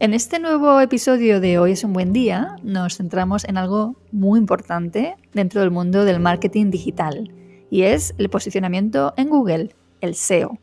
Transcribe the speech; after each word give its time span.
En 0.00 0.14
este 0.14 0.38
nuevo 0.38 0.80
episodio 0.80 1.40
de 1.40 1.58
Hoy 1.58 1.72
es 1.72 1.82
un 1.82 1.92
buen 1.92 2.12
día 2.12 2.54
nos 2.62 2.98
centramos 2.98 3.44
en 3.44 3.56
algo 3.56 3.96
muy 4.12 4.38
importante 4.38 5.16
dentro 5.34 5.60
del 5.60 5.72
mundo 5.72 6.04
del 6.04 6.20
marketing 6.20 6.70
digital 6.70 7.32
y 7.68 7.82
es 7.82 8.14
el 8.16 8.28
posicionamiento 8.30 9.12
en 9.16 9.28
Google, 9.28 9.74
el 10.00 10.14
SEO. 10.14 10.56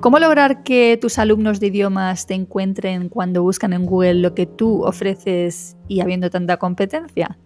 ¿Cómo 0.00 0.18
lograr 0.18 0.62
que 0.62 0.98
tus 0.98 1.18
alumnos 1.18 1.60
de 1.60 1.66
idiomas 1.66 2.26
te 2.26 2.32
encuentren 2.32 3.10
cuando 3.10 3.42
buscan 3.42 3.74
en 3.74 3.84
Google 3.84 4.14
lo 4.14 4.34
que 4.34 4.46
tú 4.46 4.82
ofreces 4.82 5.76
y 5.86 6.00
habiendo 6.00 6.30
tanta 6.30 6.56
competencia? 6.56 7.36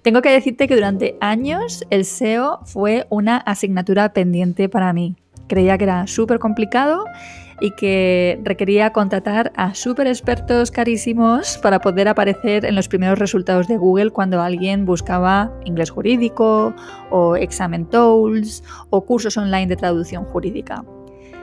Tengo 0.00 0.22
que 0.22 0.30
decirte 0.30 0.68
que 0.68 0.74
durante 0.74 1.18
años 1.20 1.84
el 1.90 2.06
SEO 2.06 2.60
fue 2.64 3.06
una 3.10 3.36
asignatura 3.36 4.14
pendiente 4.14 4.70
para 4.70 4.94
mí. 4.94 5.16
Creía 5.48 5.76
que 5.76 5.84
era 5.84 6.06
súper 6.06 6.38
complicado 6.38 7.04
y 7.60 7.70
que 7.72 8.38
requería 8.42 8.92
contratar 8.92 9.52
a 9.56 9.74
súper 9.74 10.06
expertos 10.06 10.70
carísimos 10.70 11.58
para 11.58 11.80
poder 11.80 12.08
aparecer 12.08 12.64
en 12.64 12.74
los 12.74 12.88
primeros 12.88 13.18
resultados 13.18 13.68
de 13.68 13.76
Google 13.76 14.10
cuando 14.10 14.40
alguien 14.40 14.84
buscaba 14.84 15.52
inglés 15.64 15.90
jurídico 15.90 16.74
o 17.10 17.36
examen 17.36 17.86
tools 17.86 18.62
o 18.90 19.04
cursos 19.04 19.36
online 19.36 19.66
de 19.66 19.76
traducción 19.76 20.24
jurídica. 20.24 20.84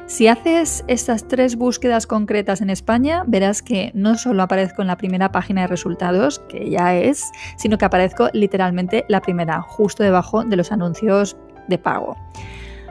Si 0.05 0.27
haces 0.27 0.83
estas 0.87 1.27
tres 1.27 1.55
búsquedas 1.55 2.07
concretas 2.07 2.59
en 2.61 2.69
España, 2.69 3.23
verás 3.25 3.61
que 3.61 3.91
no 3.93 4.15
solo 4.15 4.43
aparezco 4.43 4.81
en 4.81 4.89
la 4.89 4.97
primera 4.97 5.31
página 5.31 5.61
de 5.61 5.67
resultados, 5.67 6.39
que 6.49 6.69
ya 6.69 6.93
es, 6.93 7.31
sino 7.57 7.77
que 7.77 7.85
aparezco 7.85 8.27
literalmente 8.33 9.05
la 9.07 9.21
primera, 9.21 9.61
justo 9.61 10.03
debajo 10.03 10.43
de 10.43 10.57
los 10.57 10.73
anuncios 10.73 11.37
de 11.69 11.77
pago. 11.77 12.17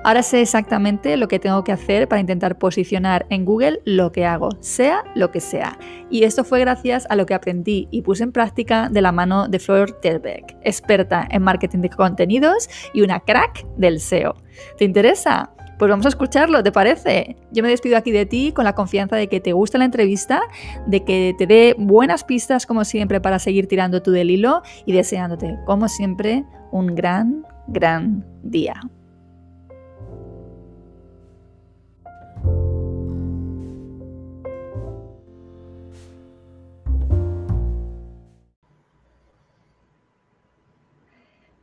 Ahora 0.04 0.24
sé 0.24 0.40
exactamente 0.40 1.16
lo 1.16 1.28
que 1.28 1.38
tengo 1.38 1.62
que 1.62 1.70
hacer 1.70 2.08
para 2.08 2.20
intentar 2.20 2.58
posicionar 2.58 3.24
en 3.30 3.44
Google 3.44 3.80
lo 3.84 4.10
que 4.10 4.26
hago, 4.26 4.48
sea 4.58 5.04
lo 5.14 5.30
que 5.30 5.38
sea. 5.40 5.78
Y 6.10 6.24
esto 6.24 6.42
fue 6.42 6.58
gracias 6.58 7.06
a 7.08 7.14
lo 7.14 7.24
que 7.24 7.34
aprendí 7.34 7.86
y 7.92 8.02
puse 8.02 8.24
en 8.24 8.32
práctica 8.32 8.88
de 8.88 9.00
la 9.00 9.12
mano 9.12 9.46
de 9.46 9.60
Flor 9.60 9.92
Terbeck, 10.00 10.56
experta 10.62 11.28
en 11.30 11.42
marketing 11.42 11.78
de 11.78 11.90
contenidos 11.90 12.68
y 12.92 13.02
una 13.02 13.20
crack 13.20 13.64
del 13.76 14.00
SEO. 14.00 14.34
¿Te 14.76 14.84
interesa? 14.84 15.52
Pues 15.78 15.88
vamos 15.88 16.06
a 16.06 16.08
escucharlo, 16.08 16.64
¿te 16.64 16.72
parece? 16.72 17.36
Yo 17.52 17.62
me 17.62 17.68
despido 17.68 17.96
aquí 17.96 18.10
de 18.10 18.26
ti 18.26 18.50
con 18.50 18.64
la 18.64 18.74
confianza 18.74 19.14
de 19.14 19.28
que 19.28 19.40
te 19.40 19.52
gusta 19.52 19.78
la 19.78 19.84
entrevista, 19.84 20.42
de 20.86 21.04
que 21.04 21.34
te 21.38 21.46
dé 21.46 21.76
buenas 21.78 22.24
pistas 22.24 22.66
como 22.66 22.84
siempre 22.84 23.20
para 23.20 23.38
seguir 23.38 23.68
tirando 23.68 24.02
tú 24.02 24.10
del 24.10 24.30
hilo 24.30 24.62
y 24.84 24.92
deseándote, 24.92 25.58
como 25.64 25.88
siempre, 25.88 26.44
un 26.72 26.94
gran, 26.94 27.46
gran 27.68 28.24
día. 28.42 28.80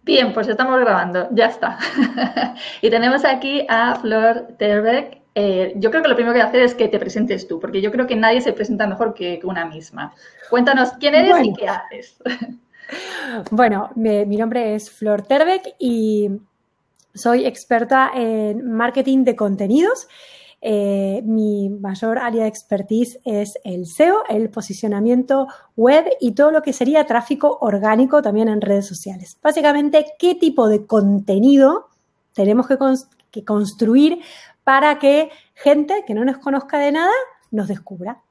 Bien, 0.09 0.33
pues 0.33 0.47
estamos 0.47 0.79
grabando, 0.79 1.27
ya 1.33 1.45
está. 1.45 1.77
y 2.81 2.89
tenemos 2.89 3.23
aquí 3.23 3.63
a 3.69 3.93
Flor 3.93 4.55
Terbeck. 4.57 5.21
Eh, 5.35 5.73
yo 5.75 5.91
creo 5.91 6.01
que 6.01 6.09
lo 6.09 6.15
primero 6.15 6.33
que 6.33 6.39
voy 6.39 6.47
a 6.47 6.49
hacer 6.49 6.61
es 6.61 6.73
que 6.73 6.87
te 6.87 6.97
presentes 6.97 7.47
tú, 7.47 7.59
porque 7.59 7.79
yo 7.79 7.91
creo 7.91 8.07
que 8.07 8.15
nadie 8.15 8.41
se 8.41 8.51
presenta 8.51 8.87
mejor 8.87 9.13
que, 9.13 9.39
una 9.43 9.65
misma. 9.65 10.15
Cuéntanos 10.49 10.93
quién 10.99 11.13
eres 11.13 11.35
y 11.43 11.53
qué 11.53 11.67
haces. 11.67 12.17
bueno, 13.51 13.91
mi 13.93 14.35
nombre 14.35 14.73
es 14.73 14.89
Flor 14.89 15.21
Terbeck 15.21 15.75
y 15.77 16.31
soy 17.13 17.45
experta 17.45 18.09
en 18.15 18.67
marketing 18.67 19.25
de 19.25 19.35
contenidos 19.35 20.07
eh, 20.61 21.21
mi 21.25 21.69
mayor 21.69 22.17
área 22.17 22.43
de 22.43 22.49
expertise 22.49 23.19
es 23.23 23.57
el 23.63 23.85
SEO, 23.85 24.23
el 24.27 24.49
posicionamiento 24.49 25.47
web 25.77 26.05
y 26.19 26.33
todo 26.33 26.51
lo 26.51 26.61
que 26.61 26.73
sería 26.73 27.05
tráfico 27.05 27.59
orgánico 27.61 28.21
también 28.21 28.49
en 28.49 28.59
redes 28.59 28.85
sociales. 28.85 29.37
Básicamente, 29.41 30.05
qué 30.19 30.35
tipo 30.35 30.67
de 30.67 30.85
contenido 30.85 31.87
tenemos 32.33 32.67
que, 32.67 32.77
construir 33.45 34.19
para 34.63 34.99
que 34.99 35.29
gente 35.53 36.03
que 36.05 36.13
no 36.13 36.25
nos 36.25 36.39
conozca 36.39 36.77
de 36.77 36.91
nada 36.91 37.13
nos 37.51 37.67
descubra. 37.67 38.21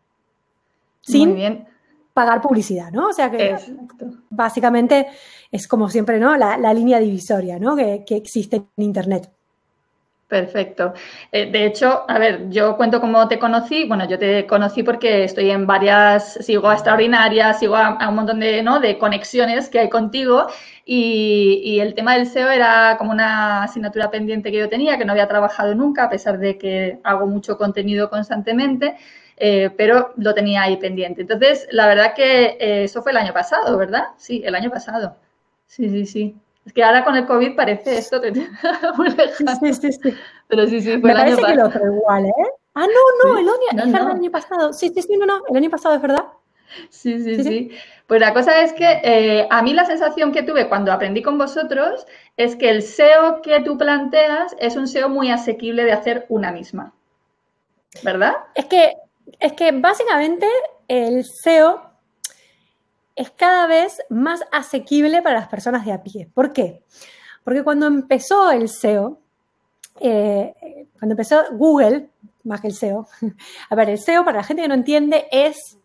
Sin 1.00 1.34
bien. 1.34 1.66
pagar 2.12 2.42
publicidad, 2.42 2.92
¿no? 2.92 3.08
O 3.08 3.12
sea 3.14 3.30
que 3.30 3.56
básicamente 4.28 5.06
es 5.50 5.66
como 5.66 5.88
siempre, 5.88 6.20
¿no? 6.20 6.36
La, 6.36 6.74
línea 6.74 6.98
divisoria, 6.98 7.58
¿no? 7.58 7.74
que 7.74 8.04
existe 8.10 8.56
en 8.56 8.84
Internet. 8.84 9.30
Perfecto. 10.28 10.92
Eh, 11.32 11.50
de 11.50 11.64
hecho, 11.64 12.04
a 12.06 12.18
ver, 12.18 12.50
yo 12.50 12.76
cuento 12.76 13.00
cómo 13.00 13.26
te 13.28 13.38
conocí. 13.38 13.84
Bueno, 13.84 14.06
yo 14.06 14.18
te 14.18 14.46
conocí 14.46 14.82
porque 14.82 15.24
estoy 15.24 15.50
en 15.50 15.66
varias, 15.66 16.34
sigo 16.34 16.68
a 16.68 16.74
Extraordinarias, 16.74 17.58
sigo 17.58 17.76
a, 17.76 18.06
un 18.06 18.14
montón 18.14 18.38
de, 18.38 18.62
¿no? 18.62 18.78
de 18.78 18.98
conexiones 18.98 19.70
que 19.70 19.78
hay 19.80 19.88
contigo 19.88 20.46
y, 20.84 21.80
el 21.80 21.94
tema 21.94 22.14
del 22.14 22.26
SEO 22.26 22.50
era 22.50 22.96
como 22.98 23.12
una 23.12 23.62
asignatura 23.64 24.10
pendiente 24.10 24.50
que 24.50 24.58
yo 24.58 24.68
tenía, 24.68 24.98
que 24.98 25.04
no 25.06 25.12
había 25.12 25.28
trabajado 25.28 25.74
nunca, 25.74 26.04
a 26.04 26.10
pesar 26.10 26.38
de 26.38 26.58
que 26.58 26.98
hago 27.04 27.26
mucho 27.26 27.56
contenido 27.56 28.10
constantemente, 28.10 28.96
eh, 29.38 29.70
pero 29.76 30.12
lo 30.16 30.34
tenía 30.34 30.62
ahí 30.62 30.76
pendiente. 30.76 31.22
Entonces, 31.22 31.68
la 31.70 31.86
verdad 31.86 32.14
que 32.14 32.58
eh, 32.60 32.84
eso 32.84 33.02
fue 33.02 33.12
el 33.12 33.18
año 33.18 33.32
pasado, 33.32 33.78
¿verdad? 33.78 34.08
Sí, 34.18 34.42
el 34.44 34.54
año 34.54 34.70
pasado. 34.70 35.16
Sí, 35.66 35.88
sí, 35.88 36.06
sí. 36.06 36.36
Es 36.68 36.74
que 36.74 36.84
ahora 36.84 37.02
con 37.02 37.16
el 37.16 37.24
COVID 37.24 37.56
parece 37.56 37.96
esto 37.96 38.20
muy 38.98 39.08
lejano. 39.08 39.56
Sí, 39.58 39.72
sí, 39.72 39.90
sí. 39.90 40.14
Pero 40.48 40.66
sí, 40.66 40.82
sí, 40.82 40.98
fue 40.98 40.98
Me 40.98 41.12
el 41.12 41.16
parece 41.16 41.46
año 41.46 41.46
que 41.46 41.62
pasado. 41.62 41.86
lo 41.86 41.94
igual, 41.94 42.26
¿eh? 42.26 42.32
Ah, 42.74 42.86
no, 42.86 43.32
no, 43.32 43.38
el, 43.38 43.48
año, 43.48 43.84
es 43.84 43.88
el 43.88 43.96
año 43.96 44.30
pasado. 44.30 44.72
Sí, 44.74 44.90
sí, 44.94 45.00
sí, 45.00 45.16
no, 45.16 45.24
no, 45.24 45.42
el 45.48 45.56
año 45.56 45.70
pasado 45.70 45.94
es 45.94 46.02
verdad. 46.02 46.26
Sí, 46.90 47.18
sí, 47.20 47.42
sí, 47.42 47.70
Pues 48.06 48.20
la 48.20 48.34
cosa 48.34 48.60
es 48.60 48.74
que 48.74 49.00
eh, 49.02 49.48
a 49.50 49.62
mí 49.62 49.72
la 49.72 49.86
sensación 49.86 50.30
que 50.30 50.42
tuve 50.42 50.68
cuando 50.68 50.92
aprendí 50.92 51.22
con 51.22 51.38
vosotros 51.38 52.06
es 52.36 52.54
que 52.54 52.68
el 52.68 52.82
SEO 52.82 53.40
que 53.40 53.60
tú 53.60 53.78
planteas 53.78 54.54
es 54.58 54.76
un 54.76 54.86
SEO 54.86 55.08
muy 55.08 55.30
asequible 55.30 55.84
de 55.84 55.92
hacer 55.92 56.26
una 56.28 56.52
misma. 56.52 56.92
¿Verdad? 58.04 58.34
Es 58.54 58.66
que, 58.66 58.92
es 59.40 59.54
que 59.54 59.72
básicamente 59.72 60.46
el 60.88 61.24
SEO 61.24 61.88
es 63.18 63.32
cada 63.32 63.66
vez 63.66 64.00
más 64.08 64.44
asequible 64.52 65.20
para 65.22 65.40
las 65.40 65.48
personas 65.48 65.84
de 65.84 65.92
a 65.92 66.04
pie. 66.04 66.30
¿Por 66.32 66.52
qué? 66.52 66.84
Porque 67.42 67.64
cuando 67.64 67.86
empezó 67.86 68.52
el 68.52 68.68
SEO, 68.68 69.18
eh, 69.98 70.86
cuando 70.96 71.14
empezó 71.14 71.42
Google, 71.50 72.10
más 72.44 72.60
que 72.60 72.68
el 72.68 72.74
SEO, 72.74 73.08
a 73.70 73.74
ver, 73.74 73.90
el 73.90 73.98
SEO 73.98 74.24
para 74.24 74.38
la 74.38 74.44
gente 74.44 74.62
que 74.62 74.68
no 74.68 74.74
entiende 74.74 75.26
es 75.32 75.76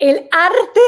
el 0.00 0.28
arte 0.32 0.80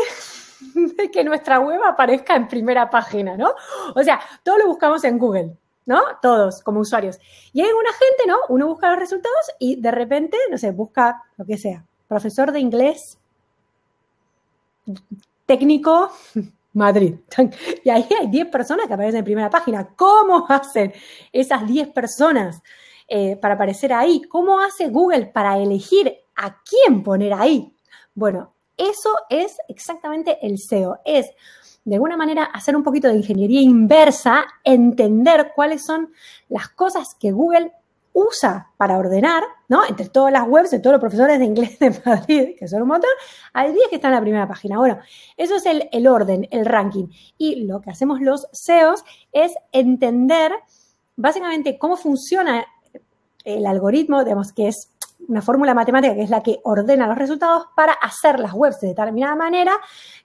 de 0.96 1.08
que 1.08 1.22
nuestra 1.22 1.60
web 1.60 1.80
aparezca 1.84 2.34
en 2.34 2.48
primera 2.48 2.90
página, 2.90 3.36
¿no? 3.36 3.54
O 3.94 4.02
sea, 4.02 4.20
todo 4.42 4.58
lo 4.58 4.66
buscamos 4.66 5.04
en 5.04 5.18
Google, 5.18 5.56
¿no? 5.86 6.02
Todos 6.20 6.62
como 6.62 6.80
usuarios. 6.80 7.20
Y 7.52 7.60
hay 7.60 7.70
una 7.70 7.92
gente, 7.92 8.26
¿no? 8.26 8.38
Uno 8.48 8.66
busca 8.66 8.90
los 8.90 8.98
resultados 8.98 9.52
y 9.60 9.80
de 9.80 9.92
repente, 9.92 10.36
no 10.50 10.58
sé, 10.58 10.72
busca 10.72 11.22
lo 11.36 11.44
que 11.44 11.56
sea, 11.56 11.84
profesor 12.08 12.50
de 12.50 12.58
inglés 12.58 13.20
técnico 15.50 16.12
Madrid. 16.74 17.16
Y 17.84 17.90
ahí 17.90 18.06
hay 18.20 18.28
10 18.28 18.46
personas 18.46 18.86
que 18.86 18.94
aparecen 18.94 19.18
en 19.18 19.24
primera 19.24 19.50
página. 19.50 19.88
¿Cómo 19.96 20.46
hacen 20.48 20.92
esas 21.32 21.66
10 21.66 21.88
personas 21.88 22.62
eh, 23.08 23.34
para 23.34 23.54
aparecer 23.54 23.92
ahí? 23.92 24.22
¿Cómo 24.22 24.60
hace 24.60 24.88
Google 24.88 25.26
para 25.26 25.58
elegir 25.58 26.14
a 26.36 26.62
quién 26.62 27.02
poner 27.02 27.32
ahí? 27.34 27.74
Bueno, 28.14 28.54
eso 28.76 29.10
es 29.28 29.56
exactamente 29.66 30.38
el 30.40 30.58
SEO. 30.58 31.00
Es, 31.04 31.26
de 31.84 31.96
alguna 31.96 32.16
manera, 32.16 32.44
hacer 32.44 32.76
un 32.76 32.84
poquito 32.84 33.08
de 33.08 33.16
ingeniería 33.16 33.60
inversa, 33.60 34.44
entender 34.62 35.50
cuáles 35.56 35.84
son 35.84 36.12
las 36.48 36.68
cosas 36.68 37.16
que 37.18 37.32
Google 37.32 37.72
usa 38.20 38.70
para 38.76 38.98
ordenar, 38.98 39.42
¿no? 39.68 39.84
Entre 39.86 40.08
todas 40.08 40.32
las 40.32 40.46
webs 40.46 40.70
de 40.70 40.78
todos 40.80 40.94
los 40.94 41.00
profesores 41.00 41.38
de 41.38 41.44
inglés 41.44 41.78
de 41.78 41.90
Madrid, 42.04 42.50
que 42.58 42.68
son 42.68 42.82
un 42.82 42.88
montón, 42.88 43.10
hay 43.52 43.72
10 43.72 43.88
que 43.88 43.96
están 43.96 44.12
en 44.12 44.16
la 44.16 44.20
primera 44.20 44.48
página. 44.48 44.78
Bueno, 44.78 44.98
eso 45.36 45.56
es 45.56 45.64
el, 45.66 46.06
orden, 46.06 46.46
el 46.50 46.66
ranking. 46.66 47.08
Y 47.38 47.66
lo 47.66 47.80
que 47.80 47.90
hacemos 47.90 48.20
los 48.20 48.48
SEOs 48.52 49.04
es 49.32 49.54
entender 49.72 50.52
básicamente 51.16 51.78
cómo 51.78 51.96
funciona 51.96 52.64
el 53.44 53.66
algoritmo, 53.66 54.22
digamos 54.24 54.52
que 54.52 54.68
es 54.68 54.90
una 55.28 55.42
fórmula 55.42 55.74
matemática 55.74 56.14
que 56.14 56.22
es 56.22 56.30
la 56.30 56.42
que 56.42 56.60
ordena 56.64 57.06
los 57.06 57.18
resultados 57.18 57.66
para 57.76 57.92
hacer 57.92 58.40
las 58.40 58.52
webs 58.52 58.80
de 58.80 58.88
determinada 58.88 59.34
manera 59.34 59.72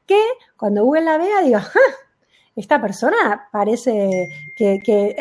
que 0.05 0.21
cuando 0.57 0.83
Google 0.83 1.03
la 1.03 1.17
vea 1.17 1.41
diga, 1.41 1.59
¡Ah! 1.59 2.04
Esta 2.55 2.79
persona 2.79 3.49
parece 3.51 4.29
que, 4.55 5.15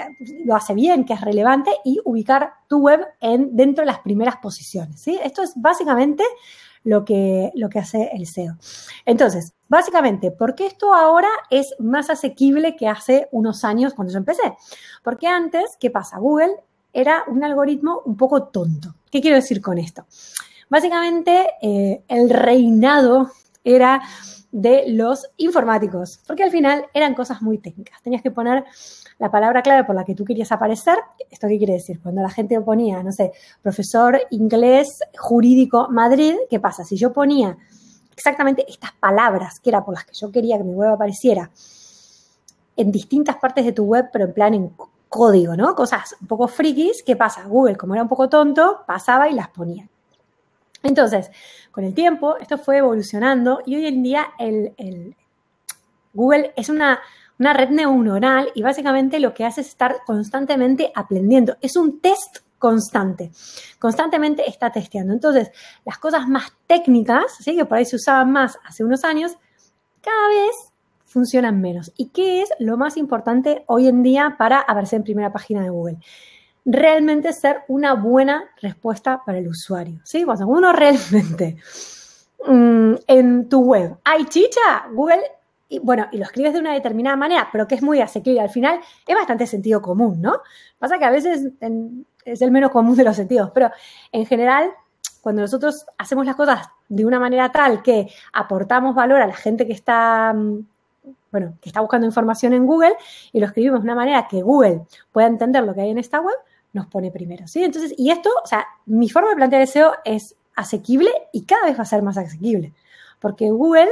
lo 0.45 0.55
hace 0.55 0.75
bien, 0.75 1.05
que 1.05 1.15
es 1.15 1.21
relevante 1.21 1.71
y 1.85 2.01
ubicar 2.05 2.55
tu 2.69 2.79
web 2.79 3.01
en, 3.21 3.57
dentro 3.57 3.83
de 3.83 3.91
las 3.91 4.01
primeras 4.01 4.37
posiciones. 4.37 5.01
¿sí? 5.01 5.19
Esto 5.23 5.43
es 5.43 5.53
básicamente 5.57 6.23
lo 6.85 7.05
que, 7.05 7.51
lo 7.55 7.69
que 7.69 7.81
hace 7.81 8.11
el 8.13 8.27
SEO. 8.27 8.55
Entonces, 9.05 9.53
básicamente, 9.69 10.31
¿por 10.31 10.55
qué 10.55 10.67
esto 10.67 10.95
ahora 10.95 11.29
es 11.51 11.75
más 11.79 12.11
asequible 12.11 12.77
que 12.77 12.87
hace 12.87 13.29
unos 13.33 13.65
años 13.65 13.95
cuando 13.95 14.13
yo 14.13 14.19
empecé? 14.19 14.55
Porque 15.03 15.27
antes, 15.27 15.77
¿qué 15.81 15.91
pasa? 15.91 16.19
Google 16.19 16.55
era 16.93 17.25
un 17.27 17.43
algoritmo 17.43 18.03
un 18.05 18.17
poco 18.17 18.45
tonto. 18.45 18.95
¿Qué 19.11 19.21
quiero 19.21 19.37
decir 19.37 19.61
con 19.61 19.79
esto? 19.79 20.07
Básicamente, 20.71 21.49
eh, 21.61 22.03
el 22.09 22.31
reinado 22.31 23.31
era 23.65 24.03
de 24.53 24.85
los 24.87 25.27
informáticos, 25.37 26.21
porque 26.29 26.45
al 26.45 26.51
final 26.53 26.87
eran 26.95 27.15
cosas 27.15 27.43
muy 27.43 27.59
técnicas. 27.59 28.01
Tenías 28.03 28.23
que 28.23 28.31
poner 28.31 28.65
la 29.19 29.31
palabra 29.31 29.63
clave 29.63 29.83
por 29.83 29.97
la 29.97 30.05
que 30.05 30.15
tú 30.15 30.25
querías 30.25 30.53
aparecer. 30.53 30.97
¿Esto 31.29 31.49
qué 31.49 31.59
quiere 31.59 31.73
decir? 31.73 32.01
Cuando 32.01 32.23
la 32.23 32.31
gente 32.31 32.61
ponía, 32.61 33.03
no 33.03 33.11
sé, 33.11 33.33
profesor 33.63 34.21
inglés 34.31 35.01
jurídico 35.19 35.89
Madrid, 35.91 36.37
¿qué 36.49 36.61
pasa? 36.61 36.85
Si 36.85 36.97
yo 36.97 37.13
ponía 37.13 37.57
exactamente 38.13 38.65
estas 38.69 38.93
palabras, 38.93 39.59
que 39.59 39.71
era 39.71 39.85
por 39.85 39.95
las 39.95 40.05
que 40.05 40.15
yo 40.15 40.31
quería 40.31 40.57
que 40.57 40.65
mi 40.65 40.75
web 40.75 40.91
apareciera, 40.91 41.51
en 42.77 42.93
distintas 42.93 43.37
partes 43.37 43.65
de 43.65 43.73
tu 43.73 43.85
web, 43.85 44.11
pero 44.13 44.27
en 44.27 44.35
plan 44.35 44.55
en 44.55 44.73
código, 45.09 45.57
¿no? 45.57 45.75
Cosas 45.75 46.17
un 46.21 46.27
poco 46.27 46.49
frikis, 46.49 47.03
¿qué 47.03 47.17
pasa? 47.17 47.45
Google, 47.45 47.77
como 47.77 47.95
era 47.95 48.03
un 48.03 48.09
poco 48.09 48.29
tonto, 48.29 48.83
pasaba 48.87 49.29
y 49.29 49.33
las 49.33 49.49
ponía. 49.49 49.89
Entonces, 50.85 51.31
con 51.73 51.83
el 51.83 51.95
tiempo, 51.95 52.37
esto 52.37 52.59
fue 52.59 52.77
evolucionando 52.77 53.63
y 53.65 53.75
hoy 53.75 53.87
en 53.87 54.03
día 54.03 54.27
el, 54.39 55.17
Google 56.13 56.53
es 56.57 56.69
una, 56.69 57.01
red 57.39 57.71
neuronal 57.71 58.53
y 58.55 58.63
básicamente 58.63 59.19
lo 59.19 59.35
que 59.35 59.45
hace 59.45 59.63
es 59.63 59.69
estar 59.69 59.97
constantemente 60.07 60.93
aprendiendo. 60.95 61.57
Es 61.63 61.77
un 61.77 62.01
test 62.01 62.41
constante. 62.59 63.33
Constantemente 63.79 64.49
está 64.49 64.71
testeando. 64.71 65.15
Entonces, 65.15 65.51
las 65.85 65.99
cosas 65.99 66.29
más 66.29 66.53
técnicas, 66.67 67.39
que 67.45 67.65
por 67.65 67.79
ahí 67.79 67.87
se 67.87 67.97
usaban 67.97 68.31
más 68.31 68.59
hace 68.65 68.85
unos 68.85 69.05
años, 69.05 69.37
cada 70.03 70.29
vez 70.29 70.55
funcionan 71.07 71.61
menos. 71.61 71.93
¿Y 71.97 72.11
qué 72.11 72.43
es 72.43 72.51
lo 72.59 72.77
más 72.77 72.99
importante 72.99 73.65
hoy 73.69 73.89
en 73.89 74.03
día 74.03 74.37
para 74.39 74.61
aparecer 74.61 74.99
en 74.99 75.05
primera 75.05 75.33
página 75.33 75.63
de 75.63 75.71
Google? 75.71 75.99
Realmente 76.65 77.33
ser 77.33 77.63
una 77.69 77.95
buena 77.95 78.45
respuesta 78.61 79.23
para 79.25 79.39
el 79.39 79.49
usuario. 79.49 80.01
¿sí? 80.05 80.25
Cuando 80.25 80.47
uno 80.47 80.73
realmente 80.73 81.57
mm, 82.47 82.95
en 83.07 83.49
tu 83.49 83.61
web 83.61 83.97
hay 84.05 84.25
chicha, 84.27 84.87
Google 84.93 85.23
y 85.69 85.79
bueno, 85.79 86.07
y 86.13 86.19
lo 86.19 86.25
escribes 86.25 86.53
de 86.53 86.61
una 86.61 86.73
determinada 86.73 87.17
manera, 87.17 87.49
pero 87.51 87.67
que 87.67 87.75
es 87.75 87.83
muy 87.83 88.01
asequible 88.01 88.41
al 88.41 88.51
final, 88.51 88.81
es 89.07 89.15
bastante 89.15 89.47
sentido 89.47 89.81
común, 89.81 90.21
¿no? 90.21 90.41
Pasa 90.79 90.99
que 90.99 91.05
a 91.05 91.11
veces 91.11 91.49
es 92.25 92.43
el 92.43 92.51
menos 92.51 92.71
común 92.71 92.97
de 92.97 93.05
los 93.05 93.17
sentidos, 93.17 93.51
pero 93.53 93.71
en 94.13 94.27
general, 94.27 94.71
cuando 95.21 95.43
nosotros 95.43 95.87
hacemos 95.99 96.27
las 96.27 96.37
cosas 96.37 96.69
de 96.89 97.05
una 97.05 97.19
manera 97.19 97.51
tal 97.51 97.83
que 97.83 98.09
aportamos 98.33 98.95
valor 98.95 99.21
a 99.23 99.27
la 99.27 99.35
gente 99.35 99.67
que 99.67 99.73
está, 99.73 100.33
mm, 100.35 100.67
bueno, 101.33 101.55
que 101.61 101.69
está 101.69 101.81
buscando 101.81 102.07
información 102.07 102.53
en 102.53 102.67
Google 102.67 102.95
y 103.33 103.41
lo 103.41 103.47
escribimos 103.47 103.81
de 103.81 103.85
una 103.85 103.95
manera 103.95 104.29
que 104.29 104.43
Google 104.43 104.83
pueda 105.13 105.27
entender 105.27 105.65
lo 105.65 105.75
que 105.75 105.81
hay 105.81 105.91
en 105.91 105.99
esta 105.99 106.21
web, 106.21 106.37
nos 106.75 106.87
pone 106.87 107.11
primero, 107.11 107.49
¿sí? 107.49 107.65
Entonces, 107.65 107.95
y 107.97 108.11
esto, 108.11 108.29
o 108.45 108.47
sea, 108.47 108.67
mi 108.85 109.09
forma 109.09 109.31
de 109.31 109.37
plantear 109.37 109.63
el 109.63 109.69
SEO 109.69 109.95
es 110.05 110.37
asequible 110.55 111.11
y 111.33 111.45
cada 111.45 111.67
vez 111.67 111.79
va 111.79 111.83
a 111.83 111.87
ser 111.87 112.03
más 112.03 112.19
asequible, 112.19 112.75
porque 113.21 113.51
Google 113.51 113.89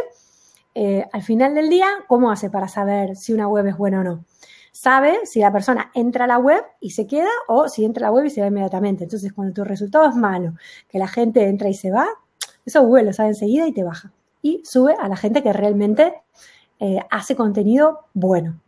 eh, 0.75 1.07
al 1.13 1.23
final 1.23 1.55
del 1.55 1.69
día, 1.69 1.87
¿cómo 2.09 2.31
hace 2.31 2.49
para 2.51 2.69
saber 2.69 3.17
si 3.17 3.33
una 3.33 3.47
web 3.49 3.67
es 3.67 3.77
buena 3.77 4.01
o 4.01 4.05
no? 4.05 4.25
Sabe 4.73 5.27
si 5.27 5.41
la 5.41 5.53
persona 5.53 5.91
entra 5.95 6.25
a 6.25 6.27
la 6.27 6.39
web 6.39 6.65
y 6.81 6.91
se 6.91 7.07
queda 7.07 7.29
o 7.47 7.69
si 7.69 7.85
entra 7.85 8.07
a 8.07 8.11
la 8.11 8.15
web 8.15 8.25
y 8.25 8.31
se 8.31 8.41
va 8.41 8.47
inmediatamente. 8.47 9.05
Entonces, 9.05 9.33
cuando 9.33 9.53
tu 9.53 9.65
resultado 9.65 10.09
es 10.09 10.17
malo, 10.17 10.55
que 10.89 10.99
la 10.99 11.09
gente 11.09 11.47
entra 11.47 11.69
y 11.69 11.75
se 11.75 11.91
va, 11.91 12.07
eso 12.65 12.83
Google 12.83 13.05
lo 13.05 13.13
sabe 13.13 13.31
enseguida 13.31 13.67
y 13.67 13.73
te 13.73 13.85
baja. 13.85 14.13
Y 14.41 14.63
sube 14.65 14.95
a 14.99 15.09
la 15.09 15.17
gente 15.17 15.43
que 15.43 15.53
realmente 15.53 16.15
eh, 16.81 17.01
hace 17.11 17.37
contenido 17.37 18.07
bueno. 18.15 18.62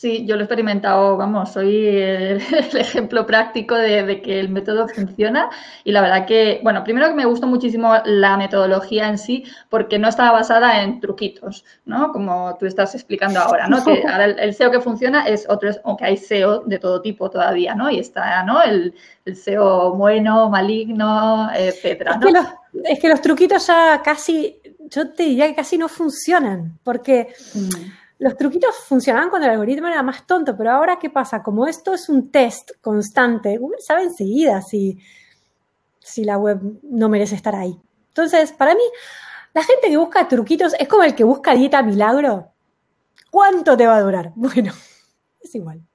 Sí, 0.00 0.24
yo 0.26 0.36
lo 0.36 0.42
he 0.42 0.44
experimentado, 0.44 1.16
vamos, 1.16 1.54
soy 1.54 1.88
el, 1.88 2.36
ejemplo 2.78 3.26
práctico 3.26 3.74
de, 3.74 4.22
que 4.22 4.38
el 4.38 4.48
método 4.48 4.86
funciona 4.86 5.50
y 5.82 5.90
la 5.90 6.00
verdad 6.00 6.24
que, 6.24 6.60
bueno, 6.62 6.84
primero 6.84 7.08
que 7.08 7.14
me 7.14 7.24
gustó 7.24 7.48
muchísimo 7.48 7.96
la 8.04 8.36
metodología 8.36 9.08
en 9.08 9.18
sí 9.18 9.42
porque 9.68 9.98
no 9.98 10.06
estaba 10.06 10.30
basada 10.30 10.84
en 10.84 11.00
truquitos, 11.00 11.64
¿no? 11.84 12.12
Como 12.12 12.56
tú 12.60 12.66
estás 12.66 12.94
explicando 12.94 13.40
ahora, 13.40 13.66
¿no? 13.66 13.84
Que 13.84 14.04
ahora 14.06 14.26
el, 14.26 14.54
SEO 14.54 14.70
que 14.70 14.80
funciona 14.80 15.26
es 15.26 15.48
otro, 15.48 15.68
aunque 15.82 16.04
hay 16.04 16.16
SEO 16.16 16.60
de 16.60 16.78
todo 16.78 17.02
tipo 17.02 17.28
todavía, 17.28 17.74
¿no? 17.74 17.90
Y 17.90 17.98
está, 17.98 18.44
¿no? 18.44 18.62
El, 18.62 18.94
SEO 19.34 19.96
bueno, 19.96 20.48
maligno, 20.48 21.50
etcétera, 21.52 22.18
¿no? 22.18 22.28
Es 22.28 22.32
que, 22.32 22.38
los, 22.38 22.46
es 22.84 23.00
que 23.00 23.08
los 23.08 23.20
truquitos 23.20 23.66
ya 23.66 24.00
casi, 24.04 24.60
yo 24.78 25.10
te 25.10 25.24
diría 25.24 25.48
que 25.48 25.56
casi 25.56 25.76
no 25.76 25.88
funcionan 25.88 26.78
porque... 26.84 27.34
Mm 27.52 28.06
los 28.18 28.36
truquitos 28.36 28.74
funcionaban 28.76 29.30
cuando 29.30 29.46
el 29.46 29.52
algoritmo 29.52 29.86
era 29.86 30.02
más 30.02 30.26
tonto, 30.26 30.56
pero 30.56 30.72
ahora 30.72 30.98
¿qué 30.98 31.10
pasa? 31.10 31.42
Como 31.42 31.66
esto 31.66 31.94
es 31.94 32.08
un 32.08 32.30
test 32.30 32.72
constante, 32.80 33.56
Google 33.58 33.80
sabe 33.80 34.02
enseguida 34.04 34.60
si, 34.60 34.98
si 36.00 36.24
la 36.24 36.36
web 36.36 36.60
no 36.82 37.08
merece 37.08 37.36
estar 37.36 37.54
ahí. 37.54 37.78
Entonces, 38.08 38.52
para 38.52 38.74
mí, 38.74 38.82
la 39.54 39.62
gente 39.62 39.88
que 39.88 39.96
busca 39.96 40.26
truquitos 40.26 40.74
es 40.78 40.88
como 40.88 41.04
el 41.04 41.14
que 41.14 41.24
busca 41.24 41.54
dieta 41.54 41.82
milagro. 41.82 42.52
¿Cuánto 43.30 43.76
te 43.76 43.86
va 43.86 43.96
a 43.96 44.02
durar? 44.02 44.32
Bueno, 44.36 44.72
es 45.40 45.54
igual. 45.54 45.87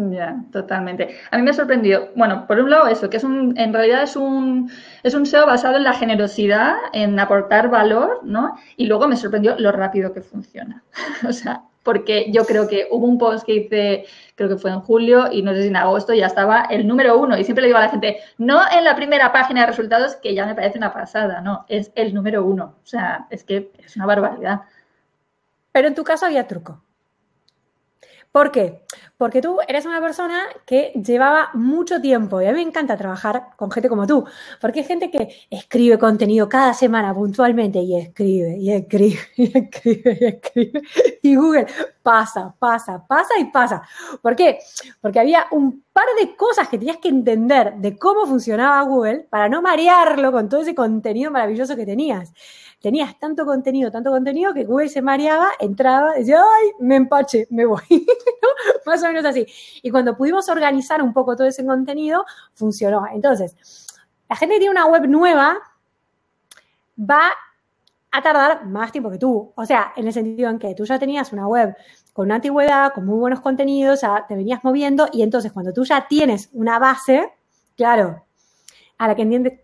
Ya, 0.00 0.44
totalmente. 0.52 1.16
A 1.32 1.36
mí 1.36 1.42
me 1.42 1.50
ha 1.50 1.54
sorprendido, 1.54 2.10
bueno, 2.14 2.46
por 2.46 2.60
un 2.60 2.70
lado 2.70 2.86
eso, 2.86 3.10
que 3.10 3.16
es 3.16 3.24
un, 3.24 3.58
en 3.58 3.72
realidad 3.72 4.04
es 4.04 4.14
un, 4.14 4.70
es 5.02 5.14
un 5.14 5.26
SEO 5.26 5.44
basado 5.44 5.76
en 5.76 5.82
la 5.82 5.92
generosidad, 5.92 6.76
en 6.92 7.18
aportar 7.18 7.68
valor, 7.68 8.20
¿no? 8.22 8.56
Y 8.76 8.86
luego 8.86 9.08
me 9.08 9.16
sorprendió 9.16 9.56
lo 9.58 9.72
rápido 9.72 10.12
que 10.12 10.20
funciona. 10.20 10.84
o 11.28 11.32
sea, 11.32 11.62
porque 11.82 12.30
yo 12.30 12.44
creo 12.44 12.68
que 12.68 12.86
hubo 12.92 13.06
un 13.06 13.18
post 13.18 13.44
que 13.44 13.54
hice, 13.54 14.04
creo 14.36 14.48
que 14.48 14.56
fue 14.56 14.70
en 14.70 14.80
julio 14.80 15.32
y 15.32 15.42
no 15.42 15.52
sé 15.52 15.62
si 15.62 15.68
en 15.68 15.76
agosto 15.76 16.14
ya 16.14 16.26
estaba 16.26 16.62
el 16.70 16.86
número 16.86 17.18
uno. 17.18 17.36
Y 17.36 17.42
siempre 17.42 17.62
le 17.62 17.68
digo 17.68 17.78
a 17.78 17.82
la 17.82 17.88
gente, 17.88 18.18
no 18.36 18.60
en 18.70 18.84
la 18.84 18.94
primera 18.94 19.32
página 19.32 19.62
de 19.62 19.68
resultados, 19.68 20.14
que 20.16 20.32
ya 20.32 20.46
me 20.46 20.54
parece 20.54 20.78
una 20.78 20.92
pasada, 20.92 21.40
no, 21.40 21.64
es 21.68 21.90
el 21.96 22.14
número 22.14 22.44
uno. 22.44 22.76
O 22.84 22.86
sea, 22.86 23.26
es 23.30 23.42
que 23.42 23.72
es 23.84 23.96
una 23.96 24.06
barbaridad. 24.06 24.60
Pero 25.72 25.88
en 25.88 25.94
tu 25.96 26.04
caso 26.04 26.26
había 26.26 26.46
truco. 26.46 26.84
¿Por 28.32 28.52
qué? 28.52 28.82
Porque 29.18 29.42
tú 29.42 29.58
eres 29.66 29.84
una 29.84 30.00
persona 30.00 30.44
que 30.64 30.92
llevaba 31.04 31.50
mucho 31.52 32.00
tiempo 32.00 32.40
y 32.40 32.46
a 32.46 32.52
mí 32.52 32.56
me 32.56 32.62
encanta 32.62 32.96
trabajar 32.96 33.48
con 33.56 33.70
gente 33.70 33.88
como 33.88 34.06
tú, 34.06 34.24
porque 34.60 34.80
hay 34.80 34.86
gente 34.86 35.10
que 35.10 35.28
escribe 35.50 35.98
contenido 35.98 36.48
cada 36.48 36.72
semana 36.72 37.12
puntualmente 37.12 37.80
y 37.80 37.96
escribe 37.96 38.56
y 38.56 38.70
escribe 38.70 39.18
y 39.36 39.58
escribe 39.58 40.18
y 40.20 40.24
escribe 40.24 40.82
y 41.22 41.34
Google 41.34 41.66
pasa, 42.02 42.54
pasa, 42.58 43.04
pasa 43.06 43.34
y 43.38 43.46
pasa. 43.46 43.82
¿Por 44.22 44.36
qué? 44.36 44.60
Porque 45.00 45.18
había 45.20 45.46
un 45.50 45.84
par 45.92 46.06
de 46.18 46.36
cosas 46.36 46.68
que 46.68 46.78
tenías 46.78 46.98
que 46.98 47.08
entender 47.08 47.74
de 47.74 47.98
cómo 47.98 48.24
funcionaba 48.24 48.80
Google 48.82 49.26
para 49.28 49.48
no 49.48 49.60
marearlo 49.60 50.30
con 50.30 50.48
todo 50.48 50.60
ese 50.60 50.74
contenido 50.74 51.30
maravilloso 51.30 51.76
que 51.76 51.84
tenías 51.84 52.32
tenías 52.80 53.18
tanto 53.18 53.44
contenido, 53.44 53.90
tanto 53.90 54.10
contenido 54.10 54.54
que 54.54 54.64
Google 54.64 54.88
se 54.88 55.02
mareaba, 55.02 55.48
entraba, 55.58 56.14
decía, 56.14 56.40
ay, 56.40 56.70
me 56.80 56.96
empache, 56.96 57.46
me 57.50 57.66
voy. 57.66 57.80
Más 58.86 59.02
Y 59.82 59.90
cuando 59.90 60.16
pudimos 60.16 60.48
organizar 60.48 61.02
un 61.02 61.12
poco 61.12 61.36
todo 61.36 61.46
ese 61.46 61.64
contenido, 61.64 62.24
funcionó. 62.54 63.06
Entonces, 63.12 63.86
la 64.28 64.36
gente 64.36 64.54
que 64.54 64.60
tiene 64.60 64.72
una 64.72 64.86
web 64.86 65.06
nueva 65.08 65.58
va 66.98 67.30
a 68.10 68.22
tardar 68.22 68.66
más 68.66 68.92
tiempo 68.92 69.10
que 69.10 69.18
tú. 69.18 69.52
O 69.54 69.64
sea, 69.64 69.92
en 69.96 70.06
el 70.06 70.12
sentido 70.12 70.50
en 70.50 70.58
que 70.58 70.74
tú 70.74 70.84
ya 70.84 70.98
tenías 70.98 71.32
una 71.32 71.46
web 71.46 71.76
con 72.12 72.32
antigüedad, 72.32 72.92
con 72.92 73.06
muy 73.06 73.18
buenos 73.18 73.40
contenidos, 73.40 74.00
ya 74.00 74.26
te 74.26 74.34
venías 74.34 74.64
moviendo 74.64 75.08
y 75.12 75.22
entonces 75.22 75.52
cuando 75.52 75.72
tú 75.72 75.84
ya 75.84 76.06
tienes 76.08 76.48
una 76.52 76.78
base, 76.78 77.32
claro, 77.76 78.24
a 78.98 79.08
la 79.08 79.14
que 79.14 79.22
entiendes 79.22 79.60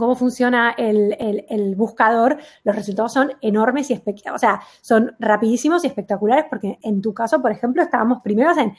cómo 0.00 0.14
funciona 0.14 0.74
el, 0.76 1.74
buscador, 1.76 2.38
los 2.64 2.76
resultados 2.76 3.12
son 3.12 3.32
enormes 3.40 3.90
y 3.90 3.94
espectaculares, 3.94 4.42
o 4.42 4.46
sea, 4.46 4.60
son 4.80 5.16
rapidísimos 5.18 5.84
y 5.84 5.88
espectaculares 5.88 6.46
porque 6.48 6.78
en 6.82 7.00
tu 7.02 7.14
caso, 7.14 7.40
por 7.40 7.52
ejemplo, 7.52 7.82
estábamos 7.82 8.22
primeros 8.22 8.56
en, 8.58 8.74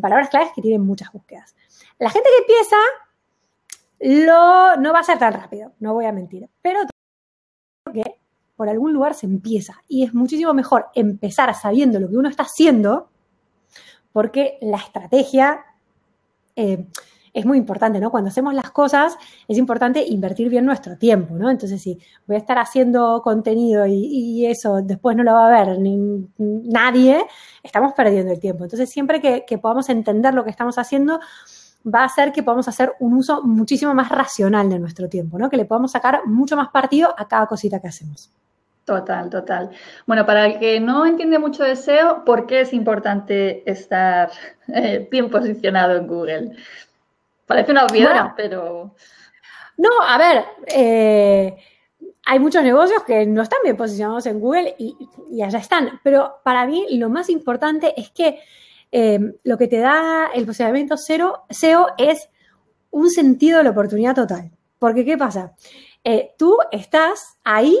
palabras 0.00 0.28
claves 0.28 0.50
que 0.54 0.60
tienen 0.60 0.84
muchas 0.84 1.12
búsquedas. 1.12 1.54
La 2.00 2.10
gente 2.10 2.28
que 2.28 2.42
empieza 2.42 2.76
no 4.80 4.92
va 4.92 4.98
a 4.98 5.04
ser 5.04 5.18
tan 5.18 5.32
rápido, 5.32 5.72
no 5.78 5.94
voy 5.94 6.06
a 6.06 6.12
mentir, 6.12 6.48
pero 6.60 6.80
que 7.92 8.16
por 8.56 8.68
algún 8.68 8.92
lugar 8.92 9.14
se 9.14 9.26
empieza 9.26 9.80
y 9.86 10.04
es 10.04 10.12
muchísimo 10.12 10.52
mejor 10.52 10.86
empezar 10.94 11.54
sabiendo 11.54 12.00
lo 12.00 12.08
que 12.08 12.16
uno 12.16 12.28
está 12.28 12.42
haciendo 12.42 13.08
porque 14.12 14.58
la 14.60 14.78
estrategia... 14.78 15.64
Eh, 16.56 16.86
es 17.34 17.44
muy 17.44 17.58
importante, 17.58 18.00
¿no? 18.00 18.10
Cuando 18.10 18.30
hacemos 18.30 18.54
las 18.54 18.70
cosas 18.70 19.18
es 19.48 19.58
importante 19.58 20.02
invertir 20.06 20.48
bien 20.48 20.64
nuestro 20.64 20.96
tiempo, 20.96 21.34
¿no? 21.34 21.50
Entonces, 21.50 21.82
si 21.82 21.98
voy 22.26 22.36
a 22.36 22.38
estar 22.38 22.58
haciendo 22.58 23.20
contenido 23.22 23.84
y, 23.86 24.46
eso 24.46 24.82
después 24.82 25.16
no 25.16 25.24
lo 25.24 25.32
va 25.32 25.48
a 25.48 25.64
ver 25.64 25.78
nadie, 26.38 27.24
estamos 27.62 27.92
perdiendo 27.94 28.32
el 28.32 28.38
tiempo. 28.38 28.64
Entonces, 28.64 28.88
siempre 28.88 29.20
que, 29.20 29.58
podamos 29.58 29.88
entender 29.88 30.34
lo 30.34 30.44
que 30.44 30.50
estamos 30.50 30.78
haciendo, 30.78 31.18
va 31.86 32.00
a 32.00 32.04
hacer 32.04 32.30
que 32.30 32.42
podamos 32.42 32.68
hacer 32.68 32.92
un 33.00 33.14
uso 33.14 33.42
muchísimo 33.42 33.94
más 33.94 34.10
racional 34.10 34.68
de 34.68 34.78
nuestro 34.78 35.08
tiempo, 35.08 35.38
¿no? 35.38 35.50
Que 35.50 35.56
le 35.56 35.64
podamos 35.64 35.92
sacar 35.92 36.26
mucho 36.26 36.56
más 36.56 36.68
partido 36.68 37.14
a 37.16 37.26
cada 37.26 37.46
cosita 37.46 37.80
que 37.80 37.88
hacemos. 37.88 38.30
Total, 38.84 39.30
total. 39.30 39.70
Bueno, 40.06 40.26
para 40.26 40.46
el 40.46 40.58
que 40.58 40.78
no 40.78 41.06
entiende 41.06 41.38
mucho 41.38 41.64
de 41.64 41.74
SEO, 41.74 42.24
¿por 42.24 42.46
qué 42.46 42.60
es 42.60 42.74
importante 42.74 43.68
estar 43.68 44.30
eh, 44.68 45.08
bien 45.10 45.30
posicionado 45.30 45.96
en 45.96 46.06
Google? 46.06 46.56
Parece 47.46 47.72
una 47.72 47.84
obviedad, 47.84 48.32
pero... 48.36 48.94
No, 49.76 49.90
a 50.02 50.18
ver, 50.18 50.44
eh, 50.66 51.56
hay 52.26 52.38
muchos 52.38 52.62
negocios 52.62 53.02
que 53.04 53.26
no 53.26 53.42
están 53.42 53.58
bien 53.62 53.76
posicionados 53.76 54.26
en 54.26 54.40
Google 54.40 54.74
y, 54.78 54.96
allá 55.42 55.58
están. 55.58 56.00
Pero 56.02 56.36
para 56.44 56.66
mí 56.66 56.86
lo 56.98 57.10
más 57.10 57.28
importante 57.28 57.92
es 58.00 58.10
que 58.10 58.40
eh, 58.92 59.18
lo 59.42 59.58
que 59.58 59.68
te 59.68 59.78
da 59.78 60.30
el 60.32 60.46
posicionamiento 60.46 60.96
cero, 60.96 61.44
SEO 61.50 61.88
es 61.98 62.28
un 62.90 63.10
sentido 63.10 63.58
de 63.58 63.64
la 63.64 63.70
oportunidad 63.70 64.14
total. 64.14 64.50
Porque, 64.78 65.04
¿qué 65.04 65.18
pasa? 65.18 65.54
Eh, 66.04 66.34
tú 66.38 66.56
estás 66.70 67.38
ahí 67.42 67.78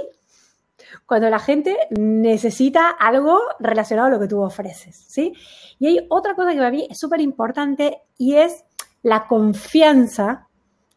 cuando 1.06 1.28
la 1.30 1.38
gente 1.38 1.76
necesita 1.90 2.88
algo 2.88 3.40
relacionado 3.60 4.08
a 4.08 4.10
lo 4.10 4.20
que 4.20 4.28
tú 4.28 4.40
ofreces, 4.40 4.96
¿sí? 5.08 5.32
Y 5.78 5.86
hay 5.86 6.06
otra 6.08 6.34
cosa 6.34 6.52
que 6.52 6.58
para 6.58 6.70
mí 6.70 6.86
es 6.90 6.98
súper 6.98 7.20
importante 7.20 7.98
y 8.16 8.36
es 8.36 8.64
la 9.04 9.28
confianza 9.28 10.48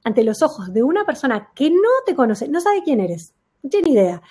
ante 0.03 0.23
los 0.23 0.41
ojos 0.41 0.73
de 0.73 0.81
una 0.81 1.05
persona 1.05 1.51
que 1.53 1.69
no 1.69 1.89
te 2.05 2.15
conoce, 2.15 2.47
no 2.47 2.61
sabe 2.61 2.81
quién 2.83 3.01
eres, 3.01 3.33
no 3.61 3.69
tiene 3.69 3.89
idea. 3.89 4.21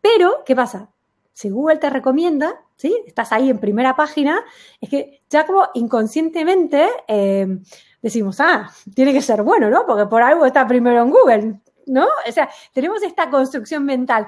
Pero, 0.00 0.42
¿qué 0.44 0.56
pasa? 0.56 0.90
Si 1.32 1.48
Google 1.48 1.78
te 1.78 1.88
recomienda, 1.88 2.60
¿sí? 2.76 3.02
Estás 3.06 3.32
ahí 3.32 3.48
en 3.48 3.58
primera 3.58 3.94
página, 3.94 4.44
es 4.80 4.90
que 4.90 5.22
ya 5.30 5.46
como 5.46 5.68
inconscientemente 5.74 6.88
eh, 7.06 7.46
decimos, 8.02 8.40
ah, 8.40 8.68
tiene 8.94 9.12
que 9.12 9.22
ser 9.22 9.42
bueno, 9.44 9.70
¿no? 9.70 9.86
Porque 9.86 10.06
por 10.06 10.22
algo 10.22 10.44
está 10.44 10.66
primero 10.66 11.00
en 11.00 11.10
Google, 11.10 11.60
¿no? 11.86 12.08
O 12.28 12.32
sea, 12.32 12.50
tenemos 12.72 13.00
esta 13.02 13.30
construcción 13.30 13.84
mental. 13.84 14.26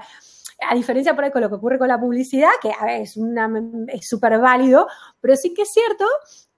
A 0.71 0.77
diferencia 0.77 1.17
por 1.17 1.25
ahí 1.25 1.33
con 1.33 1.43
lo 1.43 1.49
que 1.49 1.57
ocurre 1.57 1.79
con 1.79 1.89
la 1.89 1.99
publicidad, 1.99 2.51
que 2.61 2.71
a 2.71 2.85
ver, 2.85 3.03
es 3.03 4.09
súper 4.09 4.39
válido, 4.39 4.87
pero 5.21 5.35
sí 5.35 5.53
que 5.53 5.63
es 5.63 5.73
cierto 5.73 6.07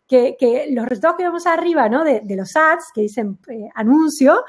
que, 0.08 0.66
los 0.70 0.86
resultados 0.86 1.16
que 1.16 1.24
vemos 1.24 1.46
arriba, 1.46 1.88
¿no? 1.88 2.04
De, 2.04 2.22
los 2.36 2.54
ads 2.56 2.92
que 2.94 3.02
dicen 3.02 3.38
eh, 3.48 3.68
anuncio, 3.74 4.44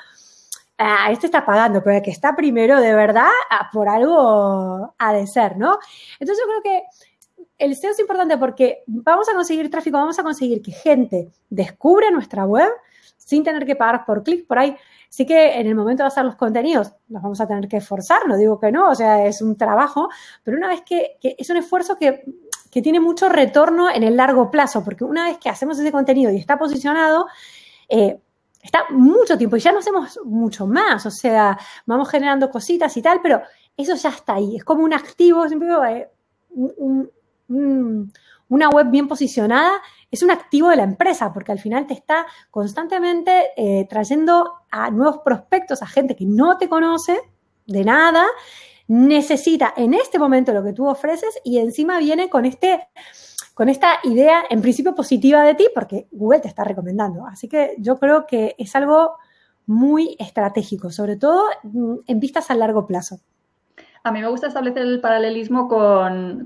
a 0.78 1.12
este 1.12 1.28
está 1.28 1.46
pagando, 1.46 1.82
pero 1.82 1.98
el 1.98 2.02
que 2.02 2.12
está 2.12 2.36
primero 2.36 2.82
de 2.82 2.94
verdad, 2.94 3.30
ah, 3.50 3.70
por 3.72 3.88
algo 3.88 4.94
ha 4.98 5.14
de 5.14 5.26
ser, 5.26 5.58
¿no? 5.58 5.80
Entonces 6.20 6.44
yo 6.44 6.50
creo 6.50 6.62
que 6.62 6.84
el 7.58 7.76
SEO 7.76 7.92
es 7.92 8.00
importante 8.00 8.38
porque 8.38 8.84
vamos 8.86 9.30
a 9.30 9.34
conseguir 9.34 9.70
tráfico, 9.72 9.98
vamos 9.98 10.20
a 10.20 10.24
conseguir 10.24 10.62
que 10.62 10.72
gente 10.72 11.30
descubra 11.50 12.12
nuestra 12.12 12.46
web 12.46 12.70
sin 13.18 13.44
tener 13.44 13.66
que 13.66 13.76
pagar 13.76 14.06
por 14.06 14.24
clic. 14.24 14.46
Por 14.46 14.60
ahí 14.60 14.76
sí 15.10 15.26
que 15.26 15.60
en 15.60 15.68
el 15.68 15.76
momento 15.76 16.04
de 16.04 16.08
hacer 16.08 16.26
los 16.26 16.36
contenidos 16.36 16.94
nos 17.08 17.24
vamos 17.24 17.40
a 17.40 17.48
tener 17.48 17.68
que 17.70 17.78
esforzar, 17.78 18.28
no 18.28 18.38
digo 18.38 18.60
que 18.60 18.72
no, 18.72 18.90
o 18.90 18.96
sea, 18.96 19.26
es 19.26 19.42
un 19.42 19.56
trabajo, 19.56 20.10
pero 20.44 20.58
una 20.58 20.68
vez 20.68 20.82
que, 20.82 21.18
es 21.22 21.50
un 21.50 21.58
esfuerzo 21.58 21.98
que, 21.98 22.24
tiene 22.82 23.00
mucho 23.00 23.30
retorno 23.30 23.90
en 23.90 24.04
el 24.04 24.18
largo 24.18 24.52
plazo, 24.52 24.84
porque 24.84 25.04
una 25.04 25.26
vez 25.26 25.38
que 25.38 25.50
hacemos 25.50 25.80
ese 25.80 25.92
contenido 25.92 26.32
y 26.32 26.38
está 26.38 26.58
posicionado, 26.58 27.28
eh, 27.90 28.20
está 28.62 28.86
mucho 28.90 29.38
tiempo 29.38 29.58
y 29.58 29.60
ya 29.60 29.72
no 29.72 29.80
hacemos 29.80 30.20
mucho 30.26 30.68
más, 30.68 31.06
o 31.06 31.12
sea, 31.12 31.58
vamos 31.86 32.10
generando 32.10 32.50
cositas 32.50 32.96
y 32.98 33.02
tal, 33.02 33.22
pero 33.22 33.42
eso 33.78 33.96
ya 33.96 34.10
está 34.10 34.36
ahí, 34.36 34.56
es 34.58 34.64
como 34.64 34.84
un 34.84 34.94
activo, 34.94 35.46
eh, 35.46 36.10
un, 36.50 38.12
una 38.48 38.70
web 38.70 38.90
bien 38.90 39.08
posicionada 39.08 39.82
es 40.16 40.24
un 40.24 40.32
activo 40.32 40.70
de 40.70 40.78
la 40.78 40.84
empresa, 40.84 41.34
porque 41.34 41.52
al 41.52 41.60
final 41.60 41.88
te 41.88 41.94
está 41.94 42.26
constantemente 42.50 43.52
eh, 43.58 43.86
trayendo 43.90 44.62
a 44.72 44.90
nuevos 44.90 45.20
prospectos, 45.20 45.82
a 45.82 45.88
gente 45.88 46.16
que 46.16 46.26
no 46.26 46.58
te 46.58 46.70
conoce 46.70 47.20
de 47.66 47.84
nada, 47.84 48.26
necesita 48.88 49.74
en 49.76 49.94
este 49.94 50.20
momento 50.20 50.54
lo 50.54 50.64
que 50.64 50.74
tú 50.74 50.88
ofreces 50.88 51.40
y 51.44 51.60
encima 51.60 52.00
viene 52.00 52.30
con 52.30 52.46
este 52.46 52.88
con 53.54 53.70
esta 53.70 54.00
idea 54.04 54.44
en 54.50 54.62
principio 54.62 54.94
positiva 54.94 55.42
de 55.44 55.56
ti 55.56 55.68
porque 55.74 56.08
Google 56.12 56.42
te 56.42 56.50
está 56.50 56.66
recomendando. 56.66 57.26
Así 57.26 57.48
que 57.48 57.76
yo 57.80 57.98
creo 57.98 58.28
que 58.28 58.54
es 58.58 58.76
algo 58.76 59.16
muy 59.66 60.16
estratégico, 60.20 60.92
sobre 60.92 61.16
todo 61.16 61.46
mm, 61.64 61.96
en 62.06 62.20
vistas 62.20 62.52
a 62.52 62.56
largo 62.56 62.86
plazo. 62.86 63.20
A 64.06 64.12
mí 64.12 64.22
me 64.22 64.28
gusta 64.28 64.46
establecer 64.46 64.84
el 64.84 65.00
paralelismo 65.00 65.68
con, 65.68 66.46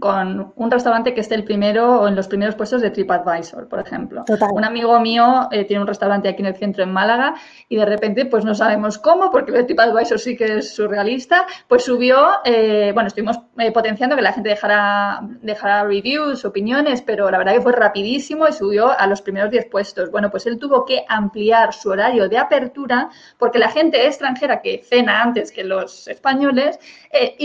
un 0.56 0.72
restaurante 0.72 1.14
que 1.14 1.20
esté 1.20 1.36
el 1.36 1.44
primero 1.44 2.00
o 2.00 2.08
en 2.08 2.16
los 2.16 2.30
primeros 2.30 2.56
puestos 2.56 2.82
de 2.82 2.90
TripAdvisor, 2.90 3.68
por 3.68 3.82
ejemplo. 3.82 4.24
Un 4.54 4.64
amigo 4.64 4.98
mío 5.02 5.50
eh, 5.52 5.66
tiene 5.66 5.82
un 5.82 5.88
restaurante 5.88 6.30
aquí 6.30 6.42
en 6.42 6.46
el 6.46 6.56
centro 6.56 6.84
en 6.86 6.94
Málaga 6.94 7.36
y 7.68 7.76
de 7.76 7.86
repente, 7.86 8.26
pues 8.28 8.46
no 8.46 8.56
sabemos 8.56 8.98
cómo, 8.98 9.30
porque 9.30 9.52
el 9.58 9.66
TripAdvisor 9.66 10.20
sí 10.20 10.38
que 10.38 10.60
es 10.60 10.74
surrealista, 10.74 11.46
pues 11.68 11.84
subió, 11.84 12.30
eh, 12.46 12.92
bueno, 12.94 13.08
estuvimos 13.08 13.38
eh, 13.58 13.74
potenciando 13.74 14.16
que 14.16 14.22
la 14.22 14.32
gente 14.32 14.48
dejara, 14.48 15.20
dejara 15.42 15.84
reviews, 15.84 16.46
opiniones, 16.46 17.02
pero 17.02 17.30
la 17.30 17.40
verdad 17.40 17.56
que 17.56 17.62
fue 17.62 17.74
rapidísimo 17.74 18.48
y 18.48 18.54
subió 18.54 18.98
a 18.98 19.06
los 19.06 19.22
primeros 19.22 19.52
10 19.52 19.66
puestos. 19.66 20.12
Bueno, 20.12 20.32
pues 20.32 20.46
él 20.46 20.60
tuvo 20.60 20.86
que 20.86 21.04
ampliar 21.10 21.74
su 21.74 21.90
horario 21.90 22.30
de 22.30 22.38
apertura 22.38 23.10
porque 23.38 23.60
la 23.60 23.68
gente 23.68 24.08
extranjera 24.08 24.62
que 24.62 24.82
cena 24.82 25.22
antes 25.22 25.52
que 25.52 25.66
los 25.66 26.08
españoles, 26.08 26.80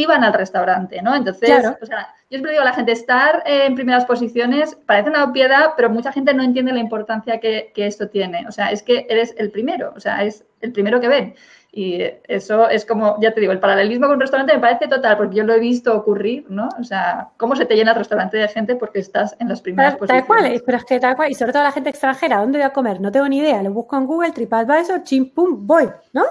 iban 0.04 0.25
al 0.25 0.32
restaurante, 0.32 1.02
¿no? 1.02 1.14
Entonces, 1.14 1.50
o 1.82 1.87
sea, 1.87 2.14
yo 2.30 2.37
siempre 2.37 2.52
digo 2.52 2.62
a 2.62 2.66
la 2.66 2.73
gente, 2.73 2.92
estar 2.92 3.42
en 3.44 3.75
primeras 3.75 4.04
posiciones 4.04 4.76
parece 4.87 5.11
una 5.11 5.25
obviedad, 5.25 5.73
pero 5.76 5.90
mucha 5.90 6.12
gente 6.12 6.32
no 6.32 6.42
entiende 6.42 6.73
la 6.73 6.78
importancia 6.78 7.40
que, 7.40 7.73
esto 7.75 8.08
tiene. 8.08 8.46
O 8.49 8.52
sea, 8.52 8.70
es 8.70 8.82
que 8.82 9.06
eres 9.11 9.34
el 9.38 9.50
primero, 9.50 9.92
o 9.94 10.00
sea, 10.00 10.23
es 10.25 10.44
el 10.61 10.73
primero 10.73 11.00
que 11.00 11.08
ven. 11.08 11.34
Y 11.76 12.00
eso 12.28 12.68
es 12.68 12.86
como, 12.86 13.20
ya 13.20 13.34
te 13.34 13.40
digo, 13.40 13.52
el 13.52 13.58
paralelismo 13.58 14.06
con 14.06 14.14
un 14.14 14.20
restaurante 14.20 14.54
me 14.54 14.60
parece 14.60 14.86
total, 14.86 15.16
porque 15.16 15.34
yo 15.34 15.42
lo 15.42 15.54
he 15.54 15.58
visto 15.58 15.92
ocurrir, 15.92 16.46
¿no? 16.48 16.68
O 16.78 16.84
sea, 16.84 17.30
cómo 17.36 17.56
se 17.56 17.66
te 17.66 17.74
llena 17.74 17.90
el 17.90 17.98
restaurante 17.98 18.36
de 18.36 18.46
gente 18.46 18.76
porque 18.76 19.00
estás 19.00 19.34
en 19.40 19.48
las 19.48 19.60
primeras 19.60 19.96
posiciones. 19.96 20.24
Tal 20.24 20.26
cual, 20.28 20.62
pero 20.64 20.78
es 20.78 20.84
que 20.84 21.00
tal 21.00 21.16
cual, 21.16 21.32
y 21.32 21.34
sobre 21.34 21.52
todo 21.52 21.64
la 21.64 21.72
gente 21.72 21.90
extranjera, 21.90 22.38
¿dónde 22.38 22.58
voy 22.58 22.64
a 22.64 22.72
comer? 22.72 23.00
No 23.00 23.10
tengo 23.10 23.28
ni 23.28 23.38
idea, 23.38 23.60
lo 23.60 23.72
busco 23.72 23.96
en 23.96 24.06
Google, 24.06 24.30
TripAdvisor, 24.30 25.02
chim, 25.02 25.34
pum, 25.34 25.66
voy, 25.66 25.90
¿no? 26.12 26.22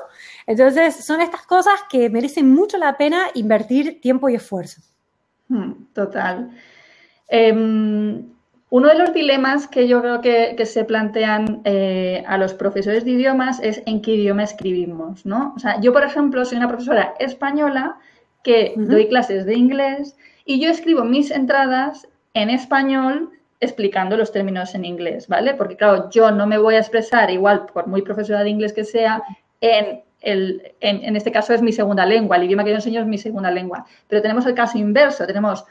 Entonces, 0.47 1.05
son 1.05 1.19
estas 1.19 1.45
cosas 1.45 1.77
que 1.89 2.09
merecen 2.09 2.49
mucho 2.49 2.77
la 2.77 2.95
pena 2.95 3.27
invertir 3.33 3.99
tiempo 3.99 4.29
y 4.29 4.35
esfuerzo. 4.35 4.81
Hmm, 5.49 5.73
total. 5.93 6.51
Em, 7.27 8.32
uno 8.73 8.87
de 8.87 8.95
los 8.95 9.13
dilemas 9.13 9.67
que 9.67 9.87
yo 9.87 10.01
creo 10.01 10.21
que, 10.21 10.65
se 10.65 10.83
plantean 10.83 11.61
eh, 11.63 12.23
a 12.25 12.39
los 12.39 12.55
profesores 12.55 13.05
de 13.05 13.11
idiomas 13.11 13.59
es 13.61 13.83
en 13.85 14.01
qué 14.01 14.15
idioma 14.15 14.41
escribimos, 14.41 15.27
¿no? 15.27 15.53
O 15.55 15.59
sea, 15.59 15.79
yo, 15.79 15.93
por 15.93 16.03
ejemplo, 16.03 16.43
soy 16.43 16.57
una 16.57 16.67
profesora 16.67 17.13
española 17.19 17.99
que 18.43 18.73
doy 18.75 19.09
clases 19.09 19.45
de 19.45 19.53
inglés 19.53 20.17
y 20.43 20.59
yo 20.59 20.71
escribo 20.71 21.03
mis 21.03 21.29
entradas 21.29 22.07
en 22.33 22.49
español 22.49 23.29
explicando 23.59 24.17
los 24.17 24.31
términos 24.31 24.73
en 24.73 24.85
inglés, 24.85 25.27
¿vale? 25.27 25.53
Porque, 25.53 25.77
claro, 25.77 26.09
yo 26.09 26.31
no 26.31 26.47
me 26.47 26.57
voy 26.57 26.73
a 26.73 26.79
expresar 26.79 27.29
igual, 27.29 27.67
por 27.67 27.85
muy 27.85 28.01
profesora 28.01 28.41
de 28.41 28.49
inglés 28.49 28.73
que 28.73 28.85
sea, 28.85 29.21
en, 29.61 30.01
el, 30.21 30.73
en, 30.79 31.15
este 31.15 31.31
caso 31.31 31.53
es 31.53 31.61
mi 31.61 31.73
segunda 31.73 32.07
lengua, 32.07 32.37
el 32.37 32.45
idioma 32.45 32.63
que 32.63 32.71
yo 32.71 32.77
enseño 32.77 33.01
es 33.01 33.07
mi 33.07 33.19
segunda 33.19 33.51
lengua. 33.51 33.85
Pero 34.07 34.23
tenemos 34.23 34.47
el 34.47 34.55
caso 34.55 34.79
inverso, 34.79 35.27
tenemos, 35.27 35.63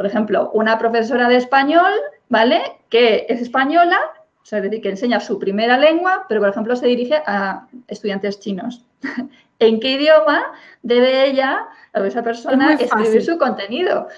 por 0.00 0.06
ejemplo, 0.06 0.50
una 0.54 0.78
profesora 0.78 1.28
de 1.28 1.36
español 1.36 1.92
¿vale? 2.30 2.62
Que 2.88 3.26
es 3.28 3.42
española, 3.42 4.00
o 4.40 4.46
sea, 4.46 4.60
es 4.60 4.64
decir, 4.64 4.80
que 4.80 4.88
enseña 4.88 5.20
su 5.20 5.38
primera 5.38 5.76
lengua, 5.76 6.24
pero 6.26 6.40
por 6.40 6.48
ejemplo 6.48 6.74
se 6.74 6.86
dirige 6.86 7.16
a 7.26 7.66
estudiantes 7.86 8.40
chinos. 8.40 8.86
¿En 9.58 9.78
qué 9.78 9.96
idioma 9.96 10.52
debe 10.82 11.26
ella, 11.26 11.66
o 11.94 11.98
esa 12.04 12.22
persona, 12.22 12.72
escribir 12.72 13.22
su 13.22 13.36
contenido? 13.36 14.08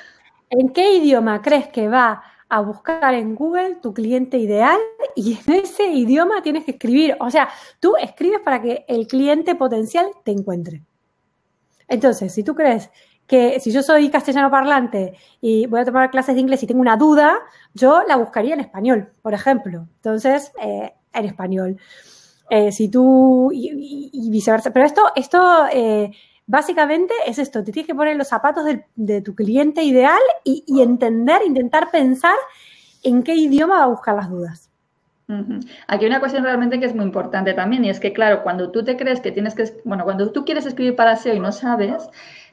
¿En 0.50 0.68
qué 0.68 0.92
idioma 0.92 1.42
crees 1.42 1.66
que 1.66 1.88
va 1.88 2.22
a 2.48 2.60
buscar 2.60 3.14
en 3.14 3.34
Google 3.34 3.78
tu 3.82 3.92
cliente 3.92 4.38
ideal 4.38 4.78
y 5.16 5.40
en 5.44 5.54
ese 5.54 5.86
idioma 5.86 6.42
tienes 6.42 6.64
que 6.64 6.72
escribir? 6.72 7.16
O 7.18 7.28
sea, 7.28 7.48
tú 7.80 7.96
escribes 7.96 8.38
para 8.40 8.62
que 8.62 8.84
el 8.86 9.08
cliente 9.08 9.56
potencial 9.56 10.06
te 10.22 10.30
encuentre. 10.30 10.82
Entonces, 11.88 12.32
si 12.32 12.44
tú 12.44 12.54
crees 12.54 12.90
que 13.26 13.60
si 13.60 13.72
yo 13.72 13.82
soy 13.82 14.10
castellano 14.10 14.50
parlante 14.50 15.14
y 15.40 15.66
voy 15.66 15.80
a 15.80 15.84
tomar 15.84 16.10
clases 16.10 16.34
de 16.34 16.40
inglés 16.40 16.62
y 16.62 16.66
tengo 16.66 16.80
una 16.80 16.96
duda, 16.96 17.38
yo 17.74 18.02
la 18.06 18.16
buscaría 18.16 18.54
en 18.54 18.60
español, 18.60 19.10
por 19.22 19.34
ejemplo. 19.34 19.86
Entonces, 19.96 20.52
eh, 20.62 20.92
en 21.12 21.24
español. 21.24 21.78
Eh, 22.50 22.72
si 22.72 22.88
tú 22.88 23.50
y, 23.52 24.28
viceversa. 24.30 24.72
Pero 24.72 24.84
esto, 24.84 25.02
esto 25.16 25.66
eh, 25.72 26.10
básicamente 26.46 27.14
es 27.26 27.38
esto. 27.38 27.64
Te 27.64 27.72
tienes 27.72 27.86
que 27.86 27.94
poner 27.94 28.16
los 28.16 28.28
zapatos 28.28 28.64
de, 28.94 29.20
tu 29.22 29.34
cliente 29.34 29.82
ideal 29.82 30.20
y, 30.44 30.82
entender, 30.82 31.40
intentar 31.46 31.90
pensar 31.90 32.36
en 33.02 33.22
qué 33.22 33.34
idioma 33.34 33.78
va 33.78 33.84
a 33.84 33.88
buscar 33.88 34.14
las 34.14 34.28
dudas. 34.28 34.68
Aquí 35.86 36.04
hay 36.04 36.10
una 36.10 36.20
cuestión 36.20 36.44
realmente 36.44 36.78
que 36.78 36.84
es 36.84 36.94
muy 36.94 37.06
importante 37.06 37.54
también 37.54 37.86
y 37.86 37.88
es 37.88 38.00
que, 38.00 38.12
claro, 38.12 38.42
cuando 38.42 38.70
tú 38.70 38.84
te 38.84 38.98
crees 38.98 39.20
que 39.20 39.32
tienes 39.32 39.54
que, 39.54 39.64
bueno, 39.86 40.04
cuando 40.04 40.30
tú 40.30 40.44
quieres 40.44 40.66
escribir 40.66 40.94
para 40.94 41.16
SEO 41.16 41.34
y 41.34 41.40
no 41.40 41.52
sabes, 41.52 42.06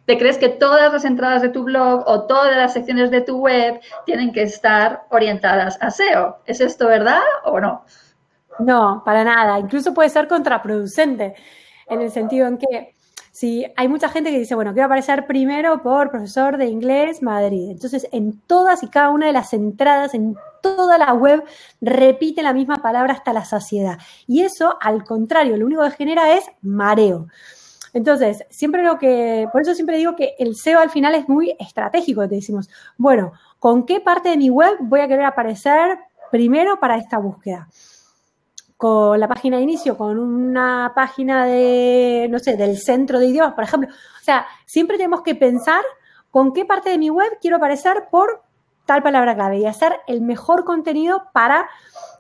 te 0.06 0.18
crees 0.18 0.38
que 0.38 0.50
todas 0.50 0.92
las 0.92 1.06
entradas 1.06 1.42
de 1.42 1.50
tu 1.50 1.64
blog 1.64 2.04
o 2.08 2.26
todas 2.26 2.56
las 2.56 2.74
secciones 2.74 3.12
de 3.12 3.22
tu 3.22 3.38
web 3.38 3.80
tienen 4.06 4.32
que 4.32 4.44
estar 4.44 5.04
orientadas 5.10 5.78
a 5.82 5.92
SEO. 5.92 6.40
¿Es 6.46 6.62
esto 6.62 6.88
verdad 6.88 7.22
o 7.46 7.60
no? 7.60 7.84
No, 8.60 9.04
para 9.06 9.24
nada. 9.24 9.60
Incluso 9.60 9.94
puede 9.94 10.10
ser 10.10 10.28
contraproducente 10.28 11.36
en 11.88 12.02
el 12.02 12.12
sentido 12.12 12.48
en 12.48 12.58
que 12.58 12.96
si 13.32 13.66
hay 13.78 13.88
mucha 13.88 14.10
gente 14.10 14.32
que 14.32 14.40
dice, 14.40 14.56
bueno, 14.56 14.74
quiero 14.74 14.88
aparecer 14.88 15.26
primero 15.26 15.82
por 15.82 16.10
profesor 16.10 16.58
de 16.58 16.66
inglés 16.66 17.22
Madrid. 17.22 17.72
Entonces, 17.72 18.08
en 18.12 18.40
todas 18.42 18.84
y 18.84 18.90
cada 18.90 19.12
una 19.12 19.28
de 19.28 19.34
las 19.34 19.54
entradas, 19.54 20.14
en 20.14 20.36
toda 20.62 20.98
la 20.98 21.14
web, 21.14 21.44
repite 21.80 22.44
la 22.44 22.54
misma 22.54 22.78
palabra 22.78 23.14
hasta 23.14 23.32
la 23.32 23.46
saciedad. 23.46 23.98
Y 24.28 24.42
eso, 24.42 24.78
al 24.82 25.04
contrario, 25.04 25.56
lo 25.56 25.66
único 25.66 25.84
que 25.84 25.92
genera 25.92 26.34
es 26.34 26.44
mareo. 26.62 27.28
Entonces, 27.94 28.44
siempre 28.50 28.84
lo 28.84 28.98
que, 28.98 29.48
por 29.52 29.62
eso 29.62 29.74
siempre 29.74 29.98
digo 29.98 30.16
que 30.16 30.36
el 30.38 30.56
SEO 30.56 30.80
al 30.80 30.90
final 30.90 31.16
es 31.16 31.28
muy 31.28 31.56
estratégico. 31.60 32.28
Te 32.28 32.36
decimos, 32.36 32.70
bueno, 32.98 33.34
¿con 33.60 33.86
qué 33.86 34.00
parte 34.00 34.30
de 34.30 34.38
mi 34.38 34.50
web 34.50 34.78
voy 34.82 35.02
a 35.02 35.08
querer 35.08 35.26
aparecer 35.26 35.98
primero 36.32 36.80
para 36.80 36.98
esta 36.98 37.18
búsqueda? 37.18 37.68
Con 38.78 39.20
la 39.20 39.28
página 39.28 39.58
de 39.58 39.64
inicio, 39.64 39.98
con 39.98 40.18
una 40.18 40.94
página 40.96 41.46
de, 41.46 42.28
no 42.30 42.40
sé, 42.40 42.56
del 42.56 42.78
centro 42.78 43.20
de 43.20 43.28
idiomas, 43.28 43.54
por 43.54 43.64
ejemplo. 43.64 43.90
O 43.90 44.24
sea, 44.24 44.46
siempre 44.66 44.98
tenemos 44.98 45.22
que 45.22 45.36
pensar 45.36 45.84
con 46.32 46.54
qué 46.54 46.66
parte 46.66 46.90
de 46.90 46.98
mi 46.98 47.10
web 47.10 47.38
quiero 47.42 47.58
aparecer 47.58 48.08
por 48.10 48.44
tal 48.86 49.04
palabra 49.04 49.36
clave 49.36 49.58
y 49.60 49.66
hacer 49.66 50.00
el 50.08 50.22
mejor 50.22 50.64
contenido 50.64 51.24
para, 51.34 51.70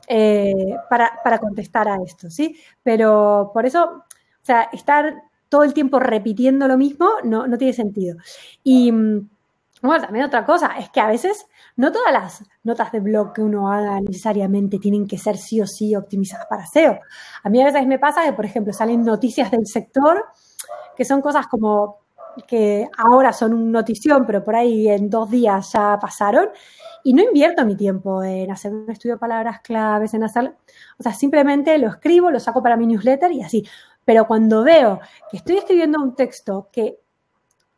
eh, 0.07 0.75
para, 0.89 1.19
para 1.23 1.39
contestar 1.39 1.87
a 1.87 1.97
esto, 2.03 2.29
¿sí? 2.29 2.59
Pero 2.83 3.51
por 3.53 3.65
eso, 3.65 3.85
o 3.85 4.45
sea, 4.45 4.69
estar 4.73 5.28
todo 5.49 5.63
el 5.63 5.73
tiempo 5.73 5.99
repitiendo 5.99 6.67
lo 6.67 6.77
mismo 6.77 7.09
no, 7.23 7.47
no 7.47 7.57
tiene 7.57 7.73
sentido. 7.73 8.17
Y 8.63 8.91
mm, 8.91 9.29
bueno, 9.81 10.03
también 10.03 10.25
otra 10.25 10.45
cosa, 10.45 10.77
es 10.77 10.89
que 10.89 10.99
a 10.99 11.07
veces 11.07 11.47
no 11.77 11.91
todas 11.91 12.11
las 12.11 12.43
notas 12.63 12.91
de 12.91 12.99
blog 12.99 13.33
que 13.33 13.41
uno 13.41 13.71
haga 13.71 14.01
necesariamente 14.01 14.77
tienen 14.77 15.07
que 15.07 15.17
ser 15.17 15.37
sí 15.37 15.61
o 15.61 15.67
sí 15.67 15.95
optimizadas 15.95 16.47
para 16.47 16.65
SEO. 16.65 16.99
A 17.43 17.49
mí 17.49 17.61
a 17.61 17.65
veces 17.65 17.87
me 17.87 17.97
pasa 17.97 18.25
que, 18.25 18.33
por 18.33 18.45
ejemplo, 18.45 18.73
salen 18.73 19.03
noticias 19.03 19.49
del 19.51 19.65
sector 19.65 20.25
que 20.95 21.05
son 21.05 21.21
cosas 21.21 21.47
como 21.47 21.99
que 22.45 22.89
ahora 22.97 23.31
son 23.31 23.53
un 23.53 23.71
notición, 23.71 24.25
pero 24.25 24.43
por 24.43 24.55
ahí 24.55 24.89
en 24.89 25.09
dos 25.09 25.29
días 25.29 25.71
ya 25.71 25.97
pasaron. 25.99 26.49
Y 27.03 27.13
no 27.13 27.23
invierto 27.23 27.65
mi 27.65 27.77
tiempo 27.77 28.21
en 28.21 28.51
hacer 28.51 28.73
un 28.73 28.89
estudio 28.91 29.15
de 29.15 29.19
palabras 29.19 29.61
claves, 29.61 30.13
en 30.13 30.23
hacer, 30.23 30.53
o 30.97 31.03
sea, 31.03 31.13
simplemente 31.13 31.77
lo 31.77 31.87
escribo, 31.87 32.29
lo 32.29 32.39
saco 32.41 32.61
para 32.61 32.75
mi 32.75 32.85
newsletter 32.87 33.31
y 33.31 33.41
así. 33.41 33.65
Pero 34.09 34.25
cuando 34.25 34.63
veo 34.63 34.99
que 35.29 35.37
estoy 35.37 35.57
escribiendo 35.57 36.01
un 36.01 36.15
texto 36.15 36.69
que 36.71 36.97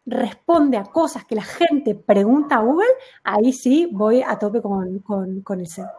responde 0.05 0.77
a 0.77 0.83
cosas 0.83 1.25
que 1.25 1.35
la 1.35 1.43
gente 1.43 1.93
pregunta 1.93 2.55
a 2.55 2.61
Google, 2.61 2.87
ahí 3.25 3.51
sí 3.51 3.89
voy 3.91 4.23
a 4.25 4.39
tope 4.39 4.61
con, 4.61 4.99
con, 4.99 5.59
el 5.59 5.67
SEO. 5.67 5.89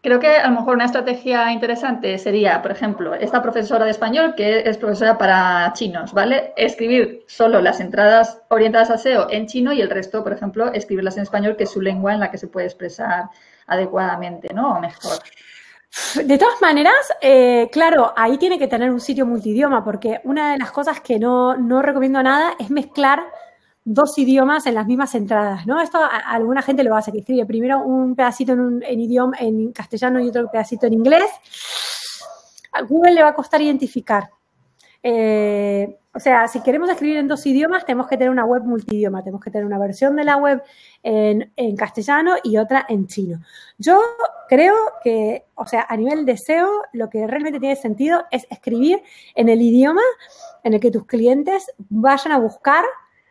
Creo 0.00 0.20
que 0.20 0.28
a 0.28 0.48
lo 0.48 0.60
mejor 0.60 0.76
una 0.76 0.84
estrategia 0.84 1.50
interesante 1.50 2.16
sería, 2.18 2.62
por 2.62 2.70
ejemplo, 2.70 3.12
esta 3.14 3.42
profesora 3.42 3.84
de 3.84 3.90
español 3.90 4.36
que 4.36 4.60
es 4.60 4.78
profesora 4.78 5.18
para 5.18 5.72
chinos, 5.72 6.12
¿vale? 6.12 6.52
Escribir 6.56 7.24
solo 7.26 7.60
las 7.60 7.80
entradas 7.80 8.40
orientadas 8.46 8.90
a 8.90 8.98
SEO 8.98 9.26
en 9.28 9.48
chino 9.48 9.72
y 9.72 9.80
el 9.80 9.90
resto, 9.90 10.22
por 10.22 10.34
ejemplo, 10.34 10.72
escribirlas 10.72 11.16
en 11.16 11.24
español, 11.24 11.56
que 11.56 11.64
es 11.64 11.70
su 11.72 11.80
lengua 11.80 12.14
en 12.14 12.20
la 12.20 12.30
que 12.30 12.38
se 12.38 12.46
puede 12.46 12.66
expresar 12.66 13.24
adecuadamente, 13.66 14.54
¿no? 14.54 14.74
O 14.76 14.80
mejor. 14.80 15.18
De 16.24 16.38
todas 16.38 16.60
maneras, 16.60 16.94
eh, 17.20 17.68
claro, 17.72 18.12
ahí 18.16 18.38
tiene 18.38 18.58
que 18.58 18.68
tener 18.68 18.90
un 18.90 19.00
sitio 19.00 19.26
multidioma, 19.26 19.84
porque 19.84 20.20
una 20.24 20.52
de 20.52 20.58
las 20.58 20.70
cosas 20.70 21.00
que 21.00 21.18
no, 21.18 21.56
no 21.56 21.82
recomiendo 21.82 22.22
nada 22.22 22.54
es 22.58 22.70
mezclar 22.70 23.24
dos 23.84 24.16
idiomas 24.18 24.66
en 24.66 24.74
las 24.74 24.86
mismas 24.86 25.14
entradas, 25.14 25.66
¿no? 25.66 25.80
Esto 25.80 25.98
a, 25.98 26.18
alguna 26.32 26.62
gente 26.62 26.84
lo 26.84 26.94
hace, 26.94 27.10
que 27.10 27.18
escribe 27.18 27.44
primero 27.44 27.80
un 27.80 28.14
pedacito 28.14 28.52
en, 28.52 28.60
un, 28.60 28.82
idioma 28.82 29.36
en 29.40 29.72
castellano 29.72 30.20
y 30.20 30.28
otro 30.28 30.50
pedacito 30.50 30.86
en 30.86 30.94
inglés. 30.94 31.30
A 32.72 32.82
Google 32.82 33.12
le 33.12 33.22
va 33.22 33.30
a 33.30 33.34
costar 33.34 33.60
identificar. 33.60 34.30
Eh, 35.02 35.96
o 36.12 36.18
sea, 36.18 36.48
si 36.48 36.60
queremos 36.60 36.90
escribir 36.90 37.18
en 37.18 37.28
dos 37.28 37.46
idiomas, 37.46 37.86
tenemos 37.86 38.08
que 38.08 38.16
tener 38.16 38.30
una 38.30 38.44
web 38.44 38.64
multidioma, 38.64 39.22
tenemos 39.22 39.42
que 39.42 39.50
tener 39.50 39.64
una 39.64 39.78
versión 39.78 40.16
de 40.16 40.24
la 40.24 40.36
web 40.36 40.62
en, 41.04 41.76
castellano 41.76 42.34
y 42.42 42.56
otra 42.56 42.84
en 42.88 43.06
chino. 43.06 43.40
Yo 43.78 44.00
creo 44.48 44.74
que, 45.04 45.44
o 45.54 45.66
sea, 45.66 45.86
a 45.88 45.96
nivel 45.96 46.26
de 46.26 46.36
SEO, 46.36 46.68
lo 46.92 47.08
que 47.08 47.26
realmente 47.28 47.60
tiene 47.60 47.76
sentido 47.76 48.24
es 48.32 48.46
escribir 48.50 49.00
en 49.36 49.48
el 49.48 49.62
idioma 49.62 50.02
en 50.64 50.74
el 50.74 50.80
que 50.80 50.90
tus 50.90 51.06
clientes 51.06 51.70
vayan 51.88 52.32
a 52.32 52.38
buscar 52.38 52.84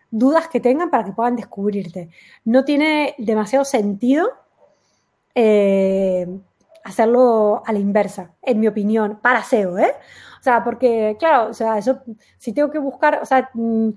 dudas 0.10 0.48
que 0.48 0.62
tengan 0.62 0.90
para 0.90 1.04
que 1.04 1.12
puedan 1.12 1.36
descubrirte. 1.36 2.10
No 2.46 2.64
tiene 2.64 3.14
demasiado 3.18 3.66
sentido 3.66 4.32
eh, 5.36 6.28
hacerlo 6.90 7.64
a 7.66 7.74
la 7.74 7.80
inversa, 7.80 8.32
en 8.42 8.60
mi 8.60 8.68
opinión, 8.68 9.20
para 9.22 9.44
SEO, 9.44 9.78
¿eh? 9.78 9.94
O 10.40 10.44
sea, 10.44 10.64
porque, 10.64 11.18
claro, 11.20 11.50
o 11.50 11.54
sea, 11.54 11.78
eso, 11.78 12.02
si 12.38 12.54
tengo 12.54 12.72
que 12.72 12.80
buscar, 12.80 13.20
o 13.22 13.26
sea, 13.26 13.50
mm, 13.54 13.90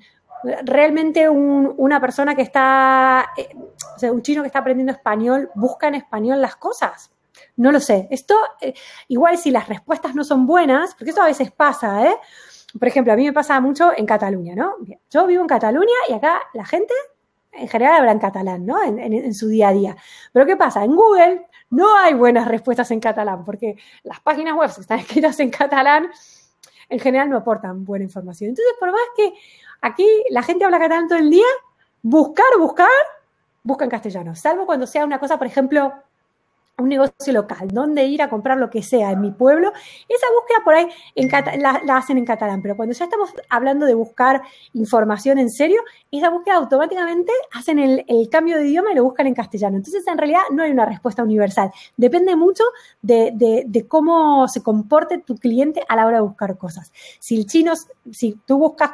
realmente 0.64 1.28
una 1.28 2.00
persona 2.00 2.34
que 2.34 2.42
está, 2.42 3.26
eh, 3.36 3.54
o 3.94 3.98
sea, 3.98 4.12
un 4.12 4.22
chino 4.22 4.42
que 4.42 4.48
está 4.48 4.58
aprendiendo 4.58 4.92
español, 4.92 5.50
busca 5.54 5.88
en 5.88 5.94
español 5.94 6.40
las 6.40 6.56
cosas. 6.56 7.12
No 7.56 7.70
lo 7.70 7.80
sé. 7.80 8.08
Esto, 8.10 8.34
eh, 8.60 8.74
igual 9.08 9.38
si 9.38 9.50
las 9.50 9.68
respuestas 9.68 10.14
no 10.14 10.24
son 10.24 10.46
buenas, 10.46 10.94
porque 10.94 11.10
eso 11.10 11.22
a 11.22 11.26
veces 11.26 11.52
pasa, 11.52 12.06
¿eh? 12.06 12.16
Por 12.78 12.88
ejemplo, 12.88 13.12
a 13.12 13.16
mí 13.16 13.24
me 13.24 13.32
pasa 13.32 13.60
mucho 13.60 13.92
en 13.96 14.06
Cataluña, 14.06 14.54
¿no? 14.54 14.76
Yo 15.10 15.26
vivo 15.26 15.42
en 15.42 15.48
Cataluña 15.48 15.94
y 16.08 16.14
acá 16.14 16.40
la 16.54 16.64
gente 16.64 16.94
en 17.52 17.68
general 17.68 18.00
habla 18.00 18.12
en 18.12 18.18
catalán, 18.18 18.66
¿no? 18.66 18.82
En, 18.82 18.98
en, 18.98 19.34
su 19.34 19.48
día 19.48 19.68
a 19.68 19.72
día. 19.72 19.96
Pero 20.32 20.46
¿qué 20.46 20.56
pasa? 20.56 20.84
En 20.84 20.96
Google 20.96 21.46
no 21.70 21.96
hay 21.96 22.14
buenas 22.14 22.48
respuestas 22.48 22.90
en 22.90 23.00
catalán, 23.00 23.44
porque 23.44 23.76
las 24.02 24.20
páginas 24.20 24.54
web 24.54 24.70
están 24.70 24.98
escritas 25.00 25.38
en 25.40 25.50
catalán 25.50 26.10
en 26.92 27.00
general 27.00 27.30
no 27.30 27.38
aportan 27.38 27.84
buena 27.84 28.04
información. 28.04 28.50
Entonces, 28.50 28.74
por 28.78 28.92
más 28.92 29.00
que 29.16 29.32
aquí 29.80 30.06
la 30.28 30.42
gente 30.42 30.64
habla 30.64 30.78
catalán 30.78 31.08
todo 31.08 31.18
el 31.18 31.30
día, 31.30 31.46
buscar, 32.02 32.46
buscar, 32.58 32.88
busca 33.62 33.84
en 33.84 33.90
castellano. 33.90 34.34
Salvo 34.34 34.66
cuando 34.66 34.86
sea 34.86 35.04
una 35.04 35.18
cosa, 35.18 35.38
por 35.38 35.46
ejemplo, 35.46 35.92
un 36.78 36.88
negocio 36.88 37.32
local, 37.32 37.68
donde 37.68 38.04
ir 38.04 38.22
a 38.22 38.28
comprar 38.28 38.58
lo 38.58 38.70
que 38.70 38.82
sea 38.82 39.12
en 39.12 39.20
mi 39.20 39.30
pueblo, 39.30 39.72
esa 40.08 40.26
búsqueda 40.34 40.64
por 40.64 40.74
ahí 40.74 40.88
la, 41.58 41.96
hacen 41.96 42.18
en 42.18 42.24
catalán, 42.24 42.62
pero 42.62 42.76
cuando 42.76 42.94
ya 42.94 43.04
estamos 43.04 43.30
hablando 43.48 43.86
de 43.86 43.94
buscar 43.94 44.42
información 44.72 45.38
en 45.38 45.50
serio, 45.50 45.80
esa 46.10 46.30
búsqueda 46.30 46.56
automáticamente 46.56 47.32
hacen 47.52 47.78
el, 47.78 48.04
cambio 48.30 48.56
de 48.56 48.68
idioma 48.68 48.92
y 48.92 48.94
lo 48.94 49.04
buscan 49.04 49.26
en 49.26 49.34
castellano. 49.34 49.76
Entonces, 49.76 50.06
en 50.06 50.16
realidad 50.16 50.40
no 50.52 50.62
hay 50.62 50.70
una 50.70 50.86
respuesta 50.86 51.22
universal. 51.22 51.70
Depende 51.96 52.34
mucho 52.36 52.64
de, 53.02 53.32
de 53.66 53.86
cómo 53.86 54.48
se 54.48 54.62
comporte 54.62 55.18
tu 55.18 55.36
cliente 55.36 55.82
a 55.88 55.96
la 55.96 56.06
hora 56.06 56.16
de 56.18 56.22
buscar 56.22 56.56
cosas. 56.56 56.92
Si 57.18 57.36
el 57.36 57.46
chino, 57.46 57.74
si 58.10 58.38
tú 58.46 58.58
buscas 58.58 58.92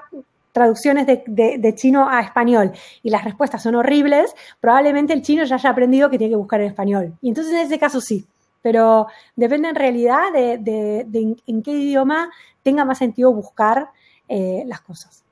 traducciones 0.58 1.06
de, 1.06 1.74
chino 1.76 2.08
a 2.08 2.20
español 2.20 2.72
y 3.02 3.10
las 3.10 3.24
respuestas 3.24 3.62
son 3.62 3.76
horribles, 3.76 4.34
probablemente 4.60 5.12
el 5.12 5.22
chino 5.22 5.44
ya 5.44 5.54
haya 5.54 5.70
aprendido 5.70 6.10
que 6.10 6.18
tiene 6.18 6.32
que 6.32 6.36
buscar 6.36 6.60
en 6.60 6.66
español. 6.66 7.14
Y 7.22 7.28
entonces 7.28 7.52
en 7.52 7.60
ese 7.60 7.78
caso 7.78 8.00
sí, 8.00 8.26
pero 8.60 9.06
depende 9.36 9.68
en 9.68 9.76
realidad 9.76 10.32
de, 10.32 11.06
en, 11.46 11.62
qué 11.62 11.70
idioma 11.70 12.30
tenga 12.62 12.84
más 12.84 12.98
sentido 12.98 13.32
buscar 13.32 13.90
eh, 14.28 14.64
las 14.66 14.80
cosas. 14.80 15.22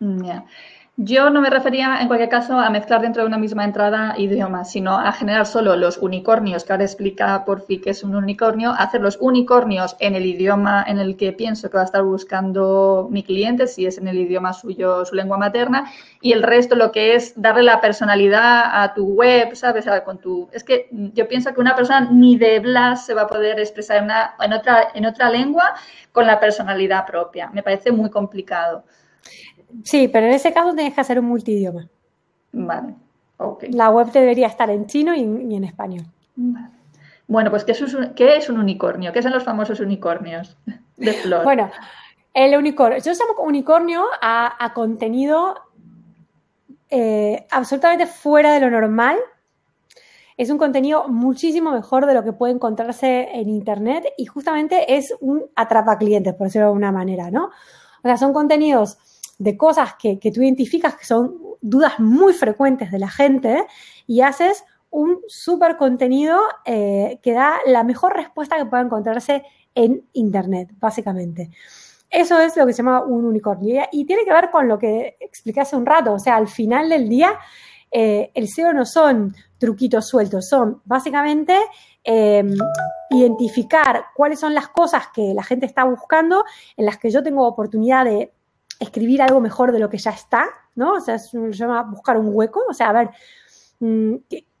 Mm, 0.00 0.28
yo 0.98 1.30
no 1.30 1.40
me 1.40 1.48
refería, 1.48 2.02
en 2.02 2.06
cualquier 2.06 2.28
caso, 2.28 2.58
a 2.58 2.68
mezclar 2.68 3.00
dentro 3.00 3.22
de 3.22 3.26
una 3.26 3.38
misma 3.38 3.64
entrada 3.64 4.14
idiomas, 4.18 4.70
sino 4.70 4.98
a 4.98 5.10
generar 5.12 5.46
solo 5.46 5.74
los 5.74 5.96
unicornios, 5.96 6.64
que 6.64 6.72
ahora 6.72 6.84
explica 6.84 7.46
por 7.46 7.62
fin 7.64 7.80
que 7.80 7.90
es 7.90 8.04
un 8.04 8.14
unicornio, 8.14 8.74
hacer 8.76 9.00
los 9.00 9.16
unicornios 9.18 9.96
en 10.00 10.14
el 10.14 10.26
idioma 10.26 10.84
en 10.86 10.98
el 10.98 11.16
que 11.16 11.32
pienso 11.32 11.70
que 11.70 11.78
va 11.78 11.82
a 11.82 11.86
estar 11.86 12.02
buscando 12.02 13.08
mi 13.10 13.22
cliente, 13.22 13.66
si 13.68 13.86
es 13.86 13.96
en 13.96 14.06
el 14.06 14.18
idioma 14.18 14.52
suyo, 14.52 15.06
su 15.06 15.14
lengua 15.14 15.38
materna, 15.38 15.90
y 16.20 16.32
el 16.32 16.42
resto 16.42 16.76
lo 16.76 16.92
que 16.92 17.14
es 17.14 17.32
darle 17.40 17.62
la 17.62 17.80
personalidad 17.80 18.82
a 18.82 18.92
tu 18.92 19.06
web, 19.06 19.56
¿sabes? 19.56 19.86
Con 20.04 20.18
tu... 20.18 20.50
Es 20.52 20.62
que 20.62 20.88
yo 20.90 21.26
pienso 21.26 21.54
que 21.54 21.60
una 21.62 21.74
persona 21.74 22.06
ni 22.10 22.36
de 22.36 22.60
Blas 22.60 23.06
se 23.06 23.14
va 23.14 23.22
a 23.22 23.26
poder 23.28 23.58
expresar 23.58 23.96
en, 23.96 24.10
en, 24.44 24.52
otra, 24.52 24.88
en 24.94 25.06
otra 25.06 25.30
lengua 25.30 25.74
con 26.12 26.26
la 26.26 26.38
personalidad 26.38 27.06
propia. 27.06 27.48
Me 27.50 27.62
parece 27.62 27.90
muy 27.92 28.10
complicado. 28.10 28.84
Sí, 29.84 30.08
pero 30.08 30.26
en 30.26 30.32
ese 30.32 30.52
caso 30.52 30.74
tienes 30.74 30.94
que 30.94 31.00
hacer 31.00 31.18
un 31.18 31.26
multidioma. 31.26 31.88
Vale, 32.52 32.94
La 33.70 33.90
web 33.90 34.12
debería 34.12 34.46
estar 34.46 34.70
en 34.70 34.86
chino 34.86 35.14
y, 35.14 35.22
en 35.22 35.64
español. 35.64 36.04
Bueno, 37.26 37.50
pues 37.50 37.64
¿qué 37.64 37.72
es, 37.72 37.94
un, 37.94 38.14
¿qué 38.14 38.36
es 38.36 38.48
un 38.48 38.58
unicornio? 38.58 39.12
¿Qué 39.12 39.22
son 39.22 39.32
los 39.32 39.44
famosos 39.44 39.80
unicornios 39.80 40.56
de 40.96 41.12
flor? 41.22 41.44
Bueno, 41.44 41.70
el 42.34 42.56
unicornio. 42.56 42.98
Yo 42.98 43.12
llamo 43.12 43.42
unicornio 43.42 44.04
a, 44.20 44.72
contenido 44.74 45.54
eh, 46.90 47.46
absolutamente 47.50 48.06
fuera 48.06 48.52
de 48.52 48.60
lo 48.60 48.70
normal. 48.70 49.16
Es 50.36 50.50
un 50.50 50.58
contenido 50.58 51.08
muchísimo 51.08 51.72
mejor 51.72 52.06
de 52.06 52.14
lo 52.14 52.24
que 52.24 52.32
puede 52.32 52.54
encontrarse 52.54 53.28
en 53.32 53.48
Internet 53.48 54.04
y 54.16 54.26
justamente 54.26 54.96
es 54.96 55.14
un 55.20 55.44
atrapa 55.54 55.98
clientes, 55.98 56.34
por 56.34 56.46
decirlo 56.46 56.66
de 56.66 56.70
alguna 56.70 56.92
manera, 56.92 57.30
¿no? 57.30 57.46
O 57.46 58.08
sea, 58.08 58.16
son 58.16 58.32
contenidos 58.32 58.98
de 59.38 59.56
cosas 59.56 59.94
que, 59.98 60.16
tú 60.16 60.42
identificas 60.42 60.96
que 60.96 61.04
son 61.04 61.36
dudas 61.60 61.98
muy 61.98 62.32
frecuentes 62.32 62.90
de 62.90 62.98
la 62.98 63.08
gente 63.08 63.66
y 64.06 64.20
haces 64.20 64.64
un 64.90 65.20
súper 65.26 65.76
contenido 65.76 66.38
eh, 66.64 67.18
que 67.22 67.32
da 67.32 67.56
la 67.66 67.82
mejor 67.82 68.14
respuesta 68.14 68.56
que 68.56 68.66
pueda 68.66 68.82
encontrarse 68.82 69.42
en 69.74 70.06
Internet, 70.12 70.70
básicamente. 70.78 71.50
Eso 72.10 72.38
es 72.38 72.54
lo 72.56 72.66
que 72.66 72.74
se 72.74 72.82
llama 72.82 73.02
un 73.02 73.24
unicornio. 73.24 73.84
Y 73.90 74.04
tiene 74.04 74.24
que 74.24 74.32
ver 74.32 74.50
con 74.50 74.68
lo 74.68 74.78
que 74.78 75.16
expliqué 75.18 75.60
hace 75.60 75.76
un 75.76 75.86
rato. 75.86 76.12
O 76.12 76.18
sea, 76.18 76.36
al 76.36 76.46
final 76.46 76.90
del 76.90 77.08
día, 77.08 77.38
eh, 77.90 78.30
el 78.34 78.48
SEO 78.48 78.74
no 78.74 78.84
son 78.84 79.34
truquitos 79.56 80.08
sueltos, 80.08 80.48
son 80.48 80.82
básicamente 80.84 81.56
em, 82.04 82.54
identificar 83.10 84.06
cuáles 84.14 84.40
son 84.40 84.54
las 84.54 84.68
cosas 84.68 85.08
que 85.14 85.32
la 85.34 85.42
gente 85.42 85.66
está 85.66 85.84
buscando, 85.84 86.44
en 86.76 86.84
las 86.84 86.98
que 86.98 87.10
yo 87.10 87.22
tengo 87.22 87.46
oportunidad 87.46 88.04
de 88.04 88.32
escribir 88.82 89.22
algo 89.22 89.40
mejor 89.40 89.72
de 89.72 89.78
lo 89.78 89.88
que 89.88 89.98
ya 89.98 90.10
está, 90.10 90.46
¿no? 90.74 90.94
O 90.94 91.00
sea, 91.00 91.18
se 91.18 91.52
llama 91.52 91.82
buscar 91.82 92.16
un 92.16 92.30
hueco, 92.32 92.62
o 92.68 92.74
sea, 92.74 92.90
a 92.90 92.92
ver, 92.92 93.10
mm, 93.80 94.14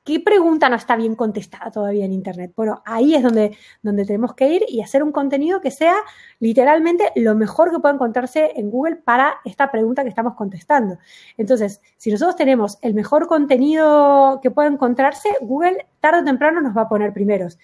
¿Qué 0.04 0.18
pregunta 0.18 0.68
no 0.68 0.74
está 0.74 0.96
bien 0.96 1.14
contestada 1.14 1.70
todavía 1.70 2.04
en 2.04 2.12
Internet? 2.12 2.52
Bueno, 2.56 2.82
ahí 2.84 3.14
es 3.14 3.22
donde, 3.22 3.56
donde 3.82 4.04
tenemos 4.04 4.34
que 4.34 4.48
ir 4.48 4.64
y 4.66 4.80
hacer 4.80 5.04
un 5.04 5.12
contenido 5.12 5.60
que 5.60 5.70
sea 5.70 5.94
literalmente 6.40 7.12
lo 7.14 7.36
mejor 7.36 7.70
que 7.70 7.78
pueda 7.78 7.94
encontrarse 7.94 8.50
en 8.56 8.68
Google 8.68 8.96
para 8.96 9.36
esta 9.44 9.70
pregunta 9.70 10.02
que 10.02 10.08
estamos 10.08 10.34
contestando. 10.34 10.98
Entonces, 11.36 11.80
si 11.98 12.10
nosotros 12.10 12.34
tenemos 12.34 12.78
el 12.82 12.94
mejor 12.94 13.28
contenido 13.28 14.40
que 14.42 14.50
pueda 14.50 14.66
encontrarse, 14.66 15.28
Google 15.40 15.86
tarde 16.00 16.22
o 16.22 16.24
temprano 16.24 16.60
nos 16.60 16.76
va 16.76 16.82
a 16.82 16.88
poner 16.88 17.12
primeros. 17.12 17.56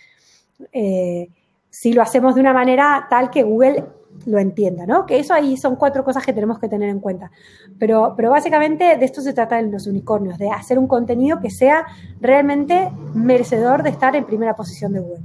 Eh, 0.72 1.28
si 1.70 1.92
lo 1.92 2.02
hacemos 2.02 2.36
de 2.36 2.40
una 2.40 2.52
manera 2.52 3.08
tal 3.10 3.30
que 3.30 3.42
Google 3.42 3.84
lo 4.26 4.38
entienda, 4.38 4.86
¿no? 4.86 5.06
Que 5.06 5.18
eso 5.18 5.34
ahí 5.34 5.56
son 5.56 5.76
cuatro 5.76 6.04
cosas 6.04 6.24
que 6.24 6.32
tenemos 6.32 6.58
que 6.58 6.68
tener 6.68 6.88
en 6.88 7.00
cuenta. 7.00 7.30
Pero, 7.78 8.14
pero 8.16 8.30
básicamente 8.30 8.96
de 8.96 9.04
esto 9.04 9.20
se 9.20 9.32
trata 9.32 9.58
en 9.58 9.70
los 9.70 9.86
unicornios, 9.86 10.38
de 10.38 10.50
hacer 10.50 10.78
un 10.78 10.86
contenido 10.86 11.40
que 11.40 11.50
sea 11.50 11.86
realmente 12.20 12.90
merecedor 13.14 13.82
de 13.82 13.90
estar 13.90 14.14
en 14.16 14.24
primera 14.24 14.54
posición 14.54 14.92
de 14.92 15.00
Google. 15.00 15.24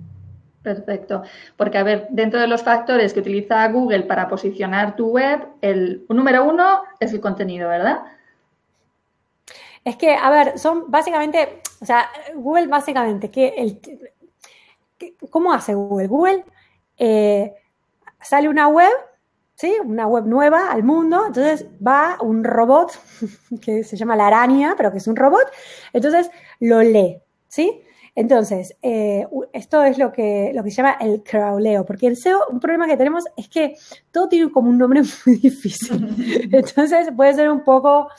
Perfecto. 0.61 1.23
Porque, 1.57 1.77
a 1.77 1.83
ver, 1.83 2.07
dentro 2.09 2.39
de 2.39 2.47
los 2.47 2.63
factores 2.63 3.13
que 3.13 3.19
utiliza 3.19 3.67
Google 3.67 4.03
para 4.03 4.29
posicionar 4.29 4.95
tu 4.95 5.09
web, 5.09 5.45
el 5.61 6.05
número 6.07 6.45
uno 6.45 6.83
es 6.99 7.11
el 7.11 7.19
contenido, 7.19 7.67
¿verdad? 7.67 7.99
Es 9.83 9.97
que, 9.97 10.15
a 10.15 10.29
ver, 10.29 10.57
son 10.57 10.89
básicamente, 10.89 11.61
o 11.81 11.85
sea, 11.85 12.07
Google 12.35 12.67
básicamente, 12.67 13.29
que 13.29 13.49
el, 13.57 13.81
¿cómo 15.29 15.51
hace 15.51 15.73
Google? 15.73 16.07
Google 16.07 16.45
eh, 16.97 17.53
sale 18.23 18.49
una 18.49 18.67
web, 18.67 18.91
¿sí? 19.55 19.75
Una 19.83 20.07
web 20.07 20.25
nueva 20.25 20.71
al 20.71 20.83
mundo, 20.83 21.25
entonces 21.27 21.65
va 21.85 22.17
un 22.21 22.43
robot 22.43 22.91
que 23.61 23.83
se 23.83 23.97
llama 23.97 24.15
la 24.15 24.27
araña, 24.27 24.75
pero 24.77 24.91
que 24.91 24.97
es 24.97 25.07
un 25.07 25.15
robot, 25.15 25.45
entonces 25.93 26.29
lo 26.59 26.81
lee, 26.81 27.21
¿sí? 27.47 27.83
Entonces, 28.15 28.75
eh, 28.83 29.25
esto 29.53 29.83
es 29.83 29.97
lo 29.97 30.11
que, 30.11 30.51
lo 30.53 30.63
que 30.63 30.69
se 30.69 30.77
llama 30.77 30.97
el 31.01 31.23
crawleo, 31.23 31.83
porque 31.83 32.05
el 32.05 32.15
SEO, 32.15 32.41
un 32.51 32.59
problema 32.59 32.85
que 32.85 32.95
tenemos 32.95 33.25
es 33.35 33.49
que 33.49 33.75
todo 34.11 34.29
tiene 34.29 34.51
como 34.51 34.69
un 34.69 34.77
nombre 34.77 35.01
muy 35.25 35.37
difícil. 35.37 36.15
Entonces, 36.51 37.09
puede 37.15 37.33
ser 37.33 37.49
un 37.49 37.63
poco, 37.63 38.09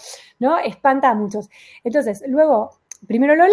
¿no? 0.40 0.58
Espanta 0.58 1.10
a 1.10 1.14
muchos. 1.14 1.48
Entonces, 1.84 2.24
luego, 2.26 2.80
primero 3.06 3.36
lo 3.36 3.46
lee 3.46 3.52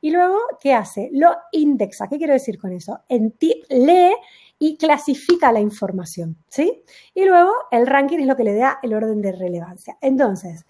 y 0.00 0.10
luego, 0.12 0.36
¿qué 0.60 0.74
hace? 0.74 1.10
Lo 1.12 1.34
indexa. 1.50 2.06
¿Qué 2.08 2.18
quiero 2.18 2.34
decir 2.34 2.58
con 2.58 2.72
eso? 2.72 3.00
En 3.08 3.34
lee 3.68 4.14
y 4.58 4.76
clasifica 4.76 5.52
la 5.52 5.60
información, 5.60 6.36
¿sí? 6.48 6.82
Y 7.14 7.24
luego 7.24 7.52
el 7.70 7.86
ranking 7.86 8.18
es 8.18 8.26
lo 8.26 8.36
que 8.36 8.44
le 8.44 8.54
da 8.54 8.78
el 8.82 8.94
orden 8.94 9.20
de 9.20 9.32
relevancia. 9.32 9.98
Entonces, 10.00 10.64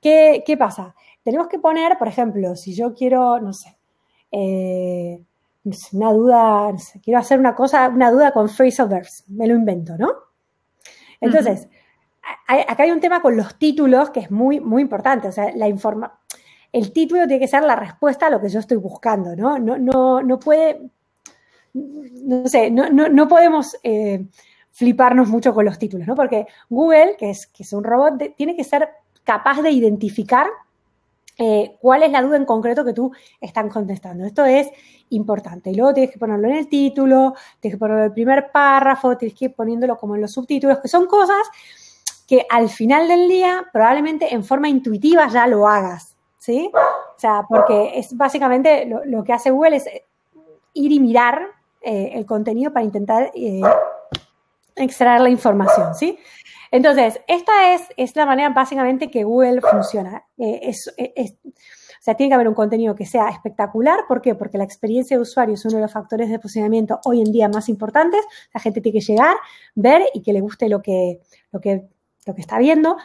¿qué, 0.00 0.56
pasa? 0.58 0.94
Tenemos 1.22 1.48
que 1.48 1.58
poner, 1.58 1.98
por 1.98 2.08
ejemplo, 2.08 2.56
si 2.56 2.74
yo 2.74 2.94
quiero, 2.94 3.40
no 3.40 3.52
sé, 3.52 3.76
eh, 4.30 5.22
una 5.92 6.12
duda, 6.12 6.74
quiero 7.02 7.20
hacer 7.20 7.38
una 7.38 7.54
cosa, 7.54 7.88
una 7.88 8.10
duda 8.10 8.32
con 8.32 8.48
phrasal 8.48 8.88
verbs, 8.88 9.24
me 9.28 9.46
lo 9.46 9.54
invento, 9.54 9.96
¿no? 9.98 10.12
Entonces, 11.20 11.68
acá 12.46 12.84
hay 12.84 12.90
un 12.90 13.00
tema 13.00 13.20
con 13.20 13.36
los 13.36 13.58
títulos 13.58 14.10
que 14.10 14.20
es 14.20 14.30
muy, 14.30 14.60
muy 14.60 14.82
importante, 14.82 15.28
o 15.28 15.32
sea, 15.32 15.52
la 15.54 15.68
informa 15.68 16.18
el 16.72 16.92
título 16.92 17.26
tiene 17.26 17.40
que 17.40 17.48
ser 17.48 17.62
la 17.62 17.76
respuesta 17.76 18.26
a 18.26 18.30
lo 18.30 18.40
que 18.40 18.48
yo 18.48 18.60
estoy 18.60 18.76
buscando, 18.76 19.34
¿no? 19.34 19.58
No, 19.58 19.78
no, 19.78 20.22
no 20.22 20.38
puede 20.38 20.90
no 22.24 22.48
sé, 22.48 22.70
no, 22.70 22.88
no, 22.90 23.28
podemos 23.28 23.76
eh, 23.82 24.24
fliparnos 24.72 25.28
mucho 25.28 25.54
con 25.54 25.64
los 25.64 25.78
títulos, 25.78 26.06
¿no? 26.06 26.14
Porque 26.14 26.46
Google, 26.68 27.16
que 27.18 27.30
es, 27.30 27.46
que 27.46 27.62
es 27.62 27.72
un 27.72 27.84
robot, 27.84 28.34
tiene 28.36 28.54
que 28.54 28.64
ser 28.64 28.88
capaz 29.24 29.60
de 29.62 29.70
identificar 29.70 30.46
eh, 31.40 31.76
cuál 31.80 32.02
es 32.02 32.10
la 32.10 32.22
duda 32.22 32.36
en 32.36 32.44
concreto 32.44 32.84
que 32.84 32.92
tú 32.92 33.12
estás 33.40 33.72
contestando. 33.72 34.24
Esto 34.24 34.44
es 34.44 34.68
importante. 35.10 35.70
Y 35.70 35.74
luego 35.74 35.94
tienes 35.94 36.12
que 36.12 36.18
ponerlo 36.18 36.48
en 36.48 36.56
el 36.56 36.68
título, 36.68 37.34
tienes 37.60 37.76
que 37.76 37.78
ponerlo 37.78 38.02
en 38.02 38.06
el 38.08 38.12
primer 38.12 38.50
párrafo, 38.50 39.16
tienes 39.16 39.38
que 39.38 39.46
ir 39.46 39.54
poniéndolo 39.54 39.96
como 39.96 40.16
en 40.16 40.22
los 40.22 40.32
subtítulos, 40.32 40.80
que 40.80 40.88
son 40.88 41.06
cosas 41.06 41.46
que 42.26 42.44
al 42.50 42.68
final 42.68 43.08
del 43.08 43.28
día 43.28 43.64
probablemente 43.72 44.34
en 44.34 44.44
forma 44.44 44.68
intuitiva 44.68 45.28
ya 45.28 45.46
lo 45.46 45.66
hagas, 45.66 46.16
¿sí? 46.38 46.70
O 46.74 47.20
sea, 47.20 47.46
porque 47.48 47.92
es 47.94 48.16
básicamente 48.16 48.84
lo, 48.84 49.04
lo 49.04 49.24
que 49.24 49.32
hace 49.32 49.50
Google 49.50 49.76
es 49.76 49.88
ir 50.74 50.92
y 50.92 51.00
mirar 51.00 51.40
eh, 51.82 52.12
el 52.14 52.26
contenido 52.26 52.72
para 52.72 52.84
intentar 52.84 53.30
eh, 53.34 53.60
extraer 54.76 55.20
la 55.20 55.30
información, 55.30 55.94
¿sí? 55.94 56.18
Entonces, 56.70 57.20
esta 57.28 57.74
es, 57.74 57.82
es, 57.96 58.14
la 58.14 58.26
manera 58.26 58.50
básicamente 58.50 59.10
que 59.10 59.24
Google 59.24 59.60
funciona. 59.60 60.24
Eh, 60.36 60.70
o 60.70 62.02
sea, 62.02 62.14
tiene 62.14 62.30
que 62.30 62.34
haber 62.34 62.48
un 62.48 62.54
contenido 62.54 62.94
que 62.94 63.06
sea 63.06 63.28
espectacular. 63.28 64.00
¿Por 64.06 64.20
qué? 64.20 64.34
Porque 64.34 64.58
la 64.58 64.64
experiencia 64.64 65.16
de 65.16 65.22
usuario 65.22 65.54
es 65.54 65.64
uno 65.64 65.76
de 65.76 65.82
los 65.82 65.92
factores 65.92 66.28
de 66.28 66.38
posicionamiento 66.38 67.00
hoy 67.04 67.20
en 67.20 67.32
día 67.32 67.48
más 67.48 67.68
importantes. 67.68 68.20
La 68.52 68.60
gente 68.60 68.80
tiene 68.80 68.98
que 68.98 69.04
llegar, 69.04 69.36
ver 69.74 70.02
y 70.14 70.22
que 70.22 70.32
le 70.32 70.40
guste 70.40 70.68
lo 70.68 70.82
que, 70.82 71.20
lo 71.52 71.60
que, 71.60 71.88
lo 72.26 72.34
que 72.34 72.40
está 72.40 72.58
viendo. 72.58 72.96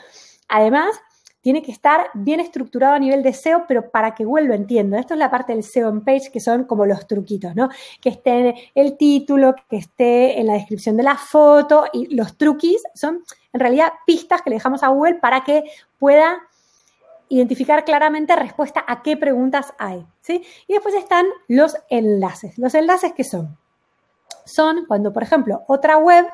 Además, 0.50 1.00
tiene 1.44 1.62
que 1.62 1.74
estar 1.74 2.08
bien 2.14 2.40
estructurado 2.40 2.96
a 2.96 3.00
nivel 3.00 3.22
de 3.22 3.34
SEO, 3.34 3.66
pero 3.68 3.92
para 3.92 4.16
que 4.16 4.24
Google 4.24 4.48
lo 4.48 4.54
entienda. 4.54 4.98
Esto 4.98 5.14
es 5.14 5.20
la 5.20 5.30
parte 5.30 5.52
del 5.54 5.62
SEO 5.62 5.90
en 5.90 6.02
page, 6.02 6.32
que 6.32 6.40
son 6.40 6.64
como 6.64 6.86
los 6.86 7.06
truquitos, 7.06 7.54
¿no? 7.54 7.68
Que 8.02 8.10
esté 8.10 8.72
el 8.74 8.96
título, 8.96 9.54
que 9.70 9.76
esté 9.76 10.40
en 10.40 10.48
la 10.48 10.54
descripción 10.54 10.96
de 10.96 11.04
la 11.04 11.18
foto 11.18 11.86
y 11.92 12.16
los 12.16 12.38
truquis 12.38 12.82
son 12.96 13.24
en 13.52 13.60
realidad 13.60 13.92
pistas 14.08 14.42
que 14.42 14.52
le 14.52 14.56
dejamos 14.56 14.84
a 14.84 14.88
Google 14.88 15.16
para 15.16 15.44
que 15.44 15.66
pueda 16.00 16.42
identificar 17.28 17.84
claramente 17.84 18.38
respuesta 18.38 18.86
a 18.88 19.02
qué 19.02 19.18
preguntas 19.18 19.74
hay, 19.78 20.06
¿sí? 20.22 20.46
Y 20.68 20.74
después 20.74 20.96
están 20.96 21.26
los 21.50 21.76
enlaces. 21.90 22.58
¿Los 22.58 22.74
enlaces 22.74 23.12
qué 23.12 23.26
son? 23.26 23.58
Son 24.46 24.86
cuando, 24.86 25.12
por 25.12 25.24
ejemplo, 25.24 25.64
otra 25.68 25.98
web 25.98 26.26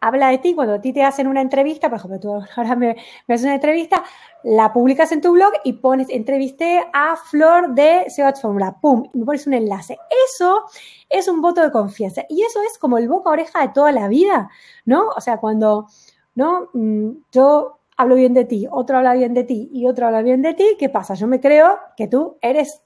habla 0.00 0.28
de 0.28 0.38
ti, 0.38 0.54
cuando 0.54 0.74
a 0.74 0.80
ti 0.80 0.92
te 0.92 1.02
hacen 1.02 1.26
una 1.26 1.40
entrevista, 1.40 1.88
por 1.88 1.98
ejemplo, 1.98 2.18
tú 2.20 2.32
ahora 2.56 2.74
me, 2.74 2.96
haces 3.28 3.44
una 3.44 3.54
entrevista, 3.54 4.02
la 4.42 4.72
publicas 4.72 5.12
en 5.12 5.20
tu 5.20 5.32
blog 5.32 5.52
y 5.64 5.74
pones, 5.74 6.08
entrevisté 6.08 6.82
a 6.92 7.16
Flor 7.16 7.74
de 7.74 8.04
SEO 8.08 8.34
Fórmula, 8.34 8.78
pum, 8.80 9.04
y 9.12 9.18
me 9.18 9.26
pones 9.26 9.46
un 9.46 9.54
enlace. 9.54 9.98
Eso 10.28 10.64
es 11.08 11.28
un 11.28 11.42
voto 11.42 11.60
de 11.62 11.70
confianza 11.70 12.24
y 12.28 12.42
eso 12.42 12.60
es 12.62 12.78
como 12.78 12.98
el 12.98 13.08
boca 13.08 13.30
a 13.30 13.34
oreja 13.34 13.60
de 13.60 13.68
toda 13.68 13.92
la 13.92 14.08
vida, 14.08 14.50
¿no? 14.86 15.08
O 15.16 15.20
sea, 15.20 15.36
cuando, 15.36 15.86
¿no? 16.34 16.70
Mm, 16.72 17.10
yo 17.32 17.78
hablo 17.96 18.14
bien 18.14 18.32
de 18.32 18.46
ti, 18.46 18.66
otro 18.70 18.96
habla 18.96 19.12
bien 19.12 19.34
de 19.34 19.44
ti 19.44 19.68
y 19.72 19.86
otro 19.86 20.06
habla 20.06 20.22
bien 20.22 20.40
de 20.40 20.54
ti, 20.54 20.76
¿qué 20.78 20.88
pasa? 20.88 21.14
Yo 21.14 21.26
me 21.26 21.40
creo 21.40 21.78
que 21.96 22.08
tú 22.08 22.38
eres 22.40 22.82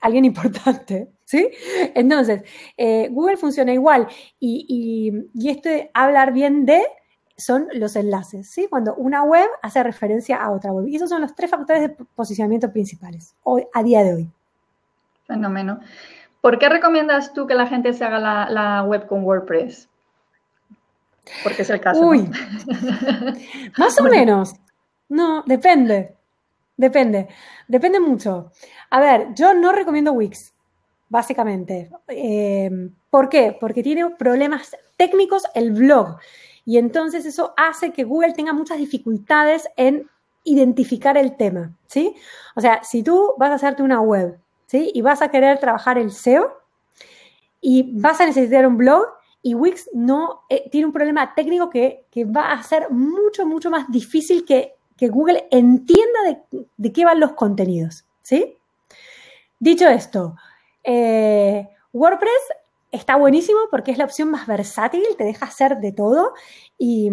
alguien 0.00 0.24
importante, 0.24 1.10
¿sí? 1.26 1.50
Entonces, 1.94 2.42
eh, 2.78 3.08
Google 3.10 3.36
funciona 3.36 3.74
igual 3.74 4.08
y, 4.40 5.28
y, 5.34 5.50
esto 5.50 5.68
de 5.68 5.90
hablar 5.92 6.32
bien 6.32 6.64
de 6.64 6.82
son 7.36 7.68
los 7.74 7.96
enlaces, 7.96 8.48
¿sí? 8.48 8.66
Cuando 8.70 8.94
una 8.94 9.22
web 9.22 9.46
hace 9.60 9.82
referencia 9.82 10.36
a 10.36 10.50
otra 10.50 10.72
web. 10.72 10.88
Y 10.88 10.96
esos 10.96 11.10
son 11.10 11.20
los 11.20 11.34
tres 11.34 11.50
factores 11.50 11.82
de 11.82 11.88
posicionamiento 11.90 12.72
principales 12.72 13.34
hoy, 13.42 13.66
a 13.74 13.82
día 13.82 14.02
de 14.02 14.14
hoy. 14.14 14.30
Fenómeno. 15.26 15.80
¿Por 16.40 16.58
qué 16.58 16.68
recomiendas 16.70 17.34
tú 17.34 17.46
que 17.46 17.54
la 17.54 17.66
gente 17.66 17.92
se 17.92 18.04
haga 18.04 18.48
la, 18.48 18.82
web 18.84 19.06
con 19.06 19.24
WordPress? 19.24 19.88
Porque 21.42 21.62
es 21.62 21.70
el 21.70 21.80
caso. 21.80 22.00
Uy, 22.00 22.30
más 23.76 24.00
o 24.00 24.04
menos. 24.04 24.54
No, 25.08 25.42
depende. 25.44 26.14
Depende. 26.76 27.28
Depende 27.66 28.00
mucho. 28.00 28.52
A 28.90 29.00
ver, 29.00 29.34
yo 29.34 29.52
no 29.52 29.72
recomiendo 29.72 30.12
Wix, 30.12 30.54
básicamente. 31.08 31.90
Eh, 32.08 32.70
¿Por 33.10 33.28
qué? 33.28 33.56
Porque 33.58 33.82
tiene 33.82 34.10
problemas 34.10 34.76
técnicos 34.96 35.44
el 35.54 35.72
blog. 35.72 36.18
Y 36.64 36.78
entonces 36.78 37.24
eso 37.26 37.54
hace 37.56 37.92
que 37.92 38.04
Google 38.04 38.32
tenga 38.32 38.52
muchas 38.52 38.78
dificultades 38.78 39.68
en 39.76 40.08
identificar 40.44 41.16
el 41.16 41.36
tema, 41.36 41.72
¿sí? 41.86 42.14
O 42.54 42.60
sea, 42.60 42.82
si 42.82 43.02
tú 43.02 43.34
vas 43.38 43.50
a 43.50 43.54
hacerte 43.54 43.82
una 43.82 44.00
web, 44.00 44.38
¿sí? 44.66 44.90
Y 44.94 45.02
vas 45.02 45.22
a 45.22 45.30
querer 45.30 45.58
trabajar 45.58 45.98
el 45.98 46.10
SEO 46.10 46.52
y 47.60 47.98
vas 48.00 48.20
a 48.20 48.26
necesitar 48.26 48.66
un 48.66 48.76
blog 48.76 49.06
y 49.42 49.54
Wix 49.54 49.90
no 49.92 50.42
eh, 50.48 50.68
tiene 50.70 50.86
un 50.86 50.92
problema 50.92 51.34
técnico 51.34 51.70
que, 51.70 52.04
va 52.24 52.52
a 52.52 52.62
ser 52.62 52.90
mucho, 52.90 53.46
mucho 53.46 53.70
más 53.70 53.90
difícil 53.90 54.44
que, 54.44 54.74
que 54.96 55.08
Google 55.08 55.46
entienda 55.50 56.22
de, 56.26 56.66
de, 56.76 56.92
qué 56.92 57.04
van 57.04 57.20
los 57.20 57.32
contenidos, 57.32 58.04
¿sí? 58.22 58.56
Dicho 59.58 59.88
esto, 59.88 60.36
eh, 60.86 61.68
WordPress 61.92 62.30
está 62.92 63.16
buenísimo 63.16 63.58
porque 63.70 63.90
es 63.90 63.98
la 63.98 64.04
opción 64.04 64.30
más 64.30 64.46
versátil, 64.46 65.02
te 65.18 65.24
deja 65.24 65.46
hacer 65.46 65.78
de 65.78 65.92
todo 65.92 66.32
y, 66.78 67.10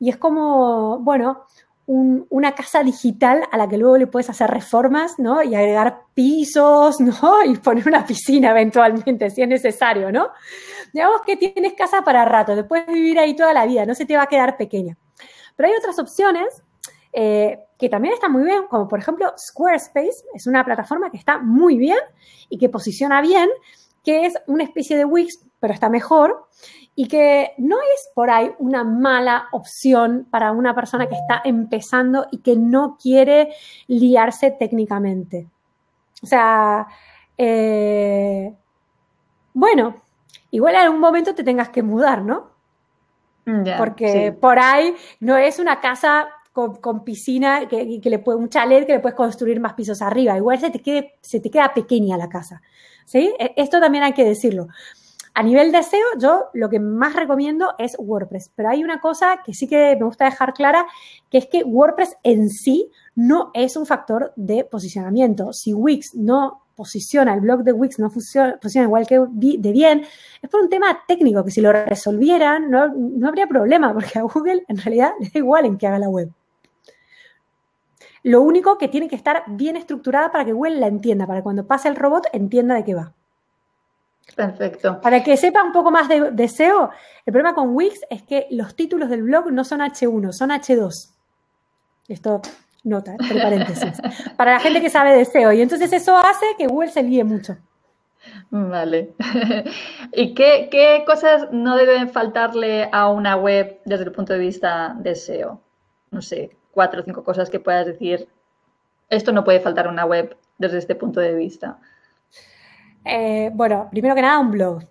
es 0.00 0.16
como, 0.16 0.98
bueno, 1.00 1.44
una 1.86 2.54
casa 2.54 2.84
digital 2.84 3.42
a 3.50 3.58
la 3.58 3.68
que 3.68 3.76
luego 3.76 3.98
le 3.98 4.06
puedes 4.06 4.30
hacer 4.30 4.48
reformas, 4.48 5.18
¿no? 5.18 5.42
Y 5.42 5.54
agregar 5.56 6.04
pisos, 6.14 7.00
¿no? 7.00 7.44
Y 7.44 7.56
poner 7.56 7.86
una 7.88 8.06
piscina 8.06 8.50
eventualmente, 8.50 9.28
si 9.30 9.42
es 9.42 9.48
necesario, 9.48 10.12
¿no? 10.12 10.30
Digamos 10.92 11.22
que 11.22 11.36
tienes 11.36 11.74
casa 11.74 12.02
para 12.02 12.24
rato, 12.24 12.54
te 12.54 12.64
puedes 12.64 12.86
vivir 12.86 13.18
ahí 13.18 13.34
toda 13.34 13.52
la 13.52 13.66
vida, 13.66 13.84
no 13.84 13.94
se 13.94 14.06
te 14.06 14.16
va 14.16 14.22
a 14.22 14.28
quedar 14.28 14.56
pequeña. 14.56 14.96
Pero 15.56 15.68
hay 15.68 15.74
otras 15.74 15.98
opciones 15.98 16.62
eh, 17.12 17.58
que 17.78 17.88
también 17.88 18.14
están 18.14 18.32
muy 18.32 18.44
bien, 18.44 18.64
como 18.68 18.86
por 18.86 18.98
ejemplo 18.98 19.32
Squarespace, 19.36 20.24
es 20.34 20.46
una 20.46 20.64
plataforma 20.64 21.10
que 21.10 21.16
está 21.16 21.38
muy 21.38 21.76
bien 21.76 21.98
y 22.48 22.58
que 22.58 22.68
posiciona 22.68 23.20
bien, 23.20 23.48
que 24.04 24.26
es 24.26 24.34
una 24.46 24.64
especie 24.64 24.96
de 24.96 25.04
Wix, 25.04 25.40
pero 25.58 25.74
está 25.74 25.88
mejor, 25.88 26.46
y 26.94 27.08
que 27.08 27.52
no 27.58 27.76
es 27.94 28.10
por 28.14 28.30
ahí 28.30 28.52
una 28.58 28.84
mala 28.84 29.48
opción 29.52 30.26
para 30.30 30.52
una 30.52 30.74
persona 30.74 31.08
que 31.08 31.14
está 31.14 31.40
empezando 31.44 32.26
y 32.30 32.38
que 32.38 32.56
no 32.56 32.98
quiere 33.00 33.54
liarse 33.86 34.50
técnicamente. 34.50 35.48
O 36.22 36.26
sea, 36.26 36.86
eh, 37.38 38.54
bueno, 39.54 39.94
igual 40.50 40.74
en 40.74 40.80
algún 40.82 41.00
momento 41.00 41.34
te 41.34 41.44
tengas 41.44 41.70
que 41.70 41.82
mudar, 41.82 42.22
¿no? 42.22 42.50
Porque 43.78 44.36
por 44.38 44.58
ahí 44.60 44.94
no 45.18 45.36
es 45.36 45.58
una 45.58 45.80
casa 45.80 46.28
con, 46.52 47.04
piscina 47.04 47.68
que, 47.68 48.00
le 48.02 48.18
puede, 48.18 48.38
un 48.38 48.48
chalet 48.48 48.86
que 48.86 48.94
le 48.94 49.00
puedes 49.00 49.16
construir 49.16 49.60
más 49.60 49.74
pisos 49.74 50.02
arriba. 50.02 50.36
Igual 50.36 50.58
se 50.58 50.70
te, 50.70 50.80
quede, 50.80 51.14
se 51.20 51.40
te 51.40 51.50
queda 51.50 51.72
pequeña 51.72 52.16
la 52.16 52.28
casa. 52.28 52.60
¿sí? 53.04 53.32
E, 53.38 53.52
esto 53.56 53.80
también 53.80 54.04
hay 54.04 54.12
que 54.12 54.24
decirlo. 54.24 54.68
A 55.32 55.44
nivel 55.44 55.70
de 55.70 55.82
SEO, 55.82 56.18
yo 56.18 56.46
lo 56.54 56.68
que 56.68 56.80
más 56.80 57.14
recomiendo 57.14 57.74
es 57.78 57.96
WordPress, 57.98 58.50
pero 58.54 58.68
hay 58.68 58.82
una 58.82 59.00
cosa 59.00 59.40
que 59.44 59.54
sí 59.54 59.68
que 59.68 59.96
me 59.96 60.04
gusta 60.04 60.24
dejar 60.24 60.52
clara, 60.52 60.86
que 61.30 61.38
es 61.38 61.46
que 61.46 61.62
WordPress 61.62 62.16
en 62.24 62.50
sí 62.50 62.90
no 63.14 63.52
es 63.54 63.76
un 63.76 63.86
factor 63.86 64.32
de 64.34 64.64
posicionamiento. 64.64 65.52
Si 65.52 65.72
Wix 65.72 66.16
no 66.16 66.64
posiciona, 66.74 67.34
el 67.34 67.42
blog 67.42 67.62
de 67.62 67.72
Wix 67.72 67.98
no 68.00 68.10
funciona, 68.10 68.58
posiciona 68.60 68.86
igual 68.86 69.06
que 69.06 69.20
de 69.30 69.72
bien, 69.72 70.02
es 70.42 70.50
por 70.50 70.62
un 70.62 70.68
tema 70.68 70.98
técnico 71.06 71.44
que 71.44 71.50
si 71.50 71.60
lo 71.60 71.72
resolvieran 71.72 72.70
no, 72.70 72.88
no 72.88 73.28
habría 73.28 73.46
problema, 73.46 73.92
porque 73.94 74.18
a 74.18 74.22
Google 74.22 74.64
en 74.66 74.78
realidad 74.78 75.12
le 75.20 75.28
da 75.28 75.38
igual 75.38 75.64
en 75.64 75.78
que 75.78 75.86
haga 75.86 75.98
la 75.98 76.08
web. 76.08 76.32
Lo 78.22 78.42
único 78.42 78.76
que 78.76 78.88
tiene 78.88 79.08
que 79.08 79.16
estar 79.16 79.44
bien 79.46 79.76
estructurada 79.76 80.30
para 80.30 80.44
que 80.44 80.52
Google 80.52 80.78
la 80.78 80.86
entienda, 80.86 81.26
para 81.26 81.40
que 81.40 81.44
cuando 81.44 81.66
pase 81.66 81.88
el 81.88 81.96
robot 81.96 82.26
entienda 82.32 82.74
de 82.74 82.84
qué 82.84 82.94
va. 82.94 83.12
Perfecto. 84.34 85.00
Para 85.00 85.22
que 85.22 85.36
sepa 85.36 85.62
un 85.62 85.72
poco 85.72 85.90
más 85.90 86.08
de, 86.08 86.48
SEO, 86.48 86.90
el 87.26 87.32
problema 87.32 87.54
con 87.54 87.74
Wix 87.74 88.00
es 88.10 88.22
que 88.22 88.46
los 88.50 88.74
títulos 88.76 89.08
del 89.08 89.22
blog 89.22 89.50
no 89.50 89.64
son 89.64 89.80
H1, 89.80 90.32
son 90.32 90.50
H2. 90.50 91.10
Esto, 92.08 92.42
nota, 92.84 93.12
entre 93.12 93.40
paréntesis. 93.40 94.00
para 94.36 94.54
la 94.54 94.60
gente 94.60 94.80
que 94.80 94.90
sabe 94.90 95.16
de 95.16 95.24
SEO. 95.24 95.52
Y 95.52 95.62
entonces 95.62 95.92
eso 95.92 96.16
hace 96.16 96.46
que 96.58 96.66
Google 96.66 96.90
se 96.90 97.02
líe 97.02 97.24
mucho. 97.24 97.56
Vale. 98.50 99.14
¿Y 100.12 100.34
qué, 100.34 100.68
qué 100.70 101.04
cosas 101.06 101.48
no 101.52 101.76
deben 101.76 102.10
faltarle 102.10 102.88
a 102.92 103.08
una 103.08 103.36
web 103.36 103.80
desde 103.84 104.04
el 104.04 104.12
punto 104.12 104.32
de 104.34 104.38
vista 104.38 104.94
de 104.98 105.14
SEO? 105.14 105.60
No 106.10 106.20
sé, 106.20 106.50
cuatro 106.72 107.00
o 107.00 107.04
cinco 107.04 107.24
cosas 107.24 107.50
que 107.50 107.60
puedas 107.60 107.86
decir, 107.86 108.28
esto 109.08 109.32
no 109.32 109.44
puede 109.44 109.60
faltar 109.60 109.88
una 109.88 110.04
web 110.04 110.36
desde 110.58 110.78
este 110.78 110.94
punto 110.94 111.20
de 111.20 111.34
vista? 111.34 111.78
Eh, 113.04 113.50
bueno, 113.54 113.88
primero 113.90 114.14
que 114.14 114.22
nada, 114.22 114.38
un 114.38 114.50
blog. 114.50 114.82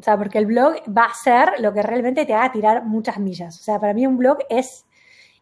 O 0.00 0.02
sea, 0.02 0.16
porque 0.16 0.38
el 0.38 0.46
blog 0.46 0.74
va 0.96 1.04
a 1.04 1.14
ser 1.14 1.60
lo 1.60 1.72
que 1.72 1.82
realmente 1.82 2.24
te 2.24 2.34
haga 2.34 2.52
tirar 2.52 2.84
muchas 2.84 3.18
millas. 3.18 3.58
O 3.58 3.62
sea, 3.62 3.80
para 3.80 3.94
mí 3.94 4.06
un 4.06 4.16
blog 4.16 4.38
es 4.48 4.86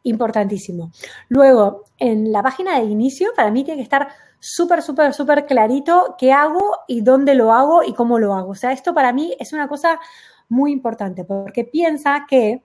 importantísimo. 0.03 0.93
Luego, 1.29 1.85
en 1.99 2.33
la 2.33 2.43
página 2.43 2.79
de 2.79 2.87
inicio, 2.87 3.31
para 3.37 3.51
mí 3.51 3.65
tiene 3.65 3.79
que 3.79 3.83
estar 3.83 4.09
súper, 4.39 4.83
súper, 4.83 5.13
súper 5.13 5.47
clarito 5.47 6.15
qué 6.19 6.33
hago 6.33 6.79
y 6.87 7.01
dónde 7.01 7.35
lo 7.35 7.53
hago 7.53 7.83
y 7.83 7.93
cómo 7.93 8.19
lo 8.19 8.35
hago. 8.35 8.51
O 8.51 8.55
sea, 8.55 8.73
esto 8.73 8.95
para 8.95 9.13
mí 9.13 9.35
es 9.39 9.53
una 9.53 9.69
cosa 9.69 10.01
muy 10.49 10.73
importante 10.73 11.25
porque 11.25 11.65
piensa 11.65 12.25
que 12.29 12.63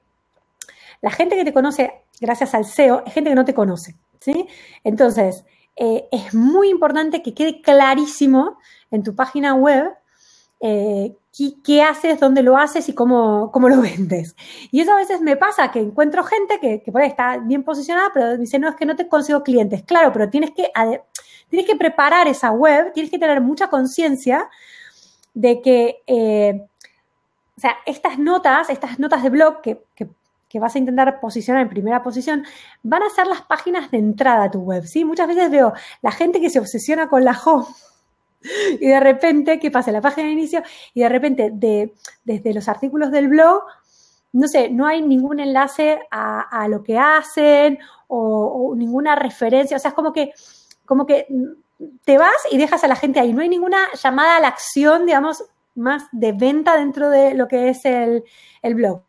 la 1.02 1.10
gente 1.10 1.36
que 1.36 1.44
te 1.44 1.54
conoce 1.54 2.04
gracias 2.22 2.54
al 2.54 2.66
SEO 2.66 3.04
es 3.06 3.14
gente 3.14 3.32
que 3.32 3.36
no 3.36 3.44
te 3.44 3.54
conoce, 3.54 3.98
¿sí? 4.20 4.48
Entonces, 4.84 5.44
eh, 5.76 6.08
es 6.12 6.34
muy 6.34 6.70
importante 6.70 7.22
que 7.22 7.34
quede 7.34 7.62
clarísimo 7.62 8.58
en 8.92 9.04
tu 9.04 9.16
página 9.16 9.56
web 9.56 9.92
eh, 10.60 11.16
qué, 11.64 11.82
haces, 11.82 12.20
dónde 12.20 12.44
lo 12.44 12.56
haces 12.58 12.88
y 12.88 12.94
cómo, 12.94 13.52
cómo, 13.52 13.68
lo 13.68 13.82
vendes. 13.82 14.36
Y 14.70 14.82
eso 14.82 14.94
a 14.94 14.98
veces 14.98 15.22
me 15.22 15.36
pasa, 15.36 15.72
que 15.72 15.80
encuentro 15.80 16.24
gente 16.24 16.60
que, 16.60 16.84
que 16.84 16.92
está 17.04 17.38
bien 17.38 17.64
posicionada, 17.64 18.12
pero 18.14 18.38
dice, 18.38 18.60
no, 18.60 18.70
es 18.70 18.76
que 18.76 18.86
no 18.86 18.96
te 18.96 19.08
consigo 19.08 19.42
clientes. 19.42 19.84
Claro, 19.84 20.14
pero 20.14 20.30
tienes 20.30 20.52
que, 20.52 20.72
tienes 21.50 21.68
que 21.68 21.76
preparar 21.76 22.28
esa 22.28 22.52
web, 22.52 22.94
tienes 22.94 23.12
que 23.12 23.20
tener 23.20 23.42
mucha 23.42 23.70
conciencia 23.70 24.50
de 25.34 25.62
que, 25.62 26.04
eh, 26.06 26.68
o 27.58 27.60
sea, 27.60 27.78
estas 27.86 28.20
notas, 28.20 28.70
estas 28.70 29.00
notas 29.00 29.24
de 29.24 29.30
blog 29.30 29.62
que 29.62 29.82
que 30.52 30.60
vas 30.60 30.76
a 30.76 30.80
intentar 30.80 31.20
posicionar 31.22 31.62
en 31.62 31.70
primera 31.70 32.04
posición, 32.04 32.44
van 32.84 33.04
a 33.04 33.10
ser 33.10 33.26
las 33.26 33.42
páginas 33.44 33.90
de 33.90 34.00
entrada 34.00 34.46
a 34.46 34.52
tu 34.52 34.60
web, 34.60 34.86
¿sí? 34.86 35.06
Muchas 35.06 35.28
veces 35.28 35.50
veo 35.50 35.72
la 36.02 36.12
gente 36.12 36.42
que 36.42 36.50
se 36.50 36.60
obsesiona 36.60 37.08
con 37.08 37.24
la 37.24 37.40
home 37.44 37.66
y 38.80 38.88
de 38.88 39.00
repente, 39.00 39.60
¿qué 39.60 39.72
pasa? 39.72 39.94
La 39.94 40.02
página 40.02 40.28
de 40.28 40.34
inicio 40.34 40.62
y 40.94 41.02
de 41.02 41.10
repente 41.10 41.52
de, 41.54 41.94
desde 42.26 42.54
los 42.54 42.68
artículos 42.68 43.12
del 43.12 43.30
blog, 43.30 43.64
no 44.34 44.48
sé, 44.48 44.70
no 44.70 44.88
hay 44.88 45.02
ningún 45.02 45.40
enlace 45.40 46.02
a, 46.12 46.68
lo 46.68 46.84
que 46.84 46.98
hacen 46.98 47.80
o, 48.08 48.74
ninguna 48.76 49.16
referencia, 49.16 49.78
o 49.78 49.80
sea, 49.80 49.90
es 49.90 49.96
como 49.96 50.12
que, 50.12 50.34
como 50.86 51.06
que 51.06 51.28
te 52.04 52.18
vas 52.18 52.36
y 52.52 52.58
dejas 52.58 52.84
a 52.84 52.88
la 52.90 52.96
gente 52.98 53.22
ahí, 53.22 53.32
no 53.32 53.42
hay 53.42 53.50
ninguna 53.50 53.88
llamada 53.94 54.36
a 54.36 54.42
la 54.42 54.50
acción, 54.50 55.06
digamos, 55.06 55.46
más 55.76 56.04
de 56.12 56.34
venta 56.34 56.76
dentro 56.76 57.10
de 57.10 57.36
lo 57.36 57.48
que 57.48 57.70
es 57.70 57.86
el, 57.86 58.26
el 58.62 58.76
blog 58.76 59.04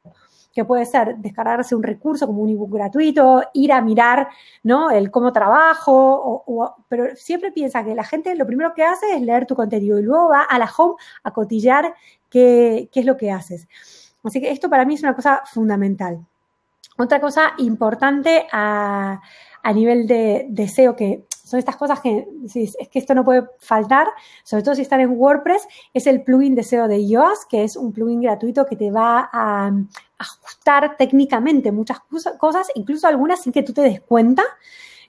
que 0.53 0.65
puede 0.65 0.87
ser 0.87 1.17
descargarse 1.17 1.75
un 1.75 1.83
recurso 1.83 2.27
como 2.27 2.43
un 2.43 2.51
ebook 2.51 2.73
gratuito, 2.73 3.43
ir 3.55 3.73
a 3.73 3.81
mirar 3.81 4.29
¿no? 4.63 4.91
el 4.91 5.11
cómo 5.11 5.33
trabajo, 5.33 6.43
o, 6.47 6.77
pero 6.89 7.17
siempre 7.17 7.53
piensa 7.53 7.85
que 7.85 7.95
la 7.95 8.05
gente 8.05 8.35
lo 8.35 8.47
primero 8.47 8.75
que 8.75 8.85
hace 8.85 9.17
es 9.17 9.23
leer 9.23 9.47
tu 9.47 9.55
contenido 9.55 9.99
y 9.99 10.03
luego 10.03 10.29
va 10.29 10.43
a 10.43 10.59
la 10.59 10.71
home 10.77 10.97
a 11.23 11.31
cotillar 11.33 11.95
qué, 12.29 12.89
qué 12.93 13.01
es 13.01 13.07
lo 13.07 13.17
que 13.17 13.31
haces. 13.31 13.67
Así 14.23 14.41
que 14.41 14.51
esto 14.51 14.69
para 14.71 14.85
mí 14.85 14.95
es 14.95 15.03
una 15.03 15.15
cosa 15.15 15.43
fundamental. 15.47 16.25
Otra 16.99 17.21
cosa 17.21 17.55
importante 17.59 18.47
a, 18.53 19.21
a 19.63 19.73
nivel 19.73 20.07
de 20.07 20.47
deseo 20.51 20.95
que 20.95 21.25
son 21.53 21.59
estas 21.59 21.77
cosas 21.77 22.01
que 22.01 22.27
es 22.55 22.89
que 22.91 22.99
esto 22.99 23.15
no 23.15 23.27
puede 23.27 23.47
faltar, 23.59 24.09
sobre 24.43 24.63
todo 24.63 24.75
si 24.75 24.81
están 24.81 25.01
en 25.01 25.11
WordPress, 25.11 25.69
es 25.93 26.07
el 26.07 26.23
plugin 26.23 26.55
de 26.55 26.63
SEO 26.63 26.89
de 26.89 27.07
Yoast, 27.07 27.43
que 27.47 27.63
es 27.63 27.77
un 27.77 27.93
plugin 27.93 28.23
gratuito 28.23 28.65
que 28.65 28.75
te 28.75 28.91
va 28.91 29.29
a 29.31 29.71
ajustar 30.17 30.97
técnicamente 30.97 31.71
muchas 31.71 31.99
cosas, 32.39 32.69
incluso 32.75 33.07
algunas 33.07 33.43
sin 33.43 33.53
que 33.53 33.63
tú 33.63 33.75
te 33.75 33.83
des 33.83 34.01
cuenta 34.01 34.43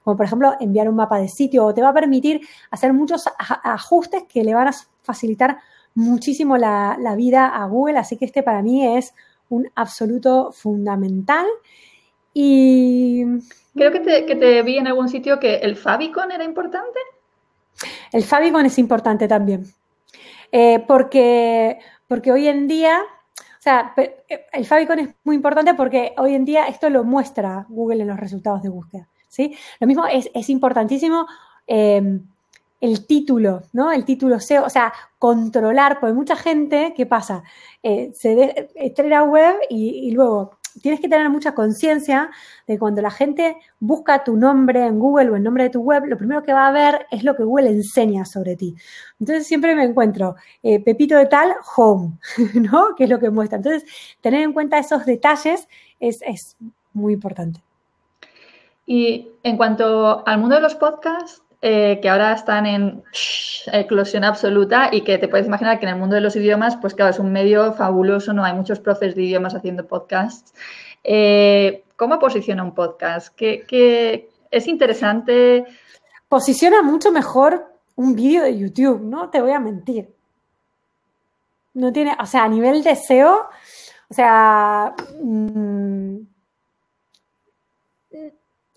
como 0.04 0.18
por 0.18 0.26
ejemplo 0.26 0.54
enviar 0.60 0.90
un 0.90 0.96
mapa 0.96 1.18
de 1.18 1.30
sitio, 1.30 1.66
o 1.66 1.74
te 1.74 1.82
va 1.82 1.90
a 1.90 1.94
permitir 1.94 2.42
hacer 2.72 2.92
muchos 2.92 3.24
ajustes 3.38 4.24
que 4.24 4.44
le 4.44 4.54
van 4.54 4.68
a 4.68 4.74
facilitar 5.02 5.60
muchísimo 5.96 6.58
la, 6.58 6.98
la, 7.00 7.16
vida 7.16 7.48
a 7.48 7.66
Google, 7.68 8.00
así 8.00 8.18
que 8.18 8.26
este 8.26 8.44
para 8.44 8.62
mí 8.62 8.86
es 8.98 9.14
un 9.48 9.70
absoluto 9.76 10.52
fundamental. 10.52 11.46
Y 12.34 13.24
Creo 13.76 13.92
que 13.92 14.00
te, 14.36 14.62
vi 14.62 14.78
en 14.78 14.88
algún 14.88 15.10
sitio 15.10 15.40
que 15.40 15.56
el 15.56 15.76
favicon 15.76 16.32
era 16.32 16.44
importante. 16.44 17.00
El 18.12 18.24
favicon 18.24 18.66
es 18.66 18.78
importante 18.78 19.28
también. 19.28 19.66
Eh, 20.52 20.84
porque, 20.88 21.80
porque 22.08 22.32
hoy 22.32 22.48
en 22.48 22.68
día, 22.68 23.02
o 23.02 23.62
sea, 23.62 23.94
eh, 23.98 24.46
el 24.52 24.66
favicon 24.66 25.00
es 25.00 25.10
muy 25.24 25.36
importante 25.36 25.74
porque 25.74 26.14
hoy 26.18 26.36
en 26.36 26.46
día 26.46 26.68
esto 26.68 26.90
lo 26.92 27.04
muestra 27.04 27.66
Google 27.70 28.04
en 28.04 28.10
los 28.10 28.20
resultados 28.20 28.62
de 28.62 28.70
búsqueda. 28.70 29.08
¿sí? 29.28 29.56
Lo 29.80 29.88
mismo 29.88 30.06
es, 30.06 30.50
importantísimo 30.50 31.26
em, 31.66 32.24
el 32.80 33.08
título, 33.08 33.64
¿no? 33.72 33.92
El 33.92 34.06
título 34.06 34.40
SEO, 34.40 34.66
o 34.66 34.70
sea, 34.70 34.94
controlar, 35.18 36.00
porque 36.00 36.14
mucha 36.14 36.36
gente, 36.36 36.94
¿qué 36.96 37.08
pasa? 37.08 37.44
Eh, 37.82 38.12
se 38.14 38.70
estrena 38.76 39.24
web 39.24 39.56
y 39.70 40.12
luego 40.12 40.58
tienes 40.82 41.00
que 41.00 41.08
tener 41.08 41.30
mucha 41.30 41.54
conciencia 41.54 42.30
de 42.68 42.80
cuando 42.80 43.02
la 43.02 43.12
gente 43.12 43.58
busca 43.80 44.24
tu 44.24 44.36
nombre 44.36 44.86
en 44.86 45.00
Google 45.00 45.30
o 45.30 45.36
el 45.36 45.44
nombre 45.44 45.66
de 45.66 45.70
tu 45.70 45.82
web, 45.82 46.06
lo 46.06 46.18
primero 46.18 46.44
que 46.44 46.54
va 46.54 46.68
a 46.68 46.72
ver 46.72 47.06
es 47.12 47.24
lo 47.24 47.36
que 47.36 47.44
Google 47.44 47.70
enseña 47.70 48.26
sobre 48.26 48.56
ti. 48.56 48.76
Entonces 49.20 49.48
siempre 49.48 49.76
me 49.76 49.84
encuentro 49.84 50.36
eh, 50.62 50.84
Pepito 50.84 51.16
de 51.18 51.26
tal, 51.28 51.54
home, 51.76 52.18
¿no? 52.54 52.96
Que 52.96 53.06
es 53.06 53.10
lo 53.10 53.20
que 53.20 53.30
muestra. 53.30 53.58
Entonces, 53.58 53.86
tener 54.22 54.42
en 54.42 54.54
cuenta 54.54 54.80
esos 54.80 55.06
detalles 55.06 55.68
es, 56.00 56.22
es 56.22 56.58
muy 56.94 57.14
importante. 57.14 57.62
Y 58.86 59.30
en 59.44 59.58
cuanto 59.58 60.28
al 60.28 60.40
mundo 60.40 60.56
de 60.56 60.62
los 60.62 60.76
podcasts, 60.76 61.42
eh, 61.66 62.00
que 62.02 62.10
ahora 62.10 62.34
están 62.34 62.66
en 62.66 63.04
eclosión 63.72 64.26
absoluta 64.26 64.90
y 64.92 65.00
que 65.06 65.18
te 65.18 65.30
puedes 65.30 65.48
imaginar 65.48 65.80
que 65.80 65.86
en 65.86 65.94
el 65.94 65.98
mundo 65.98 66.16
de 66.16 66.20
los 66.20 66.36
idiomas, 66.36 66.76
pues 66.76 66.94
claro, 66.94 67.12
es 67.12 67.20
un 67.20 67.32
medio 67.32 67.72
fabuloso, 67.72 68.34
no 68.34 68.44
hay 68.44 68.52
muchos 68.52 68.82
profes 68.82 69.16
de 69.16 69.24
idiomas 69.24 69.56
haciendo 69.56 69.88
podcasts. 69.88 70.54
Eh, 71.06 71.86
¿Cómo 71.96 72.20
posiciona 72.20 72.66
un 72.66 72.76
podcast? 72.76 73.34
¿Qué, 73.34 74.30
es 74.52 74.68
interesante? 74.68 75.64
Posiciona 76.28 76.82
mucho 76.82 77.14
mejor 77.14 77.66
un 77.96 78.14
vídeo 78.14 78.44
de 78.44 78.58
YouTube, 78.58 79.00
no 79.00 79.30
te 79.30 79.40
voy 79.40 79.52
a 79.52 79.60
mentir. 79.62 80.14
No 81.76 81.94
tiene, 81.94 82.18
o 82.20 82.26
sea, 82.26 82.44
a 82.44 82.50
nivel 82.50 82.84
de 82.84 82.98
SEO, 82.98 83.48
o 84.10 84.14
sea, 84.14 84.94
mm, 85.18 86.18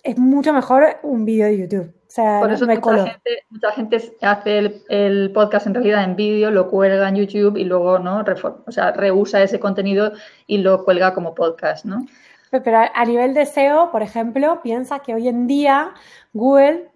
es 0.04 0.18
mucho 0.18 0.52
mejor 0.52 0.98
un 1.02 1.24
vídeo 1.24 1.46
de 1.46 1.58
YouTube. 1.58 1.95
Sea, 2.16 2.40
Por 2.40 2.50
eso 2.50 2.66
mucha, 2.66 3.04
gente, 3.04 3.44
mucha, 3.50 3.72
gente, 3.72 4.16
hace 4.22 4.82
el, 4.88 5.30
podcast 5.32 5.66
en 5.66 5.74
realidad 5.74 6.02
en 6.02 6.16
vídeo, 6.16 6.50
lo 6.50 6.70
cuelga 6.70 7.06
en 7.10 7.16
YouTube 7.16 7.58
y 7.58 7.64
luego 7.64 7.98
no 7.98 8.24
o 8.66 8.72
sea, 8.72 8.92
reusa 8.92 9.42
ese 9.42 9.60
contenido 9.60 10.12
y 10.46 10.58
lo 10.58 10.82
cuelga 10.82 11.12
como 11.12 11.34
podcast, 11.34 11.84
¿no? 11.84 12.06
Pero 12.50 12.78
a 12.94 13.04
nivel 13.04 13.34
de 13.34 13.44
SEO, 13.44 13.92
por 13.92 14.00
ejemplo, 14.00 14.62
piensa 14.62 15.00
que 15.00 15.12
hoy 15.12 15.28
en 15.28 15.46
día 15.46 15.92
Google 16.32 16.88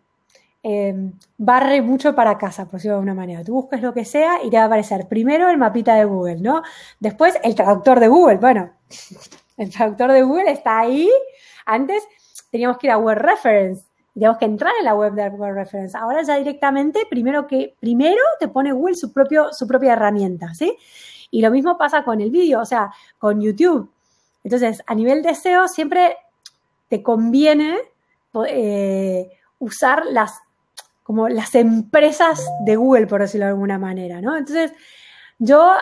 eh, 0.62 0.94
barre 1.36 1.82
mucho 1.82 2.14
para 2.14 2.38
casa, 2.38 2.64
por 2.64 2.74
decirlo 2.74 2.94
de 2.94 3.00
alguna 3.00 3.14
manera. 3.14 3.44
Tú 3.44 3.52
busques 3.52 3.82
lo 3.82 3.92
que 3.92 4.06
sea 4.06 4.42
y 4.42 4.48
te 4.48 4.56
va 4.56 4.62
a 4.62 4.66
aparecer 4.66 5.06
primero 5.06 5.50
el 5.50 5.58
mapita 5.58 5.96
de 5.96 6.06
Google, 6.06 6.40
¿no? 6.40 6.62
Después 6.98 7.38
el 7.42 7.54
traductor 7.54 8.00
de 8.00 8.08
Google. 8.08 8.38
Bueno, 8.38 8.70
el 9.58 9.68
traductor 9.68 10.12
de 10.12 10.22
Google 10.22 10.50
está 10.50 10.78
ahí. 10.78 11.10
Antes 11.66 12.08
teníamos 12.50 12.78
que 12.78 12.86
ir 12.86 12.92
a 12.92 12.96
Web 12.96 13.18
Reference. 13.18 13.89
Teníamos 14.14 14.38
que 14.38 14.44
entrar 14.44 14.72
en 14.78 14.84
la 14.84 14.94
web 14.94 15.12
de 15.14 15.28
Web 15.28 15.54
Reference. 15.54 15.96
Ahora 15.96 16.22
ya 16.22 16.36
directamente, 16.36 17.06
primero 17.08 17.46
que 17.46 17.76
primero 17.80 18.22
te 18.38 18.48
pone 18.48 18.72
Google 18.72 18.96
su, 18.96 19.12
propio, 19.12 19.52
su 19.52 19.66
propia 19.66 19.92
herramienta, 19.92 20.52
¿sí? 20.54 20.76
Y 21.30 21.42
lo 21.42 21.50
mismo 21.50 21.78
pasa 21.78 22.02
con 22.02 22.20
el 22.20 22.30
vídeo, 22.30 22.60
o 22.60 22.64
sea, 22.64 22.90
con 23.18 23.40
YouTube. 23.40 23.90
Entonces, 24.42 24.82
a 24.86 24.94
nivel 24.94 25.22
de 25.22 25.34
SEO, 25.34 25.68
siempre 25.68 26.16
te 26.88 27.02
conviene 27.02 27.78
eh, 28.48 29.30
usar 29.58 30.04
las 30.06 30.40
como 31.10 31.28
las 31.28 31.56
empresas 31.56 32.48
de 32.64 32.76
Google, 32.76 33.08
por 33.08 33.20
decirlo 33.20 33.46
de 33.46 33.50
alguna 33.50 33.80
manera, 33.80 34.20
¿no? 34.20 34.36
Entonces, 34.36 34.72
yo, 35.40 35.72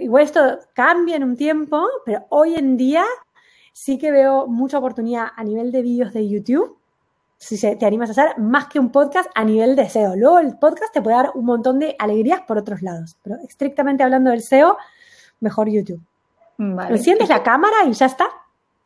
igual 0.00 0.24
esto 0.24 0.58
cambia 0.72 1.14
en 1.14 1.22
un 1.22 1.36
tiempo, 1.36 1.86
pero 2.04 2.26
hoy 2.30 2.56
en 2.56 2.76
día 2.76 3.04
sí 3.72 3.96
que 3.96 4.10
veo 4.10 4.48
mucha 4.48 4.78
oportunidad 4.78 5.28
a 5.36 5.44
nivel 5.44 5.70
de 5.70 5.82
vídeos 5.82 6.12
de 6.12 6.28
YouTube, 6.28 6.78
si 7.36 7.58
te 7.76 7.86
animas 7.86 8.08
a 8.10 8.12
hacer, 8.12 8.38
más 8.38 8.66
que 8.68 8.78
un 8.78 8.90
podcast 8.90 9.30
a 9.34 9.44
nivel 9.44 9.76
de 9.76 9.88
SEO. 9.88 10.16
Luego 10.16 10.38
el 10.38 10.56
podcast 10.58 10.92
te 10.92 11.02
puede 11.02 11.16
dar 11.16 11.30
un 11.34 11.44
montón 11.44 11.78
de 11.78 11.94
alegrías 11.98 12.40
por 12.42 12.58
otros 12.58 12.82
lados, 12.82 13.16
pero 13.22 13.36
estrictamente 13.46 14.02
hablando 14.02 14.30
del 14.30 14.42
SEO, 14.42 14.76
mejor 15.40 15.68
YouTube. 15.68 16.00
Vale. 16.56 16.96
Enciendes 16.96 17.28
la 17.28 17.42
cámara 17.42 17.76
y 17.86 17.92
ya 17.92 18.06
está. 18.06 18.28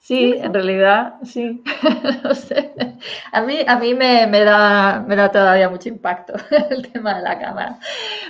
Sí, 0.01 0.35
en 0.39 0.55
realidad, 0.55 1.17
sí. 1.23 1.63
no 2.25 2.35
sé. 2.35 2.73
A 3.33 3.43
mí, 3.43 3.59
a 3.67 3.79
mí 3.79 3.95
me, 3.95 4.27
da, 4.45 5.05
me 5.07 5.17
da 5.17 5.31
todavía 5.31 5.69
mucho 5.69 5.89
impacto 5.89 6.33
el 6.71 6.91
tema 6.91 7.17
de 7.17 7.23
la 7.23 7.39
cámara. 7.39 7.79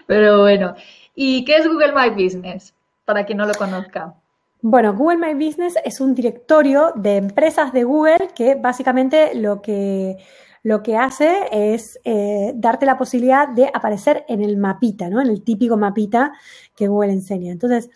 Pero 0.06 0.40
bueno, 0.40 0.74
¿y 1.14 1.44
qué 1.44 1.56
es 1.56 1.68
Google 1.68 1.92
My 1.92 2.10
Business? 2.10 2.74
Para 3.04 3.24
quien 3.24 3.38
no 3.38 3.46
lo 3.46 3.54
conozca. 3.54 4.14
Bueno, 4.60 4.92
Google 4.94 5.18
My 5.18 5.34
Business 5.34 5.74
es 5.84 6.00
un 6.00 6.14
directorio 6.14 6.92
de 6.96 7.16
empresas 7.16 7.72
de 7.72 7.84
Google 7.84 8.30
que 8.34 8.56
básicamente 8.56 9.34
lo 9.36 9.62
que, 9.62 10.16
lo 10.64 10.82
que 10.82 10.96
hace 10.96 11.48
es 11.52 12.00
eh, 12.02 12.52
darte 12.56 12.84
la 12.84 12.98
posibilidad 12.98 13.48
de 13.48 13.70
aparecer 13.72 14.24
en 14.28 14.42
el 14.42 14.56
mapita, 14.56 15.08
¿no? 15.08 15.20
En 15.20 15.28
el 15.28 15.44
típico 15.44 15.76
mapita 15.76 16.32
que 16.74 16.88
Google 16.88 17.12
enseña. 17.12 17.52
Entonces, 17.52 17.88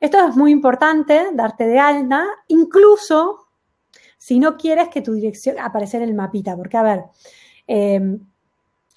esto 0.00 0.26
es 0.26 0.34
muy 0.34 0.50
importante, 0.50 1.26
darte 1.34 1.66
de 1.66 1.78
alta, 1.78 2.24
incluso 2.46 3.48
si 4.16 4.38
no 4.38 4.56
quieres 4.56 4.88
que 4.88 5.02
tu 5.02 5.12
dirección 5.12 5.58
aparezca 5.58 5.98
en 5.98 6.04
el 6.04 6.14
mapita, 6.14 6.56
porque 6.56 6.76
a 6.78 6.82
ver, 6.82 7.04
em, 7.66 8.20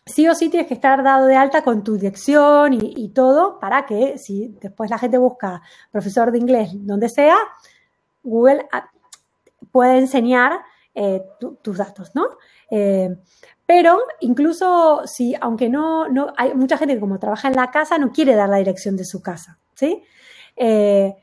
sí 0.05 0.27
o 0.27 0.35
sí 0.35 0.49
tienes 0.49 0.67
que 0.67 0.73
estar 0.73 1.03
dado 1.03 1.27
de 1.27 1.35
alta 1.35 1.63
con 1.63 1.83
tu 1.83 1.97
dirección 1.97 2.73
y, 2.73 3.09
todo 3.09 3.59
para 3.59 3.85
que 3.85 4.17
si 4.17 4.55
después 4.61 4.89
la 4.89 4.97
gente 4.97 5.17
busca 5.17 5.61
profesor 5.91 6.31
de 6.31 6.39
inglés 6.39 6.69
donde 6.73 7.09
sea, 7.09 7.37
Google 8.23 8.67
ah, 8.71 8.89
puede 9.71 9.99
enseñar 9.99 10.61
eh, 10.93 11.23
tus 11.61 11.77
datos, 11.77 12.11
¿no? 12.15 12.27
Eh, 12.69 13.15
pero 13.65 13.99
incluso 14.19 15.03
si, 15.05 15.35
aunque 15.39 15.69
no, 15.69 16.09
no, 16.09 16.33
hay 16.35 16.53
mucha 16.53 16.77
gente 16.77 16.95
que 16.95 16.99
como 16.99 17.19
trabaja 17.19 17.47
en 17.47 17.55
la 17.55 17.71
casa, 17.71 17.97
no 17.97 18.11
quiere 18.11 18.35
dar 18.35 18.49
la 18.49 18.57
dirección 18.57 18.97
de 18.97 19.05
su 19.05 19.21
casa, 19.21 19.59
¿sí? 19.75 20.03
Eh, 20.57 21.15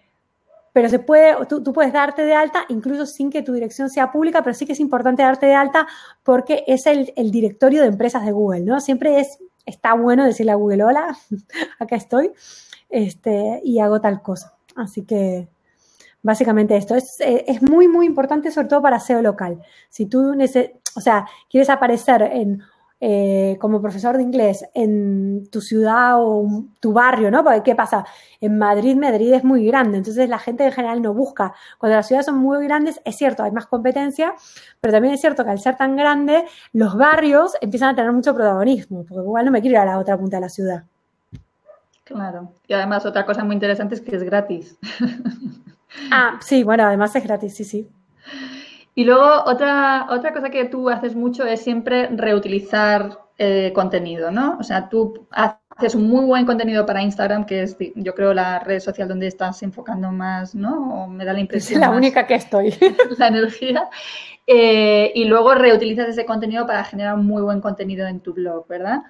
pero 0.78 0.88
se 0.88 1.00
puede, 1.00 1.34
tú, 1.46 1.72
puedes 1.72 1.92
darte 1.92 2.22
de 2.22 2.34
alta 2.34 2.64
incluso 2.68 3.04
sin 3.04 3.30
que 3.30 3.42
tu 3.42 3.52
dirección 3.52 3.90
sea 3.90 4.12
pública, 4.12 4.44
pero 4.44 4.54
sí 4.54 4.64
que 4.64 4.74
es 4.74 4.78
importante 4.78 5.24
darte 5.24 5.46
de 5.46 5.54
alta 5.54 5.88
porque 6.22 6.62
es 6.68 6.86
el, 6.86 7.12
directorio 7.32 7.82
de 7.82 7.88
empresas 7.88 8.24
de 8.24 8.30
Google, 8.30 8.60
¿no? 8.60 8.78
Siempre 8.78 9.18
es, 9.18 9.40
está 9.66 9.94
bueno 9.94 10.24
decirle 10.24 10.52
a 10.52 10.54
Google, 10.54 10.84
hola, 10.84 11.18
acá 11.80 11.96
estoy, 11.96 12.30
este, 12.90 13.60
y 13.64 13.80
hago 13.80 14.00
tal 14.00 14.22
cosa. 14.22 14.54
Así 14.76 15.02
que 15.02 15.48
básicamente 16.22 16.76
esto 16.76 16.94
es, 16.94 17.16
es 17.18 17.60
muy, 17.60 17.88
muy 17.88 18.06
importante, 18.06 18.52
sobre 18.52 18.68
todo 18.68 18.80
para 18.80 19.00
SEO 19.00 19.20
local. 19.20 19.60
Si 19.88 20.06
tú, 20.06 20.32
o 20.94 21.00
sea, 21.00 21.26
quieres 21.50 21.70
aparecer 21.70 22.22
en 22.22 22.62
eh, 23.00 23.56
como 23.61 23.80
profesor 23.80 24.16
de 24.16 24.24
inglés 24.24 24.64
en 24.74 25.48
tu 25.52 25.61
ciudad 25.61 26.14
o 26.16 26.64
tu 26.80 26.92
barrio, 26.92 27.30
¿no? 27.30 27.44
Porque 27.44 27.62
¿qué 27.62 27.74
pasa? 27.76 28.04
En 28.40 28.58
Madrid, 28.58 28.96
Madrid 28.96 29.32
es 29.32 29.44
muy 29.44 29.64
grande, 29.66 29.98
entonces 29.98 30.28
la 30.28 30.40
gente 30.40 30.64
en 30.64 30.72
general 30.72 31.00
no 31.00 31.14
busca. 31.14 31.54
Cuando 31.78 31.96
las 31.96 32.08
ciudades 32.08 32.26
son 32.26 32.38
muy 32.38 32.64
grandes, 32.64 33.00
es 33.04 33.16
cierto, 33.16 33.44
hay 33.44 33.52
más 33.52 33.66
competencia, 33.66 34.34
pero 34.80 34.92
también 34.92 35.14
es 35.14 35.20
cierto 35.20 35.44
que 35.44 35.50
al 35.50 35.61
ser 35.61 35.76
tan 35.76 35.96
grande, 35.96 36.44
los 36.72 36.96
barrios 36.96 37.52
empiezan 37.61 37.90
a 37.90 37.94
tener 37.94 38.11
mucho 38.11 38.34
protagonismo, 38.34 39.04
porque 39.04 39.22
igual 39.22 39.44
no 39.44 39.52
me 39.52 39.61
quiero 39.61 39.74
ir 39.74 39.80
a 39.80 39.84
la 39.84 39.98
otra 39.98 40.18
punta 40.18 40.38
de 40.38 40.40
la 40.40 40.48
ciudad. 40.48 40.84
Claro. 42.02 42.52
Y 42.66 42.72
además 42.72 43.06
otra 43.06 43.24
cosa 43.24 43.44
muy 43.44 43.54
interesante 43.54 43.94
es 43.94 44.00
que 44.00 44.16
es 44.16 44.24
gratis. 44.24 44.76
ah, 46.11 46.38
sí, 46.40 46.64
bueno, 46.64 46.84
además 46.84 47.14
es 47.14 47.22
gratis, 47.22 47.54
sí, 47.54 47.64
sí. 47.64 47.88
Y 48.98 49.04
luego 49.04 49.44
otra, 49.46 50.08
otra 50.11 50.32
cosa 50.32 50.50
que 50.50 50.64
tú 50.64 50.90
haces 50.90 51.14
mucho 51.14 51.44
es 51.44 51.61
siempre 51.62 52.08
reutilizar 52.08 53.20
eh, 53.38 53.70
contenido, 53.72 54.32
¿no? 54.32 54.56
O 54.58 54.64
sea, 54.64 54.88
tú 54.88 55.28
haces 55.30 55.94
un 55.94 56.08
muy 56.08 56.24
buen 56.24 56.44
contenido 56.44 56.84
para 56.84 57.00
Instagram, 57.00 57.46
que 57.46 57.62
es, 57.62 57.76
yo 57.94 58.12
creo, 58.16 58.34
la 58.34 58.58
red 58.58 58.80
social 58.80 59.06
donde 59.06 59.28
estás 59.28 59.62
enfocando 59.62 60.11
más, 60.11 60.56
¿no? 60.56 61.04
O 61.04 61.06
me 61.06 61.24
da 61.24 61.32
la 61.32 61.38
impresión. 61.38 61.80
Es 61.80 61.88
la 61.88 61.94
única 61.94 62.26
que 62.26 62.34
estoy. 62.34 62.74
La 63.18 63.28
energía. 63.28 63.88
Eh, 64.44 65.12
y 65.14 65.26
luego 65.26 65.54
reutilizas 65.54 66.08
ese 66.08 66.26
contenido 66.26 66.66
para 66.66 66.82
generar 66.82 67.14
un 67.14 67.24
muy 67.24 67.42
buen 67.42 67.61
contenido 67.61 68.04
en 68.04 68.18
tu 68.18 68.34
blog, 68.34 68.66
¿verdad? 68.66 69.02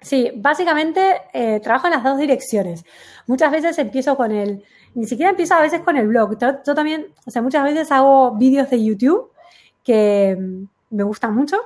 Sí, 0.00 0.32
básicamente 0.34 1.02
eh, 1.34 1.60
trabajo 1.60 1.88
en 1.88 1.92
las 1.92 2.04
dos 2.04 2.16
direcciones. 2.16 2.86
Muchas 3.26 3.52
veces 3.52 3.78
empiezo 3.78 4.16
con 4.16 4.32
el 4.32 4.64
ni 4.94 5.06
siquiera 5.06 5.30
empiezo 5.30 5.54
a 5.54 5.60
veces 5.60 5.80
con 5.82 5.96
el 5.96 6.08
blog. 6.08 6.38
Yo, 6.38 6.74
también, 6.74 7.06
o 7.26 7.30
sea, 7.30 7.42
muchas 7.42 7.64
veces 7.64 7.90
hago 7.92 8.36
vídeos 8.36 8.70
de 8.70 8.84
YouTube 8.84 9.30
que 9.84 10.36
mm, 10.38 10.96
me 10.96 11.02
gustan 11.04 11.34
mucho. 11.34 11.56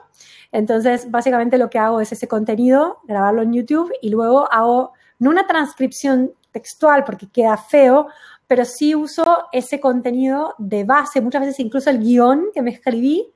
Entonces, 0.51 1.11
básicamente 1.11 1.59
lo 1.59 1.71
que 1.71 1.79
hago 1.79 2.01
es 2.01 2.13
ese 2.13 2.29
contenido, 2.29 2.99
grabarlo 3.05 3.43
en 3.43 3.53
YouTube 3.53 3.93
y 4.03 4.11
luego 4.11 4.53
hago, 4.53 4.93
no 5.19 5.31
una 5.31 5.47
transcripción 5.47 6.33
textual 6.51 7.05
porque 7.05 7.31
queda 7.31 7.57
feo, 7.57 8.09
pero 8.47 8.65
sí 8.65 8.95
uso 8.95 9.45
ese 9.51 9.81
contenido 9.81 10.55
de 10.59 10.85
base. 10.85 11.23
Muchas 11.23 11.41
veces 11.41 11.61
incluso 11.61 11.89
el 11.89 12.01
guion 12.01 12.49
que 12.53 12.61
me 12.61 12.71
escribí 12.71 13.33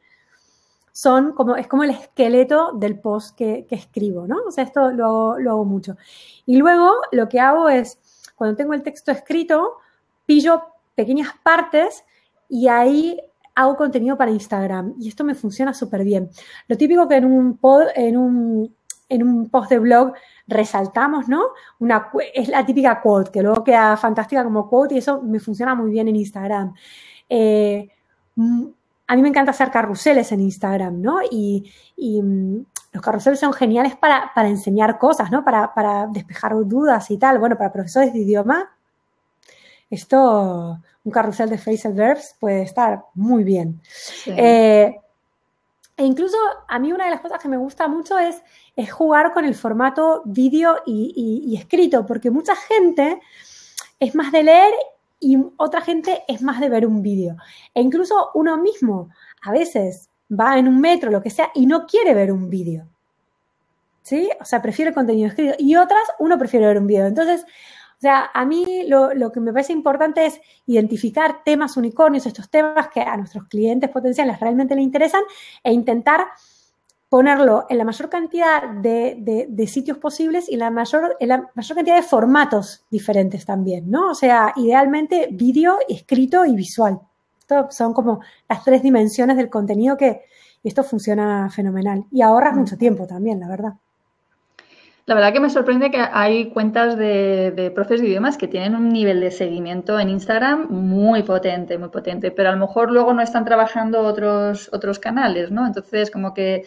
son 0.93 1.33
como, 1.33 1.57
es 1.57 1.67
como 1.67 1.85
el 1.85 1.91
esqueleto 1.91 2.73
del 2.73 2.99
post 2.99 3.37
que, 3.37 3.67
que 3.67 3.75
escribo, 3.75 4.27
¿no? 4.27 4.37
O 4.47 4.51
sea, 4.51 4.65
esto 4.65 4.91
lo 4.91 5.05
hago, 5.05 5.39
lo 5.39 5.51
hago 5.53 5.65
mucho. 5.65 5.97
Y 6.45 6.57
luego 6.57 6.91
lo 7.13 7.29
que 7.29 7.41
hago 7.41 7.69
es 7.69 7.99
cuando 8.37 8.57
tengo 8.57 8.75
el 8.75 8.83
texto 8.83 9.11
escrito, 9.11 9.79
pillo 10.27 10.63
pequeñas 10.95 11.31
partes 11.43 12.05
y 12.49 12.69
ahí 12.69 13.21
hago 13.57 13.77
contenido 13.77 14.17
para 14.17 14.31
Instagram. 14.31 14.95
Y 15.01 15.09
esto 15.09 15.25
me 15.25 15.35
funciona 15.35 15.75
súper 15.75 16.05
bien. 16.05 16.31
Lo 16.69 16.77
típico 16.77 17.09
que 17.09 17.17
en 17.17 17.25
un, 18.17 19.49
post 19.51 19.71
de 19.71 19.79
blog 19.79 20.13
resaltamos, 20.47 21.29
¿no? 21.29 21.49
Es 22.35 22.49
la 22.49 22.65
típica 22.65 23.01
quote, 23.01 23.33
que 23.33 23.43
luego 23.43 23.65
queda 23.65 23.97
fantástica 23.97 24.45
como 24.45 24.69
quote 24.69 24.95
y 24.95 24.99
eso 24.99 25.23
me 25.23 25.41
funciona 25.41 25.75
muy 25.75 25.91
bien 25.91 26.07
en 26.09 26.17
Instagram. 26.17 26.75
Eh, 27.29 27.89
a 29.09 29.17
mí 29.17 29.23
me 29.23 29.29
encanta 29.29 29.53
hacer 29.53 29.71
carruseles 29.71 30.31
en 30.33 30.41
Instagram, 30.41 31.01
¿no? 31.01 31.21
Y, 31.31 31.73
y 31.97 32.21
mm, 32.21 32.67
los 32.97 33.03
carruseles 33.03 33.39
son 33.39 33.53
geniales 33.53 33.95
para, 33.95 34.33
enseñar 34.49 34.99
cosas, 34.99 35.31
¿no? 35.31 35.45
Para, 35.45 36.09
despejar 36.11 36.55
dudas 36.65 37.11
y 37.11 37.19
tal. 37.19 37.39
Bueno, 37.39 37.59
para 37.59 37.71
profesores 37.71 38.11
de 38.15 38.21
idioma, 38.21 38.75
esto, 39.91 40.81
un 41.05 41.13
carrusel 41.13 41.51
de 41.51 41.59
phrasal 41.59 41.93
verbs 41.93 42.37
puede 42.41 42.63
estar 42.63 43.05
muy 43.13 43.45
bien. 43.45 43.83
Eh, 44.25 44.99
e 45.95 46.05
incluso 46.07 46.39
a 46.67 46.79
mí 46.79 46.91
una 46.91 47.05
de 47.05 47.11
las 47.11 47.21
cosas 47.21 47.39
que 47.39 47.51
me 47.51 47.59
gusta 47.59 47.87
mucho 47.87 48.19
es, 48.19 48.43
es 48.75 48.91
jugar 48.91 49.35
con 49.35 49.45
el 49.45 49.55
formato 49.55 50.23
vídeo 50.25 50.79
y, 50.87 51.55
escrito, 51.55 52.07
porque 52.07 52.31
mucha 52.31 52.57
gente 52.57 53.21
es 54.01 54.15
más 54.15 54.33
de 54.33 54.43
leer 54.43 54.73
y 55.21 55.37
otra 55.59 55.83
gente 55.83 56.25
es 56.29 56.41
más 56.41 56.61
de 56.61 56.71
ver 56.71 56.87
un 56.87 57.03
vídeo. 57.03 57.37
E 57.75 57.83
incluso 57.83 58.31
uno 58.33 58.57
mismo 58.57 59.11
a 59.43 59.53
veces 59.53 60.09
va 60.29 60.59
en 60.59 60.69
un 60.69 60.81
metro, 60.81 61.11
lo 61.11 61.23
que 61.23 61.31
sea, 61.31 61.51
y 61.55 61.67
no 61.67 61.87
quiere 61.87 62.15
ver 62.15 62.33
un 62.33 62.51
vídeo. 62.51 62.87
¿Sí? 64.03 64.31
O 64.41 64.45
sea, 64.45 64.63
prefiere 64.63 64.95
contenido 64.95 65.29
escrito. 65.29 65.55
Y 65.59 65.77
otras, 65.77 66.03
uno 66.21 66.39
prefiere 66.39 66.67
ver 66.67 66.79
un 66.79 66.87
vídeo. 66.87 67.07
Entonces, 67.07 67.45
O 67.99 68.01
sea, 68.01 68.31
a 68.35 68.45
mí 68.45 68.85
lo, 68.87 69.33
que 69.33 69.41
me 69.41 69.53
parece 69.53 69.73
importante 69.73 70.27
es 70.27 70.39
identificar 70.67 71.43
temas 71.45 71.79
unicornios, 71.79 72.27
estos 72.27 72.51
temas 72.51 72.89
que 72.89 73.01
a 73.01 73.17
nuestros 73.17 73.47
clientes 73.49 73.89
potenciales 73.91 74.39
realmente 74.39 74.75
les 74.75 74.85
interesan 74.85 75.23
e 75.65 75.73
intentar 75.73 76.27
ponerlo 77.09 77.65
en 77.71 77.79
la 77.79 77.85
mayor 77.85 78.11
cantidad 78.11 78.69
de, 78.69 79.47
de, 79.49 79.67
sitios 79.67 79.97
posibles 79.97 80.49
y 80.49 80.57
la, 80.57 80.71
mayor, 80.71 81.17
en 81.21 81.29
la 81.29 81.51
mayor 81.55 81.77
cantidad 81.77 81.97
de 81.97 82.03
formatos 82.03 82.85
diferentes 82.91 83.47
también, 83.47 83.91
¿no? 83.91 84.11
O 84.11 84.15
sea, 84.15 84.53
idealmente 84.57 85.29
vídeo, 85.33 85.79
escrito 85.89 86.45
y 86.45 86.55
visual. 86.55 87.01
Esto 87.49 87.69
son 87.71 87.93
como 87.93 88.23
las 88.49 88.65
tres 88.65 88.83
dimensiones 88.83 89.37
del 89.37 89.49
contenido 89.49 89.97
que 89.97 90.23
esto 90.65 90.83
funciona 90.83 91.49
fenomenal. 91.49 92.05
Y 92.11 92.23
ahorras 92.23 92.57
mm. 92.57 92.59
mucho 92.59 92.77
tiempo 92.77 93.07
también, 93.07 93.39
la 93.39 93.49
verdad. 93.49 93.75
La 95.05 95.15
verdad 95.15 95.33
que 95.33 95.39
me 95.39 95.49
sorprende 95.49 95.93
que 95.93 95.99
hay 95.99 96.51
cuentas 96.51 96.99
de, 96.99 97.53
de 97.53 97.71
profes 97.71 98.01
de 98.01 98.09
idiomas 98.09 98.37
que 98.37 98.49
tienen 98.49 98.75
un 98.75 98.89
nivel 98.89 99.21
de 99.21 99.31
seguimiento 99.31 100.01
en 100.01 100.09
Instagram 100.09 100.67
muy 100.69 101.23
potente, 101.23 101.79
muy 101.79 101.91
potente, 101.91 102.33
pero 102.33 102.49
a 102.49 102.53
lo 102.53 102.59
mejor 102.59 102.91
luego 102.91 103.13
no 103.15 103.23
están 103.23 103.45
trabajando 103.45 104.01
otros, 104.01 104.69
otros 104.73 104.99
canales, 104.99 105.53
¿no? 105.53 105.65
Entonces, 105.69 106.11
como 106.11 106.35
que 106.35 106.65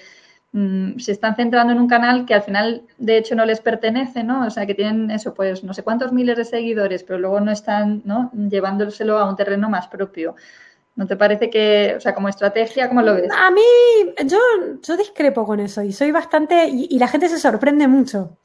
Mm, 0.51 0.97
se 0.97 1.11
están 1.11 1.35
centrando 1.35 1.73
en 1.73 1.79
un 1.79 1.87
canal 1.87 2.25
que 2.25 2.33
al 2.33 2.41
final, 2.41 2.81
de 2.97 3.17
hecho, 3.17 3.35
no 3.35 3.45
les 3.45 3.61
pertenece, 3.61 4.23
¿no? 4.23 4.47
O 4.47 4.49
sea, 4.49 4.65
que 4.65 4.73
tienen 4.73 5.11
eso, 5.11 5.33
pues 5.35 5.63
no 5.63 5.73
sé 5.75 5.83
cuántos 5.83 6.11
miles 6.11 6.37
de 6.37 6.45
seguidores, 6.45 7.03
pero 7.03 7.19
luego 7.19 7.39
no 7.39 7.51
están, 7.51 8.01
¿no? 8.03 8.31
Llevándoselo 8.33 9.19
a 9.19 9.29
un 9.29 9.35
terreno 9.35 9.69
más 9.69 9.87
propio. 9.87 10.35
¿No 10.99 11.07
te 11.07 11.15
parece 11.15 11.49
que, 11.49 11.93
o 11.95 12.01
sea, 12.01 12.13
como 12.13 12.27
estrategia, 12.27 12.89
cómo 12.89 13.01
lo 13.01 13.13
ves? 13.13 13.31
A 13.31 13.49
mí, 13.51 13.61
yo, 14.25 14.37
yo 14.81 14.97
discrepo 14.97 15.45
con 15.45 15.61
eso 15.61 15.81
y 15.81 15.93
soy 15.93 16.11
bastante, 16.11 16.67
y, 16.67 16.99
la 16.99 17.07
gente 17.07 17.29
se 17.29 17.39
sorprende 17.39 17.87
mucho. 17.87 18.37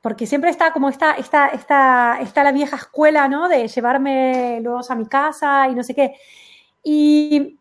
Porque 0.00 0.26
siempre 0.26 0.48
está 0.48 0.72
como 0.72 0.88
esta, 0.88 1.12
esta, 1.12 1.48
esta, 1.48 2.18
está 2.22 2.44
la 2.44 2.52
vieja 2.52 2.76
escuela, 2.76 3.28
¿no? 3.28 3.46
De 3.46 3.68
llevarme 3.68 4.58
luego 4.62 4.80
a 4.88 4.94
mi 4.94 5.04
casa 5.04 5.68
y 5.68 5.74
no 5.74 5.82
sé 5.82 5.94
qué. 5.94 6.14
Y 6.82 7.58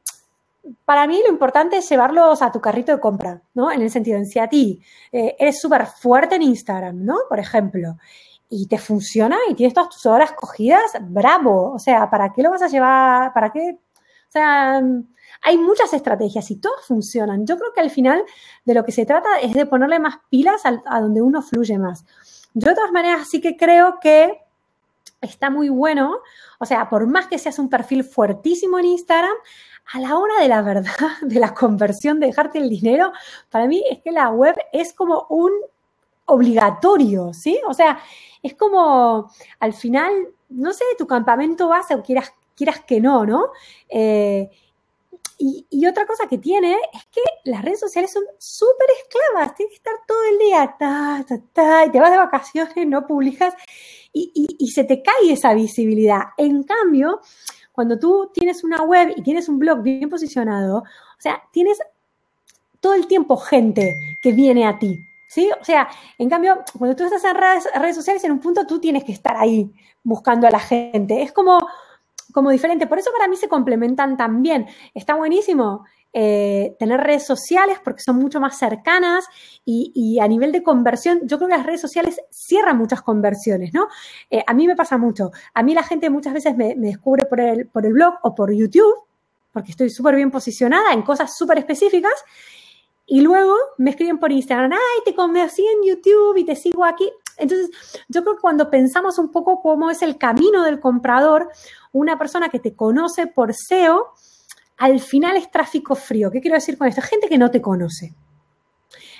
para 0.85 1.07
mí 1.07 1.19
lo 1.25 1.29
importante 1.29 1.75
es 1.75 1.89
llevarlos 1.89 2.41
a 2.41 2.53
tu 2.53 2.61
carrito 2.61 2.93
de 2.93 3.01
compra, 3.01 3.41
¿no? 3.53 3.69
En 3.69 3.81
el 3.81 3.91
sentido, 3.91 4.17
en 4.17 4.25
si 4.25 4.39
a 4.39 4.47
ti 4.47 4.81
eh, 5.11 5.35
eres 5.39 5.59
súper 5.59 5.85
fuerte 5.87 6.35
en 6.35 6.43
Instagram, 6.43 7.03
¿no? 7.03 7.17
Por 7.27 7.39
ejemplo, 7.39 7.97
y 8.49 8.65
te 8.67 8.77
funciona 8.77 9.35
y 9.49 9.55
tienes 9.55 9.73
todas 9.73 9.89
tus 9.89 10.05
horas 10.05 10.31
cogidas, 10.31 10.93
bravo. 11.01 11.73
O 11.73 11.79
sea, 11.79 12.09
¿para 12.09 12.31
qué 12.31 12.41
lo 12.41 12.51
vas 12.51 12.61
a 12.61 12.69
llevar? 12.69 13.33
¿Para 13.33 13.51
qué? 13.51 13.77
O 14.31 14.33
sea, 14.33 14.81
hay 15.41 15.57
muchas 15.57 15.91
estrategias 15.91 16.49
y 16.51 16.55
todas 16.55 16.85
funcionan. 16.85 17.45
Yo 17.45 17.57
creo 17.57 17.73
que 17.73 17.81
al 17.81 17.89
final 17.89 18.23
de 18.63 18.73
lo 18.73 18.85
que 18.85 18.93
se 18.93 19.05
trata 19.05 19.41
es 19.41 19.53
de 19.53 19.65
ponerle 19.65 19.99
más 19.99 20.19
pilas 20.29 20.61
a, 20.63 21.01
donde 21.01 21.21
uno 21.21 21.41
fluye 21.41 21.77
más. 21.77 22.05
Yo 22.53 22.69
de 22.69 22.75
todas 22.75 22.93
maneras 22.93 23.27
sí 23.29 23.41
que 23.41 23.57
creo 23.57 23.99
que 23.99 24.39
está 25.19 25.49
muy 25.49 25.67
bueno. 25.67 26.19
O 26.59 26.65
sea, 26.65 26.89
por 26.89 27.07
más 27.07 27.27
que 27.27 27.39
seas 27.39 27.59
un 27.59 27.69
perfil 27.69 28.05
fuertísimo 28.05 28.79
en 28.79 28.85
Instagram, 28.85 29.35
a 29.91 29.99
la 29.99 30.17
hora 30.17 30.39
de 30.39 30.47
la 30.47 30.61
verdad, 30.61 31.09
de 31.23 31.39
la 31.41 31.53
conversión, 31.53 32.21
de 32.21 32.27
dejarte 32.27 32.59
el 32.59 32.69
dinero, 32.69 33.11
para 33.49 33.67
mí 33.67 33.83
es 33.91 33.99
que 34.01 34.13
la 34.13 34.29
web 34.29 34.55
es 34.71 34.93
como 34.93 35.25
un 35.27 35.51
obligatorio, 36.23 37.33
¿sí? 37.33 37.59
O 37.67 37.73
sea, 37.73 37.99
es 38.41 38.53
como 38.53 39.29
al 39.59 39.73
final, 39.73 40.13
no 40.47 40.71
sé, 40.71 40.85
tu 40.97 41.05
campamento 41.05 41.67
base 41.67 41.93
o 41.95 42.01
quieras, 42.01 42.33
quieras 42.55 42.81
que 42.81 42.99
no, 42.99 43.25
¿no? 43.25 43.49
Eh, 43.89 44.49
y, 45.43 45.87
otra 45.87 46.05
cosa 46.05 46.27
que 46.27 46.37
tiene 46.37 46.77
es 46.93 47.05
que 47.07 47.21
las 47.45 47.63
redes 47.63 47.79
sociales 47.79 48.11
son 48.11 48.23
súper 48.37 48.87
esclavas, 49.01 49.55
tienes 49.55 49.71
que 49.71 49.77
estar 49.77 49.95
todo 50.07 50.19
el 50.31 50.37
día, 50.37 50.75
ta, 50.77 51.25
ta, 51.27 51.39
ta, 51.51 51.85
y 51.87 51.89
te 51.89 51.99
vas 51.99 52.11
de 52.11 52.17
vacaciones, 52.17 52.87
no 52.87 53.07
publicas, 53.07 53.55
y, 54.13 54.31
y 54.59 54.67
se 54.69 54.83
te 54.83 55.01
cae 55.01 55.33
esa 55.33 55.55
visibilidad. 55.55 56.21
En 56.37 56.61
cambio, 56.61 57.21
cuando 57.71 57.97
tú 57.97 58.29
tienes 58.31 58.63
una 58.63 58.83
web 58.83 59.13
y 59.15 59.23
tienes 59.23 59.49
un 59.49 59.57
blog 59.57 59.81
bien 59.81 60.09
posicionado, 60.09 60.77
o 60.77 61.21
sea, 61.21 61.41
tienes 61.51 61.79
todo 62.79 62.95
el 62.95 63.07
tiempo 63.07 63.37
gente 63.37 64.17
que 64.21 64.33
viene 64.33 64.67
a 64.67 64.77
ti, 64.77 64.99
¿sí? 65.27 65.49
O 65.59 65.63
sea, 65.63 65.87
en 66.17 66.29
cambio, 66.29 66.61
cuando 66.77 66.95
tú 66.95 67.05
estás 67.05 67.23
en 67.23 67.35
redes, 67.35 67.95
sociales, 67.95 68.23
en 68.23 68.33
un 68.33 68.39
punto 68.39 68.67
tú 68.67 68.79
tienes 68.79 69.03
que 69.05 69.13
estar 69.13 69.37
ahí 69.37 69.71
buscando 70.03 70.47
a 70.47 70.51
la 70.51 70.59
gente. 70.59 71.21
Es 71.21 71.31
como, 71.31 71.59
como 72.31 72.49
diferente. 72.49 72.87
Por 72.87 72.99
eso 72.99 73.11
para 73.11 73.27
mí 73.27 73.35
se 73.35 73.47
complementan 73.47 74.17
también. 74.17 74.67
Está 74.93 75.15
buenísimo 75.15 75.85
eh, 76.13 76.75
tener 76.77 76.99
redes 76.99 77.25
sociales 77.25 77.79
porque 77.81 78.01
son 78.01 78.17
mucho 78.17 78.41
más 78.41 78.57
cercanas 78.57 79.25
y, 79.63 80.19
a 80.19 80.27
nivel 80.27 80.51
de 80.51 80.61
conversión, 80.61 81.21
yo 81.23 81.37
creo 81.37 81.47
que 81.49 81.55
las 81.55 81.65
redes 81.65 81.79
sociales 81.79 82.19
cierran 82.29 82.77
muchas 82.77 83.01
conversiones, 83.01 83.73
¿no? 83.73 83.87
Eh, 84.29 84.43
a 84.45 84.53
mí 84.53 84.67
me 84.67 84.75
pasa 84.75 84.97
mucho. 84.97 85.31
A 85.53 85.63
mí 85.63 85.73
la 85.73 85.83
gente 85.83 86.09
muchas 86.09 86.33
veces 86.33 86.57
me, 86.57 86.75
descubre 86.75 87.25
por 87.25 87.39
el, 87.39 87.67
por 87.67 87.85
el 87.85 87.93
blog 87.93 88.15
o 88.23 88.35
por 88.35 88.53
YouTube, 88.53 88.93
porque 89.53 89.71
estoy 89.71 89.89
súper 89.89 90.15
bien 90.15 90.31
posicionada 90.31 90.91
en 90.91 91.01
cosas 91.01 91.37
súper 91.37 91.59
específicas. 91.59 92.13
Y 93.05 93.21
luego 93.21 93.55
me 93.77 93.91
escriben 93.91 94.19
por 94.19 94.31
Instagram, 94.31 94.73
ay, 94.73 95.01
te 95.05 95.15
convertí 95.15 95.65
en 95.65 95.89
YouTube 95.89 96.37
y 96.37 96.45
te 96.45 96.55
sigo 96.55 96.83
aquí. 96.83 97.09
Entonces, 97.41 97.69
yo 98.07 98.21
creo 98.21 98.35
que 98.35 98.41
cuando 98.41 98.69
pensamos 98.69 99.17
un 99.17 99.31
poco 99.31 99.61
cómo 99.61 99.89
es 99.89 100.01
el 100.01 100.17
camino 100.17 100.63
del 100.63 100.79
comprador, 100.79 101.49
una 101.91 102.17
persona 102.17 102.49
que 102.49 102.59
te 102.59 102.75
conoce 102.75 103.27
por 103.27 103.53
SEO, 103.53 104.13
al 104.77 104.99
final 104.99 105.37
es 105.37 105.51
tráfico 105.51 105.95
frío. 105.95 106.31
¿Qué 106.31 106.41
quiero 106.41 106.55
decir 106.55 106.77
con 106.77 106.87
esto? 106.87 107.01
Gente 107.01 107.27
que 107.27 107.37
no 107.37 107.51
te 107.51 107.61
conoce. 107.61 108.13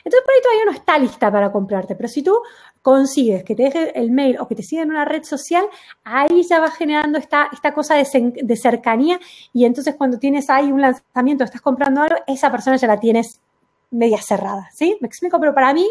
Entonces, 0.04 0.26
por 0.26 0.34
ahí 0.34 0.42
todavía 0.42 0.66
no 0.66 0.72
está 0.72 0.98
lista 0.98 1.32
para 1.32 1.52
comprarte, 1.52 1.96
pero 1.96 2.10
si 2.10 2.24
tú 2.24 2.36
consigues 2.82 3.44
que 3.44 3.56
te 3.56 3.64
deje 3.64 4.00
el 4.00 4.12
mail 4.12 4.38
o 4.40 4.48
que 4.48 4.56
te 4.56 4.64
siga 4.64 4.82
en 4.82 4.90
una 4.90 5.06
red 5.06 5.24
social, 5.24 5.66
ahí 6.04 6.44
ya 6.44 6.60
va 6.60 6.72
generando 6.72 7.20
esta, 7.20 7.50
esta 7.54 7.74
cosa 7.74 7.96
de, 7.96 8.56
cercanía 8.56 9.20
y 9.54 9.66
entonces 9.66 9.96
cuando 9.96 10.18
tienes 10.18 10.50
ahí 10.50 10.72
un 10.72 10.82
lanzamiento, 10.82 11.44
estás 11.44 11.62
comprando 11.62 12.02
algo, 12.02 12.16
esa 12.26 12.52
persona 12.52 12.78
ya 12.78 12.88
la 12.88 13.00
tienes 13.00 13.40
media 13.92 14.22
cerrada, 14.22 14.70
¿sí? 14.74 14.98
Me 15.02 15.08
explico, 15.08 15.40
pero 15.40 15.54
para 15.54 15.74
mí 15.74 15.88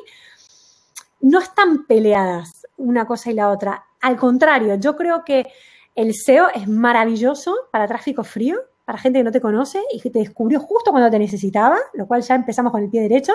no 1.20 1.38
están 1.38 1.86
peleadas 1.86 2.66
una 2.76 3.06
cosa 3.06 3.30
y 3.30 3.34
la 3.34 3.50
otra. 3.50 3.84
Al 4.00 4.16
contrario, 4.16 4.74
yo 4.76 4.96
creo 4.96 5.24
que 5.24 5.46
el 5.94 6.14
SEO 6.14 6.48
es 6.54 6.68
maravilloso 6.68 7.54
para 7.70 7.86
tráfico 7.86 8.24
frío, 8.24 8.58
para 8.84 8.98
gente 8.98 9.20
que 9.20 9.24
no 9.24 9.32
te 9.32 9.40
conoce 9.40 9.82
y 9.92 10.00
que 10.00 10.10
te 10.10 10.20
descubrió 10.20 10.60
justo 10.60 10.90
cuando 10.90 11.10
te 11.10 11.18
necesitaba, 11.18 11.78
lo 11.94 12.06
cual 12.06 12.22
ya 12.22 12.34
empezamos 12.34 12.72
con 12.72 12.82
el 12.82 12.90
pie 12.90 13.02
derecho, 13.02 13.34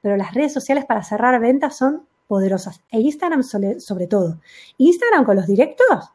pero 0.00 0.16
las 0.16 0.34
redes 0.34 0.52
sociales 0.52 0.84
para 0.84 1.02
cerrar 1.02 1.40
ventas 1.40 1.76
son 1.76 2.06
poderosas. 2.26 2.80
E 2.90 3.00
Instagram 3.00 3.42
sobre, 3.42 4.06
todo. 4.06 4.40
Instagram 4.78 5.24
con 5.24 5.36
los 5.36 5.46
directos, 5.46 6.10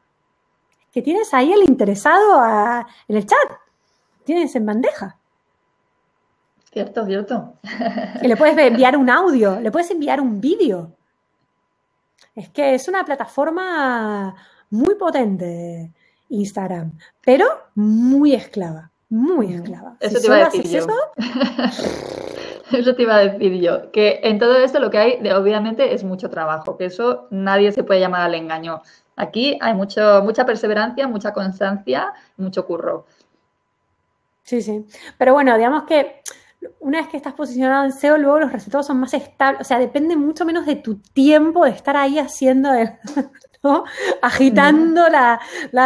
que 0.91 1.01
tienes 1.01 1.33
ahí 1.33 1.51
el 1.51 1.63
interesado 1.63 2.43
en 3.07 3.15
el 3.15 3.25
chat, 3.25 3.49
tienes 4.23 4.55
en 4.55 4.65
bandeja. 4.65 5.17
Cierto, 6.71 7.05
cierto. 7.05 7.53
Y 8.21 8.27
le 8.27 8.35
puedes 8.35 8.57
enviar 8.67 8.97
un 8.97 9.09
audio, 9.09 9.59
le 9.59 9.71
puedes 9.71 9.89
enviar 9.89 10.21
un 10.21 10.41
vídeo. 10.41 10.96
Es 12.35 12.49
que 12.49 12.75
es 12.75 12.87
una 12.87 13.03
plataforma 13.03 14.35
muy 14.69 14.95
potente. 14.95 15.91
Instagram, 16.29 16.97
pero 17.23 17.45
muy 17.75 18.33
esclava, 18.33 18.91
muy 19.09 19.53
esclava. 19.53 19.95
Eso 19.99 20.19
te 20.19 20.27
iba 20.27 20.35
a 20.35 20.49
decir 20.49 20.63
yo. 20.65 20.85
Eso? 22.77 22.95
te 22.95 23.01
iba 23.01 23.15
a 23.15 23.19
decir 23.19 23.61
yo, 23.61 23.91
que 23.91 24.19
en 24.23 24.39
todo 24.39 24.57
esto 24.57 24.79
lo 24.79 24.89
que 24.89 24.97
hay, 24.97 25.29
obviamente, 25.31 25.93
es 25.93 26.03
mucho 26.03 26.29
trabajo, 26.29 26.77
que 26.77 26.85
eso 26.85 27.27
nadie 27.31 27.71
se 27.71 27.83
puede 27.83 28.01
llamar 28.01 28.23
al 28.23 28.35
engaño. 28.35 28.81
Aquí 29.15 29.57
hay 29.61 29.73
mucho, 29.73 30.21
mucha 30.23 30.45
perseverancia, 30.45 31.07
mucha 31.07 31.31
constancia, 31.31 32.13
mucho 32.35 32.65
curro. 32.65 33.05
Sí, 34.43 34.61
sí. 34.61 34.85
Pero 35.17 35.33
bueno, 35.33 35.55
digamos 35.55 35.83
que 35.83 36.21
una 36.79 36.99
vez 36.99 37.07
que 37.09 37.17
estás 37.17 37.33
posicionado 37.33 37.85
en 37.85 37.91
SEO, 37.91 38.17
luego 38.17 38.39
los 38.39 38.51
resultados 38.51 38.87
son 38.87 38.99
más 38.99 39.13
estables. 39.13 39.61
O 39.61 39.63
sea, 39.63 39.79
depende 39.79 40.15
mucho 40.15 40.45
menos 40.45 40.65
de 40.65 40.75
tu 40.75 40.99
tiempo 40.99 41.65
de 41.65 41.71
estar 41.71 41.95
ahí 41.95 42.19
haciendo 42.19 42.73
el, 42.73 42.91
Agitando 44.21 45.09
la, 45.09 45.39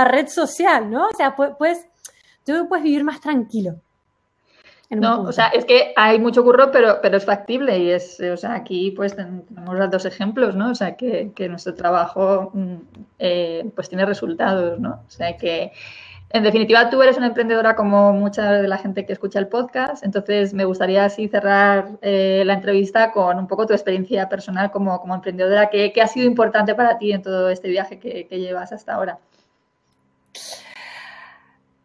red 0.05 0.27
social, 0.27 0.89
¿no? 0.89 1.07
O 1.07 1.15
sea, 1.15 1.35
puedes, 1.35 1.87
tú 2.45 2.67
puedes 2.67 2.83
vivir 2.83 3.03
más 3.03 3.21
tranquilo. 3.21 3.75
No, 4.89 5.21
o 5.21 5.31
sea, 5.31 5.47
es 5.47 5.63
que 5.63 5.93
hay 5.95 6.19
mucho 6.19 6.43
curro, 6.43 6.69
pero, 6.69 6.99
pero 7.01 7.15
es 7.15 7.23
factible 7.23 7.79
y 7.79 7.91
es, 7.91 8.19
o 8.19 8.35
sea, 8.35 8.55
aquí 8.55 8.91
pues 8.91 9.15
tenemos 9.15 9.73
los 9.73 9.89
dos 9.89 10.03
ejemplos, 10.03 10.53
¿no? 10.53 10.71
O 10.71 10.75
sea, 10.75 10.97
que, 10.97 11.31
nuestro 11.49 11.73
trabajo 11.75 12.51
mm, 12.53 12.75
eh, 13.17 13.71
pues 13.73 13.87
tiene 13.87 14.05
resultados, 14.05 14.81
¿no? 14.81 15.01
O 15.07 15.09
sea, 15.09 15.37
que 15.37 15.71
en 16.33 16.43
definitiva, 16.43 16.89
tú 16.89 17.01
eres 17.01 17.17
una 17.17 17.27
emprendedora 17.27 17.75
como 17.75 18.13
mucha 18.13 18.53
de 18.53 18.67
la 18.67 18.77
gente 18.77 19.05
que 19.05 19.13
escucha 19.13 19.39
el 19.39 19.47
podcast, 19.47 20.03
entonces 20.03 20.53
me 20.53 20.65
gustaría 20.65 21.03
así 21.03 21.27
cerrar 21.27 21.97
eh, 22.01 22.43
la 22.45 22.53
entrevista 22.53 23.11
con 23.11 23.37
un 23.37 23.47
poco 23.47 23.65
tu 23.65 23.73
experiencia 23.73 24.29
personal 24.29 24.71
como, 24.71 24.99
como 25.01 25.15
emprendedora. 25.15 25.69
¿Qué, 25.69 25.93
ha 26.01 26.07
sido 26.07 26.25
importante 26.27 26.73
para 26.73 26.97
ti 26.97 27.11
en 27.11 27.21
todo 27.21 27.49
este 27.49 27.67
viaje 27.67 27.99
que, 27.99 28.27
llevas 28.29 28.71
hasta 28.71 28.93
ahora? 28.93 29.19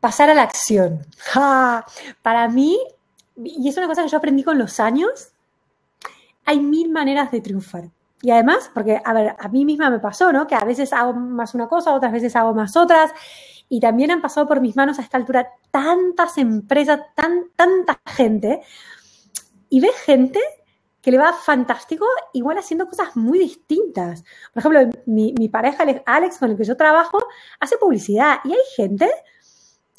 Pasar 0.00 0.30
a 0.30 0.34
la 0.34 0.42
acción. 0.42 1.04
Para 2.22 2.48
mí, 2.48 2.78
y 3.36 3.68
es 3.68 3.76
una 3.76 3.88
cosa 3.88 4.02
que 4.02 4.08
yo 4.08 4.18
aprendí 4.18 4.44
con 4.44 4.58
los 4.58 4.78
años, 4.78 5.32
hay 6.44 6.60
mil 6.60 6.90
maneras 6.90 7.32
de 7.32 7.40
triunfar. 7.40 7.84
Y 8.22 8.30
además, 8.30 8.70
porque, 8.72 9.00
a 9.04 9.12
ver, 9.12 9.36
a 9.38 9.48
mí 9.48 9.64
misma 9.64 9.90
me 9.90 9.98
pasó, 9.98 10.32
¿no? 10.32 10.46
Que 10.46 10.54
a 10.54 10.64
veces 10.64 10.92
hago 10.92 11.12
más 11.12 11.54
una 11.54 11.68
cosa, 11.68 11.92
otras 11.92 12.12
veces 12.12 12.34
hago 12.34 12.54
más 12.54 12.76
otras. 12.76 13.12
Y 13.68 13.80
también 13.80 14.10
han 14.10 14.22
pasado 14.22 14.46
por 14.46 14.60
mis 14.60 14.76
manos 14.76 14.98
a 14.98 15.02
esta 15.02 15.16
altura 15.16 15.48
tantas 15.70 16.38
empresas, 16.38 17.00
tan, 17.14 17.50
tanta 17.56 18.00
gente. 18.06 18.62
Y 19.68 19.80
ves 19.80 19.96
gente 20.04 20.40
que 21.02 21.10
le 21.10 21.18
va 21.18 21.32
fantástico, 21.32 22.04
igual 22.32 22.58
haciendo 22.58 22.88
cosas 22.88 23.14
muy 23.16 23.38
distintas. 23.38 24.24
Por 24.52 24.60
ejemplo, 24.60 25.00
mi, 25.06 25.34
mi 25.38 25.48
pareja 25.48 25.84
Alex, 26.04 26.38
con 26.38 26.50
el 26.50 26.56
que 26.56 26.64
yo 26.64 26.76
trabajo, 26.76 27.18
hace 27.60 27.76
publicidad. 27.78 28.38
Y 28.44 28.52
hay 28.52 28.64
gente 28.76 29.08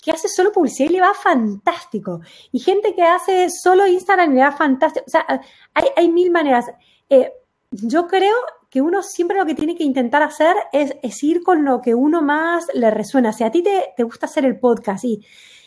que 0.01 0.11
hace 0.11 0.27
solo 0.27 0.51
publicidad 0.51 0.89
y 0.89 0.93
le 0.93 1.01
va 1.01 1.13
fantástico. 1.13 2.21
Y 2.51 2.59
gente 2.59 2.93
que 2.93 3.03
hace 3.03 3.47
solo 3.49 3.87
Instagram 3.87 4.31
y 4.31 4.35
le 4.35 4.41
va 4.41 4.51
fantástico. 4.51 5.05
O 5.07 5.09
sea, 5.09 5.25
hay, 5.73 5.85
hay 5.95 6.09
mil 6.09 6.31
maneras. 6.31 6.65
Eh, 7.09 7.31
yo 7.71 8.07
creo 8.07 8.35
que 8.69 8.81
uno 8.81 9.01
siempre 9.01 9.37
lo 9.37 9.45
que 9.45 9.55
tiene 9.55 9.75
que 9.75 9.83
intentar 9.83 10.21
hacer 10.21 10.55
es, 10.71 11.23
ir 11.23 11.43
con 11.43 11.63
lo 11.63 11.81
que 11.81 11.95
uno 11.95 12.21
más 12.21 12.65
le 12.73 12.91
resuena. 12.91 13.33
Si 13.33 13.43
a 13.43 13.51
ti 13.51 13.63
te, 13.63 13.93
te 13.95 14.03
gusta 14.03 14.25
hacer 14.25 14.45
el 14.45 14.59
podcast 14.59 15.03
y, 15.05 15.25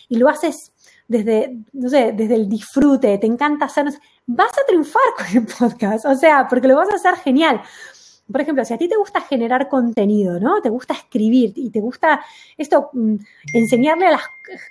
y, 0.08 0.16
lo 0.16 0.28
haces 0.28 0.72
desde, 1.08 1.56
no 1.72 1.88
sé, 1.88 2.12
desde 2.12 2.34
el 2.34 2.48
disfrute, 2.48 3.18
te 3.18 3.26
encanta 3.26 3.64
hacer, 3.64 3.86
vas 4.26 4.52
a 4.52 4.66
triunfar 4.66 5.02
con 5.16 5.26
el 5.36 5.46
podcast. 5.46 6.04
O 6.04 6.14
sea, 6.14 6.46
porque 6.48 6.68
lo 6.68 6.76
vas 6.76 6.90
a 6.90 6.96
hacer 6.96 7.16
genial 7.16 7.62
por 8.30 8.40
ejemplo, 8.40 8.64
si 8.64 8.74
a 8.74 8.78
ti 8.78 8.88
te 8.88 8.96
gusta 8.96 9.20
generar 9.20 9.68
contenido, 9.68 10.38
¿no? 10.40 10.60
Te 10.60 10.68
gusta 10.68 10.94
escribir 10.94 11.52
y 11.56 11.70
te 11.70 11.80
gusta 11.80 12.20
esto, 12.56 12.90
mm, 12.92 13.16
enseñarle 13.54 14.10
las 14.10 14.22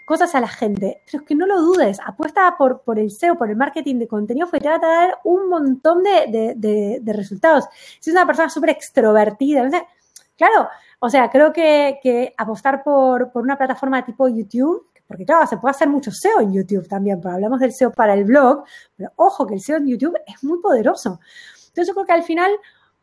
cosas 0.06 0.34
a 0.36 0.42
la 0.42 0.48
gente, 0.48 1.02
pero 1.06 1.22
es 1.22 1.28
que 1.28 1.36
no 1.36 1.46
lo 1.46 1.62
dudes, 1.62 2.00
apuesta 2.06 2.56
por, 2.58 2.82
por 2.82 3.00
el 3.00 3.12
SEO, 3.12 3.38
por 3.38 3.50
el 3.50 3.56
marketing 3.56 4.00
de 4.00 4.08
contenido, 4.08 4.48
porque 4.48 4.64
te 4.64 4.70
va 4.70 4.76
a 4.76 4.80
dar 4.80 5.20
un 5.24 5.50
montón 5.50 6.04
de, 6.04 7.14
resultados. 7.14 7.66
Si 8.00 8.10
es 8.10 8.16
una 8.16 8.26
persona 8.26 8.50
súper 8.50 8.72
extrovertida, 8.72 9.70
claro, 10.38 10.70
o 11.00 11.10
sea, 11.10 11.30
creo 11.30 11.54
que, 11.54 12.34
apostar 12.38 12.84
por, 12.84 13.32
por 13.32 13.44
una 13.44 13.58
plataforma 13.58 14.06
tipo 14.06 14.28
YouTube 14.28 14.90
porque 15.10 15.26
claro, 15.26 15.48
se 15.48 15.58
puede 15.58 15.72
hacer 15.72 15.90
mucho 15.90 16.12
SEO 16.12 16.40
en 16.40 16.54
YouTube 16.54 16.88
también, 16.88 17.20
pero 17.20 17.34
hablamos 17.34 17.60
del 17.60 17.74
SEO 17.74 17.92
para 17.92 18.14
el 18.14 18.26
blog, 18.26 18.64
pero 18.96 19.12
ojo 19.16 19.48
que 19.48 19.56
el 19.56 19.60
SEO 19.60 19.78
en 19.78 19.88
YouTube 19.88 20.16
es 20.28 20.44
muy 20.44 20.62
poderoso. 20.62 21.20
Entonces 21.70 21.88
yo 21.88 21.94
creo 21.96 22.06
que 22.06 22.14
al 22.14 22.22
final 22.22 22.52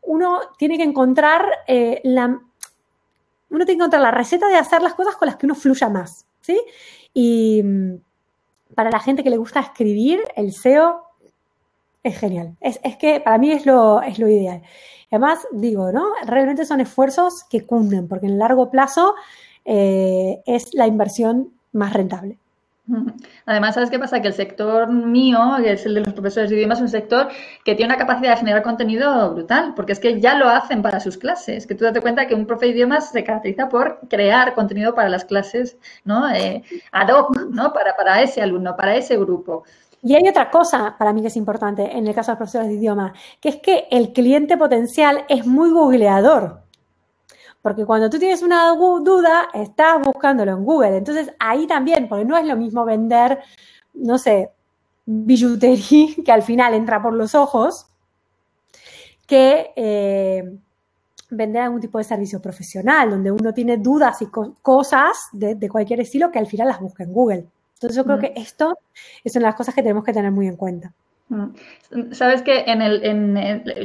uno 0.01 0.39
tiene 0.57 0.77
que 0.77 0.83
encontrar 0.83 1.45
eh, 1.67 2.01
la, 2.03 2.25
uno 2.25 3.65
tiene 3.65 3.65
que 3.65 3.73
encontrar 3.73 4.01
la 4.01 4.11
receta 4.11 4.47
de 4.47 4.55
hacer 4.55 4.81
las 4.81 4.93
cosas 4.93 5.15
con 5.15 5.27
las 5.27 5.37
que 5.37 5.45
uno 5.45 5.55
fluya 5.55 5.89
más, 5.89 6.25
¿sí? 6.41 6.59
Y 7.13 7.61
mm, 7.63 7.95
para 8.75 8.91
la 8.91 8.99
gente 8.99 9.23
que 9.23 9.29
le 9.29 9.37
gusta 9.37 9.59
escribir, 9.59 10.21
el 10.35 10.53
SEO 10.53 11.03
es 12.03 12.17
genial. 12.17 12.55
Es, 12.61 12.79
que 12.97 13.19
para 13.19 13.37
mí 13.37 13.51
es 13.51 13.65
lo, 13.65 14.01
es 14.01 14.19
lo 14.19 14.27
ideal. 14.27 14.61
además, 15.11 15.47
digo, 15.51 15.91
¿no? 15.91 16.05
Realmente 16.25 16.65
son 16.65 16.81
esfuerzos 16.81 17.43
que 17.43 17.65
cunden, 17.65 18.07
porque 18.07 18.27
en 18.27 18.39
largo 18.39 18.69
plazo 18.69 19.15
eh, 19.65 20.41
es 20.45 20.73
la 20.73 20.87
inversión 20.87 21.53
más 21.71 21.93
rentable. 21.93 22.37
Además, 23.45 23.75
¿sabes 23.75 23.89
qué 23.89 23.99
pasa? 23.99 24.21
Que 24.21 24.29
el 24.29 24.33
sector 24.33 24.89
mío, 24.89 25.39
que 25.61 25.73
es 25.73 25.85
el 25.85 25.95
de 25.95 26.01
los 26.01 26.13
profesores 26.13 26.49
de 26.49 26.57
idiomas, 26.57 26.79
es 26.79 26.83
un 26.83 26.89
sector 26.89 27.27
que 27.63 27.75
tiene 27.75 27.93
una 27.93 27.99
capacidad 27.99 28.31
de 28.31 28.37
generar 28.37 28.63
contenido 28.63 29.33
brutal, 29.33 29.73
porque 29.75 29.93
es 29.93 29.99
que 29.99 30.19
ya 30.19 30.35
lo 30.35 30.49
hacen 30.49 30.81
para 30.81 30.99
sus 30.99 31.17
clases. 31.17 31.67
Que 31.67 31.75
tú 31.75 31.83
date 31.83 32.01
cuenta 32.01 32.27
que 32.27 32.35
un 32.35 32.45
profe 32.45 32.67
de 32.67 32.71
idiomas 32.73 33.11
se 33.11 33.23
caracteriza 33.23 33.69
por 33.69 33.99
crear 34.09 34.53
contenido 34.53 34.95
para 34.95 35.09
las 35.09 35.25
clases, 35.25 35.77
¿no? 36.05 36.29
Eh, 36.29 36.63
ad 36.91 37.09
hoc, 37.09 37.37
¿no? 37.51 37.73
Para, 37.73 37.95
para 37.95 38.21
ese 38.21 38.41
alumno, 38.41 38.75
para 38.75 38.95
ese 38.95 39.17
grupo. 39.17 39.63
Y 40.01 40.15
hay 40.15 40.27
otra 40.29 40.49
cosa 40.49 40.95
para 40.97 41.11
mí 41.11 41.21
que 41.21 41.27
es 41.27 41.37
importante 41.37 41.97
en 41.97 42.07
el 42.07 42.15
caso 42.15 42.31
de 42.31 42.33
los 42.33 42.37
profesores 42.37 42.69
de 42.69 42.75
idioma, 42.75 43.13
que 43.41 43.49
es 43.49 43.55
que 43.57 43.87
el 43.91 44.13
cliente 44.13 44.55
potencial 44.55 45.25
es 45.27 45.45
muy 45.45 45.71
googleador. 45.71 46.66
Porque 47.67 47.85
cuando 47.85 48.09
tú 48.09 48.17
tienes 48.17 48.43
una 48.43 48.69
duda, 48.69 49.49
estás 49.53 50.01
buscándolo 50.01 50.53
en 50.53 50.63
Google. 50.63 50.95
Entonces 50.95 51.33
ahí 51.37 51.67
también, 51.67 52.07
porque 52.07 52.23
no 52.23 52.37
es 52.37 52.45
lo 52.45 52.55
mismo 52.55 52.85
vender, 52.85 53.39
no 53.93 54.17
sé, 54.17 54.51
billutería 55.05 56.07
que 56.25 56.31
al 56.31 56.43
final 56.43 56.73
entra 56.75 57.01
por 57.01 57.11
los 57.11 57.35
ojos, 57.35 57.87
que 59.25 59.73
eh, 59.75 60.49
vender 61.29 61.63
algún 61.63 61.81
tipo 61.81 61.97
de 61.97 62.05
servicio 62.05 62.41
profesional, 62.41 63.09
donde 63.09 63.31
uno 63.31 63.53
tiene 63.53 63.75
dudas 63.75 64.21
y 64.21 64.27
cosas 64.61 65.27
de, 65.33 65.67
cualquier 65.67 65.99
estilo 65.99 66.31
que 66.31 66.39
al 66.39 66.47
final 66.47 66.69
las 66.69 66.79
busca 66.79 67.03
en 67.03 67.11
Google. 67.11 67.47
Entonces 67.73 67.97
yo 67.97 68.05
creo 68.05 68.15
mm. 68.15 68.21
que 68.21 68.33
esto 68.37 68.79
es 69.25 69.35
una 69.35 69.47
de 69.47 69.49
las 69.49 69.55
cosas 69.55 69.75
que 69.75 69.81
tenemos 69.81 70.05
que 70.05 70.13
tener 70.13 70.31
muy 70.31 70.47
en 70.47 70.55
cuenta. 70.55 70.93
Mm. 71.29 72.13
Sabes 72.13 72.41
que 72.41 72.59
en 72.67 72.81
el, 72.81 73.03
en 73.03 73.33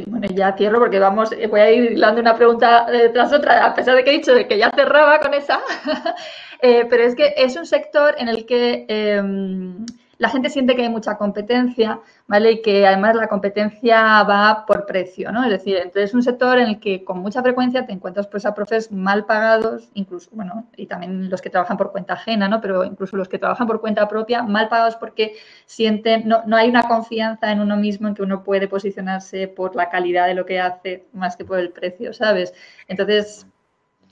bueno, 0.07 0.29
ya 0.33 0.53
cierro 0.57 0.79
porque 0.79 1.01
vamos, 1.01 1.31
voy 1.51 1.61
a 1.61 1.73
ir 1.73 1.99
dando 1.99 2.21
una 2.21 2.37
pregunta 2.37 2.87
eh, 2.93 3.11
tras 3.13 3.33
otra, 3.33 3.65
a 3.65 3.75
pesar 3.75 3.97
de 3.97 4.05
que 4.05 4.11
he 4.11 4.19
dicho 4.19 4.33
que 4.49 4.59
ya 4.59 4.71
cerraba 4.71 5.19
con 5.19 5.35
esa, 5.35 5.61
eh, 6.63 6.87
pero 6.89 7.03
es 7.03 7.17
que 7.17 7.35
es 7.37 7.57
un 7.57 7.67
sector 7.67 8.15
en 8.19 8.29
el 8.29 8.47
que 8.47 8.87
em, 8.89 9.85
la 10.19 10.29
gente 10.29 10.51
siente 10.51 10.77
que 10.77 10.83
hay 10.83 10.89
mucha 10.89 11.17
competencia, 11.17 12.01
¿vale? 12.27 12.53
Y 12.53 12.63
que 12.63 12.87
además 12.87 13.17
la 13.17 13.29
competencia 13.29 14.23
va 14.23 14.65
por 14.67 14.87
precio, 14.87 15.33
¿no? 15.33 15.43
Es 15.45 15.51
decir, 15.51 15.77
entonces 15.77 16.11
es 16.11 16.15
un 16.15 16.23
sector 16.23 16.59
en 16.59 16.69
el 16.69 16.81
que 16.81 17.05
con 17.05 17.19
mucha 17.19 17.43
frecuencia 17.43 17.87
te 17.87 17.93
encuentras 17.93 18.27
pues 18.27 18.47
a 18.47 18.55
profes 18.55 18.93
mal 18.93 19.25
pagados, 19.25 19.89
incluso, 19.95 20.31
bueno, 20.33 20.67
y 20.77 20.87
también 20.87 21.31
los 21.31 21.41
que 21.41 21.51
trabajan 21.51 21.77
por 21.77 21.93
cuenta 21.93 22.15
ajena, 22.15 22.49
¿no? 22.49 22.61
Pero 22.61 22.85
incluso 22.85 23.17
los 23.17 23.29
que 23.29 23.39
trabajan 23.39 23.67
por 23.67 23.81
cuenta 23.81 24.09
propia, 24.09 24.43
mal 24.43 24.69
pagados 24.69 24.97
porque 24.97 25.35
sienten, 25.67 26.29
no, 26.29 26.43
no 26.47 26.57
hay 26.57 26.69
una 26.69 26.87
confianza 26.89 27.51
en 27.51 27.61
uno 27.61 27.77
mismo 27.77 28.09
en 28.09 28.15
que 28.15 28.23
uno 28.23 28.43
puede 28.43 28.69
posicionarse 28.69 29.49
por 29.49 29.75
la 29.75 29.89
calidad 29.91 30.27
de 30.27 30.35
lo 30.35 30.47
que 30.47 30.61
hace 30.61 31.07
más 31.13 31.37
que 31.37 31.45
por 31.45 31.59
el 31.59 31.71
precio, 31.71 32.13
¿sabes? 32.13 32.55
Entonces, 32.87 33.47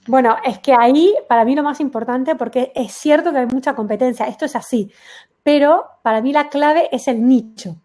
bueno, 0.07 0.37
es 0.45 0.59
que 0.61 0.73
ahí 0.73 1.15
para 1.29 1.45
mí 1.45 1.55
lo 1.55 1.63
más 1.63 1.79
importante, 1.79 2.35
porque 2.35 2.73
es 2.75 2.93
cierto 2.93 3.33
que 3.33 3.39
hay 3.39 3.47
mucha 3.47 3.75
competencia, 3.75 4.27
esto 4.27 4.47
es 4.47 4.57
así, 4.57 4.91
pero 5.43 5.87
para 6.03 6.21
mí 6.21 6.33
la 6.33 6.49
clave 6.49 6.89
es 6.93 7.09
el 7.09 7.27
nicho. 7.27 7.77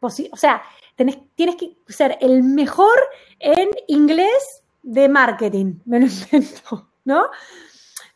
O 0.00 0.10
sea, 0.10 0.62
tienes 0.96 1.56
que 1.56 1.76
ser 1.88 2.18
el 2.20 2.42
mejor 2.42 2.98
en 3.38 3.70
inglés 3.88 4.62
de 4.82 5.08
marketing, 5.08 5.76
me 5.86 6.00
lo 6.00 6.06
invento, 6.06 6.90
¿no? 7.04 7.26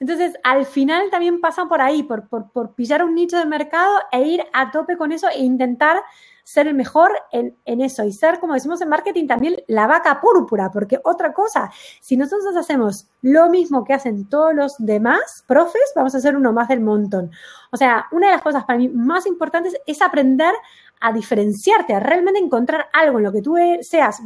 Entonces, 0.01 0.35
al 0.45 0.65
final 0.65 1.11
también 1.11 1.41
pasan 1.41 1.69
por 1.69 1.81
ahí, 1.81 2.05
por, 2.05 2.29
pillar 2.75 3.03
un 3.03 3.15
nicho 3.15 3.37
de 3.37 3.47
mercado 3.47 3.99
e 4.13 4.23
ir 4.23 4.45
a 4.53 4.71
tope 4.71 4.97
con 4.97 5.11
eso 5.11 5.29
e 5.29 5.41
intentar 5.41 6.01
ser 6.45 6.69
el 6.69 6.75
mejor 6.75 7.13
en, 7.33 7.57
eso 7.67 8.05
y 8.05 8.13
ser, 8.13 8.39
como 8.39 8.55
decimos 8.55 8.81
en 8.81 8.89
marketing, 8.89 9.27
también 9.27 9.57
la 9.67 9.87
vaca 9.87 10.21
púrpura, 10.21 10.71
porque 10.71 11.01
otra 11.05 11.35
cosa, 11.35 11.71
si 12.01 12.17
nosotros 12.17 12.57
hacemos 12.57 13.09
lo 13.23 13.51
mismo 13.51 13.85
que 13.85 13.93
hacen 13.93 14.29
todos 14.29 14.55
los 14.55 14.77
demás 14.79 15.45
profes, 15.47 15.93
vamos 15.95 16.15
a 16.15 16.21
ser 16.21 16.37
uno 16.37 16.53
más 16.53 16.69
del 16.69 16.81
montón. 16.81 17.31
O 17.71 17.77
sea, 17.77 18.07
una 18.13 18.29
de 18.29 18.35
las 18.35 18.43
cosas 18.43 18.65
para 18.65 18.79
mí 18.79 18.89
más 18.89 19.27
importantes 19.27 19.77
es 19.85 20.01
aprender 20.01 20.55
a 21.01 21.13
diferenciarte, 21.13 21.93
a 21.93 22.01
realmente 22.01 22.41
encontrar 22.41 22.87
algo 22.93 23.19
en 23.19 23.25
lo 23.25 23.33
que 23.33 23.43
tú 23.43 23.57
seas 23.83 24.23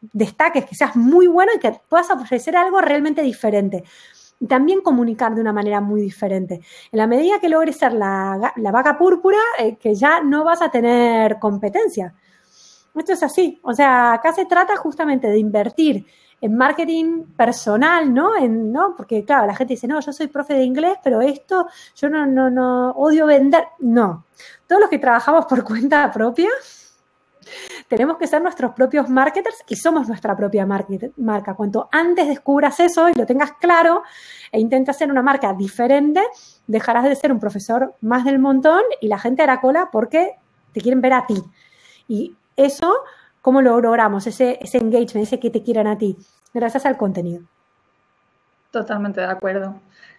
destaques, 0.00 0.64
que 0.64 0.74
seas 0.74 0.96
muy 0.96 1.26
bueno 1.26 1.52
y 1.54 1.58
que 1.58 1.80
puedas 1.88 2.10
ofrecer 2.10 2.56
algo 2.56 2.80
realmente 2.80 3.22
diferente 3.22 3.84
también 4.46 4.80
comunicar 4.80 5.34
de 5.34 5.40
una 5.40 5.52
manera 5.52 5.80
muy 5.80 6.00
diferente. 6.00 6.60
En 6.92 6.98
la 6.98 7.06
medida 7.06 7.40
que 7.40 7.48
logres 7.48 7.76
ser 7.76 7.92
la, 7.92 8.52
vaca 8.56 8.98
púrpura, 8.98 9.38
eh, 9.58 9.76
que 9.76 9.94
ya 9.94 10.20
no 10.20 10.44
vas 10.44 10.62
a 10.62 10.70
tener 10.70 11.38
competencia. 11.38 12.14
Esto 12.94 13.12
es 13.12 13.22
así. 13.22 13.60
O 13.62 13.72
sea, 13.72 14.12
acá 14.12 14.32
se 14.32 14.46
trata 14.46 14.76
justamente 14.76 15.28
de 15.28 15.38
invertir 15.38 16.06
en 16.40 16.56
marketing 16.56 17.24
personal, 17.36 18.12
¿no? 18.12 18.36
En, 18.36 18.72
¿no? 18.72 18.94
Porque, 18.96 19.24
claro, 19.24 19.46
la 19.46 19.56
gente 19.56 19.74
dice, 19.74 19.88
no, 19.88 20.00
yo 20.00 20.12
soy 20.12 20.26
profe 20.26 20.54
de 20.54 20.62
inglés, 20.62 20.98
pero 21.02 21.20
esto, 21.20 21.68
yo 21.96 22.08
no, 22.08 22.26
no, 22.26 22.50
no, 22.50 22.90
odio 22.90 23.26
vender. 23.26 23.64
No. 23.78 24.26
Todos 24.66 24.82
los 24.82 24.90
que 24.90 24.98
trabajamos 24.98 25.46
por 25.46 25.64
cuenta 25.64 26.10
propia, 26.12 26.50
tenemos 27.88 28.16
que 28.16 28.26
ser 28.26 28.42
nuestros 28.42 28.72
propios 28.72 29.08
marketers 29.08 29.64
y 29.68 29.76
somos 29.76 30.08
nuestra 30.08 30.36
propia 30.36 30.66
marca. 30.66 31.54
Cuanto 31.54 31.88
antes 31.92 32.26
descubras 32.26 32.80
eso 32.80 33.08
y 33.08 33.14
lo 33.14 33.26
tengas 33.26 33.52
claro 33.52 34.02
e 34.50 34.60
intentes 34.60 34.96
ser 34.96 35.10
una 35.10 35.22
marca 35.22 35.52
diferente, 35.52 36.22
dejarás 36.66 37.04
de 37.04 37.16
ser 37.16 37.32
un 37.32 37.40
profesor 37.40 37.94
más 38.00 38.24
del 38.24 38.38
montón 38.38 38.82
y 39.00 39.08
la 39.08 39.18
gente 39.18 39.42
hará 39.42 39.60
cola 39.60 39.90
porque 39.92 40.32
te 40.72 40.80
quieren 40.80 41.00
ver 41.00 41.12
a 41.12 41.26
ti. 41.26 41.42
Y 42.08 42.34
eso, 42.56 42.94
¿cómo 43.42 43.62
lo 43.62 43.80
logramos? 43.80 44.26
Ese 44.26 44.58
engagement, 44.62 45.26
ese 45.26 45.38
que 45.38 45.50
te 45.50 45.62
quieran 45.62 45.86
a 45.86 45.98
ti, 45.98 46.16
gracias 46.52 46.86
al 46.86 46.96
contenido. 46.96 47.42
Totalmente 48.70 49.20
de 49.20 49.28
acuerdo. 49.28 49.76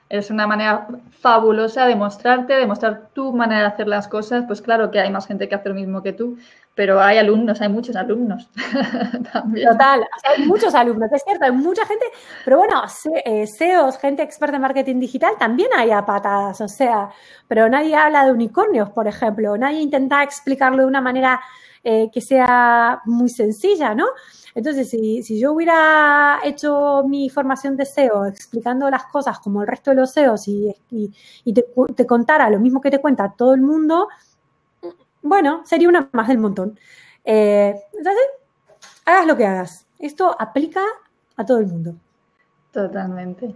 Es 0.10 0.30
una 0.30 0.46
manera 0.46 0.88
fabulosa 1.20 1.88
de 1.88 1.96
mostrarte, 1.96 2.54
de 2.54 2.66
mostrar 2.68 3.10
tu 3.14 3.34
manera 3.34 3.62
de 3.62 3.68
hacer 3.68 3.88
las 3.88 4.08
cosas. 4.08 4.44
Pues 4.48 4.62
claro 4.62 4.92
que 4.92 5.00
hay 5.00 5.12
más 5.12 5.26
gente 5.28 5.50
que 5.50 5.56
hace 5.56 5.70
lo 5.70 5.76
mismo 5.76 6.04
que 6.04 6.14
tú, 6.14 6.38
pero 6.76 7.02
hay 7.02 7.18
alumnos, 7.18 7.62
hay 7.62 7.70
muchos 7.70 7.96
alumnos. 7.96 8.50
Total, 9.34 10.06
hay 10.24 10.46
muchos 10.46 10.76
alumnos, 10.76 11.12
es 11.12 11.24
cierto, 11.24 11.46
hay 11.46 11.52
mucha 11.54 11.86
gente, 11.86 12.06
pero 12.44 12.58
bueno, 12.58 12.84
SEOs, 12.88 13.96
eh, 13.96 14.00
gente 14.00 14.22
experta 14.22 14.58
en 14.58 14.62
marketing 14.62 15.00
digital, 15.00 15.34
también 15.40 15.70
hay 15.76 15.92
a 15.92 16.06
patadas, 16.06 16.60
o 16.60 16.68
sea, 16.68 17.10
pero 17.48 17.70
nadie 17.70 17.96
habla 17.96 18.26
de 18.26 18.34
unicornios, 18.34 18.90
por 18.90 19.08
ejemplo, 19.08 19.58
nadie 19.58 19.80
intenta 19.80 20.22
explicarlo 20.22 20.84
de 20.84 20.88
una 20.88 21.02
manera 21.02 21.42
eh, 21.88 22.10
que 22.12 22.20
sea 22.20 23.00
muy 23.06 23.30
sencilla, 23.30 23.94
¿no? 23.94 24.08
Entonces, 24.56 24.90
si, 24.90 25.40
yo 25.40 25.54
hubiera 25.54 26.40
hecho 26.44 27.04
mi 27.08 27.30
formación 27.30 27.78
de 27.78 27.86
SEO 27.86 28.26
explicando 28.26 28.90
las 28.90 29.06
cosas 29.06 29.38
como 29.38 29.62
el 29.62 29.68
resto 29.68 29.92
de 29.92 29.98
los 29.98 30.12
SEOs 30.12 30.48
y, 30.48 30.74
te, 31.54 32.06
contara 32.08 32.50
lo 32.50 32.60
mismo 32.60 32.82
que 32.82 32.90
te 32.90 33.00
cuenta 33.00 33.36
todo 33.38 33.54
el 33.54 33.62
mundo, 33.62 34.08
bueno, 35.22 35.62
sería 35.64 35.88
una 35.88 36.10
más 36.12 36.28
del 36.28 36.40
montón. 36.40 36.80
Eh, 37.24 37.76
entonces, 37.94 38.26
hagas 39.06 39.28
lo 39.28 39.38
que 39.38 39.46
hagas. 39.46 39.86
Esto 40.00 40.36
aplica 40.40 40.82
a 41.36 41.46
todo 41.46 41.60
el 41.60 41.68
mundo. 41.68 41.96
Totalmente. 42.72 43.56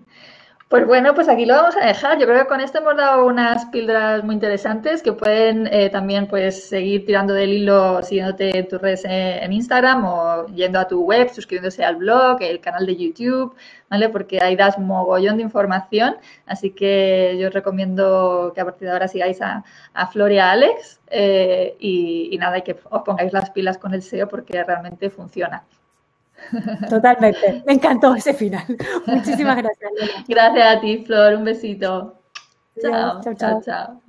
Pues 0.70 0.86
bueno, 0.86 1.16
pues 1.16 1.28
aquí 1.30 1.46
lo 1.48 1.56
vamos 1.56 1.76
a 1.78 1.86
dejar. 1.88 2.20
Yo 2.20 2.28
creo 2.28 2.44
que 2.44 2.48
con 2.48 2.62
esto 2.62 2.78
hemos 2.78 2.96
dado 2.96 3.26
unas 3.26 3.66
píldoras 3.68 4.24
muy 4.24 4.36
interesantes 4.36 5.02
que 5.02 5.14
pueden 5.14 5.66
eh, 5.66 5.90
también 5.90 6.28
pues 6.28 6.70
seguir 6.70 7.08
tirando 7.08 7.34
del 7.34 7.52
hilo 7.54 8.04
siguiéndote 8.04 8.56
en 8.56 8.68
tus 8.68 8.80
redes 8.80 9.04
eh, 9.06 9.40
en 9.44 9.52
Instagram 9.52 10.06
o 10.06 10.46
yendo 10.54 10.80
a 10.80 10.88
tu 10.88 11.02
web, 11.04 11.28
suscribiéndose 11.34 11.84
al 11.84 11.96
blog, 11.96 12.38
el 12.44 12.60
canal 12.62 12.86
de 12.86 12.96
YouTube, 12.96 13.56
¿vale? 13.90 14.10
Porque 14.10 14.40
ahí 14.44 14.56
das 14.56 14.78
mogollón 14.78 15.38
de 15.38 15.44
información. 15.44 16.18
Así 16.46 16.70
que 16.70 17.36
yo 17.40 17.48
os 17.48 17.54
recomiendo 17.54 18.52
que 18.54 18.62
a 18.62 18.66
partir 18.66 18.88
de 18.90 18.94
ahora 18.94 19.08
sigáis 19.08 19.42
a, 19.42 19.64
a 19.96 20.12
y 20.30 20.38
Alex 20.38 21.00
eh, 21.08 21.76
y, 21.80 22.30
y 22.32 22.38
nada, 22.38 22.60
y 22.60 22.62
que 22.62 22.78
os 22.92 23.02
pongáis 23.02 23.34
las 23.34 23.50
pilas 23.50 23.80
con 23.80 23.96
el 23.96 24.04
SEO 24.04 24.28
porque 24.28 24.64
realmente 24.64 25.10
funciona. 25.10 25.64
Totalmente. 26.90 27.64
Me 27.66 27.74
encantó 27.74 28.16
ese 28.16 28.34
final. 28.34 28.66
Muchísimas 29.06 29.58
gracias. 29.58 29.92
Gracias 30.28 30.78
a 30.78 30.82
ti, 30.82 31.04
Flor. 31.06 31.36
Un 31.36 31.44
besito. 31.44 32.16
chao, 32.82 33.22
chao. 33.22 33.34
chao. 33.36 33.62
chao. 33.62 34.02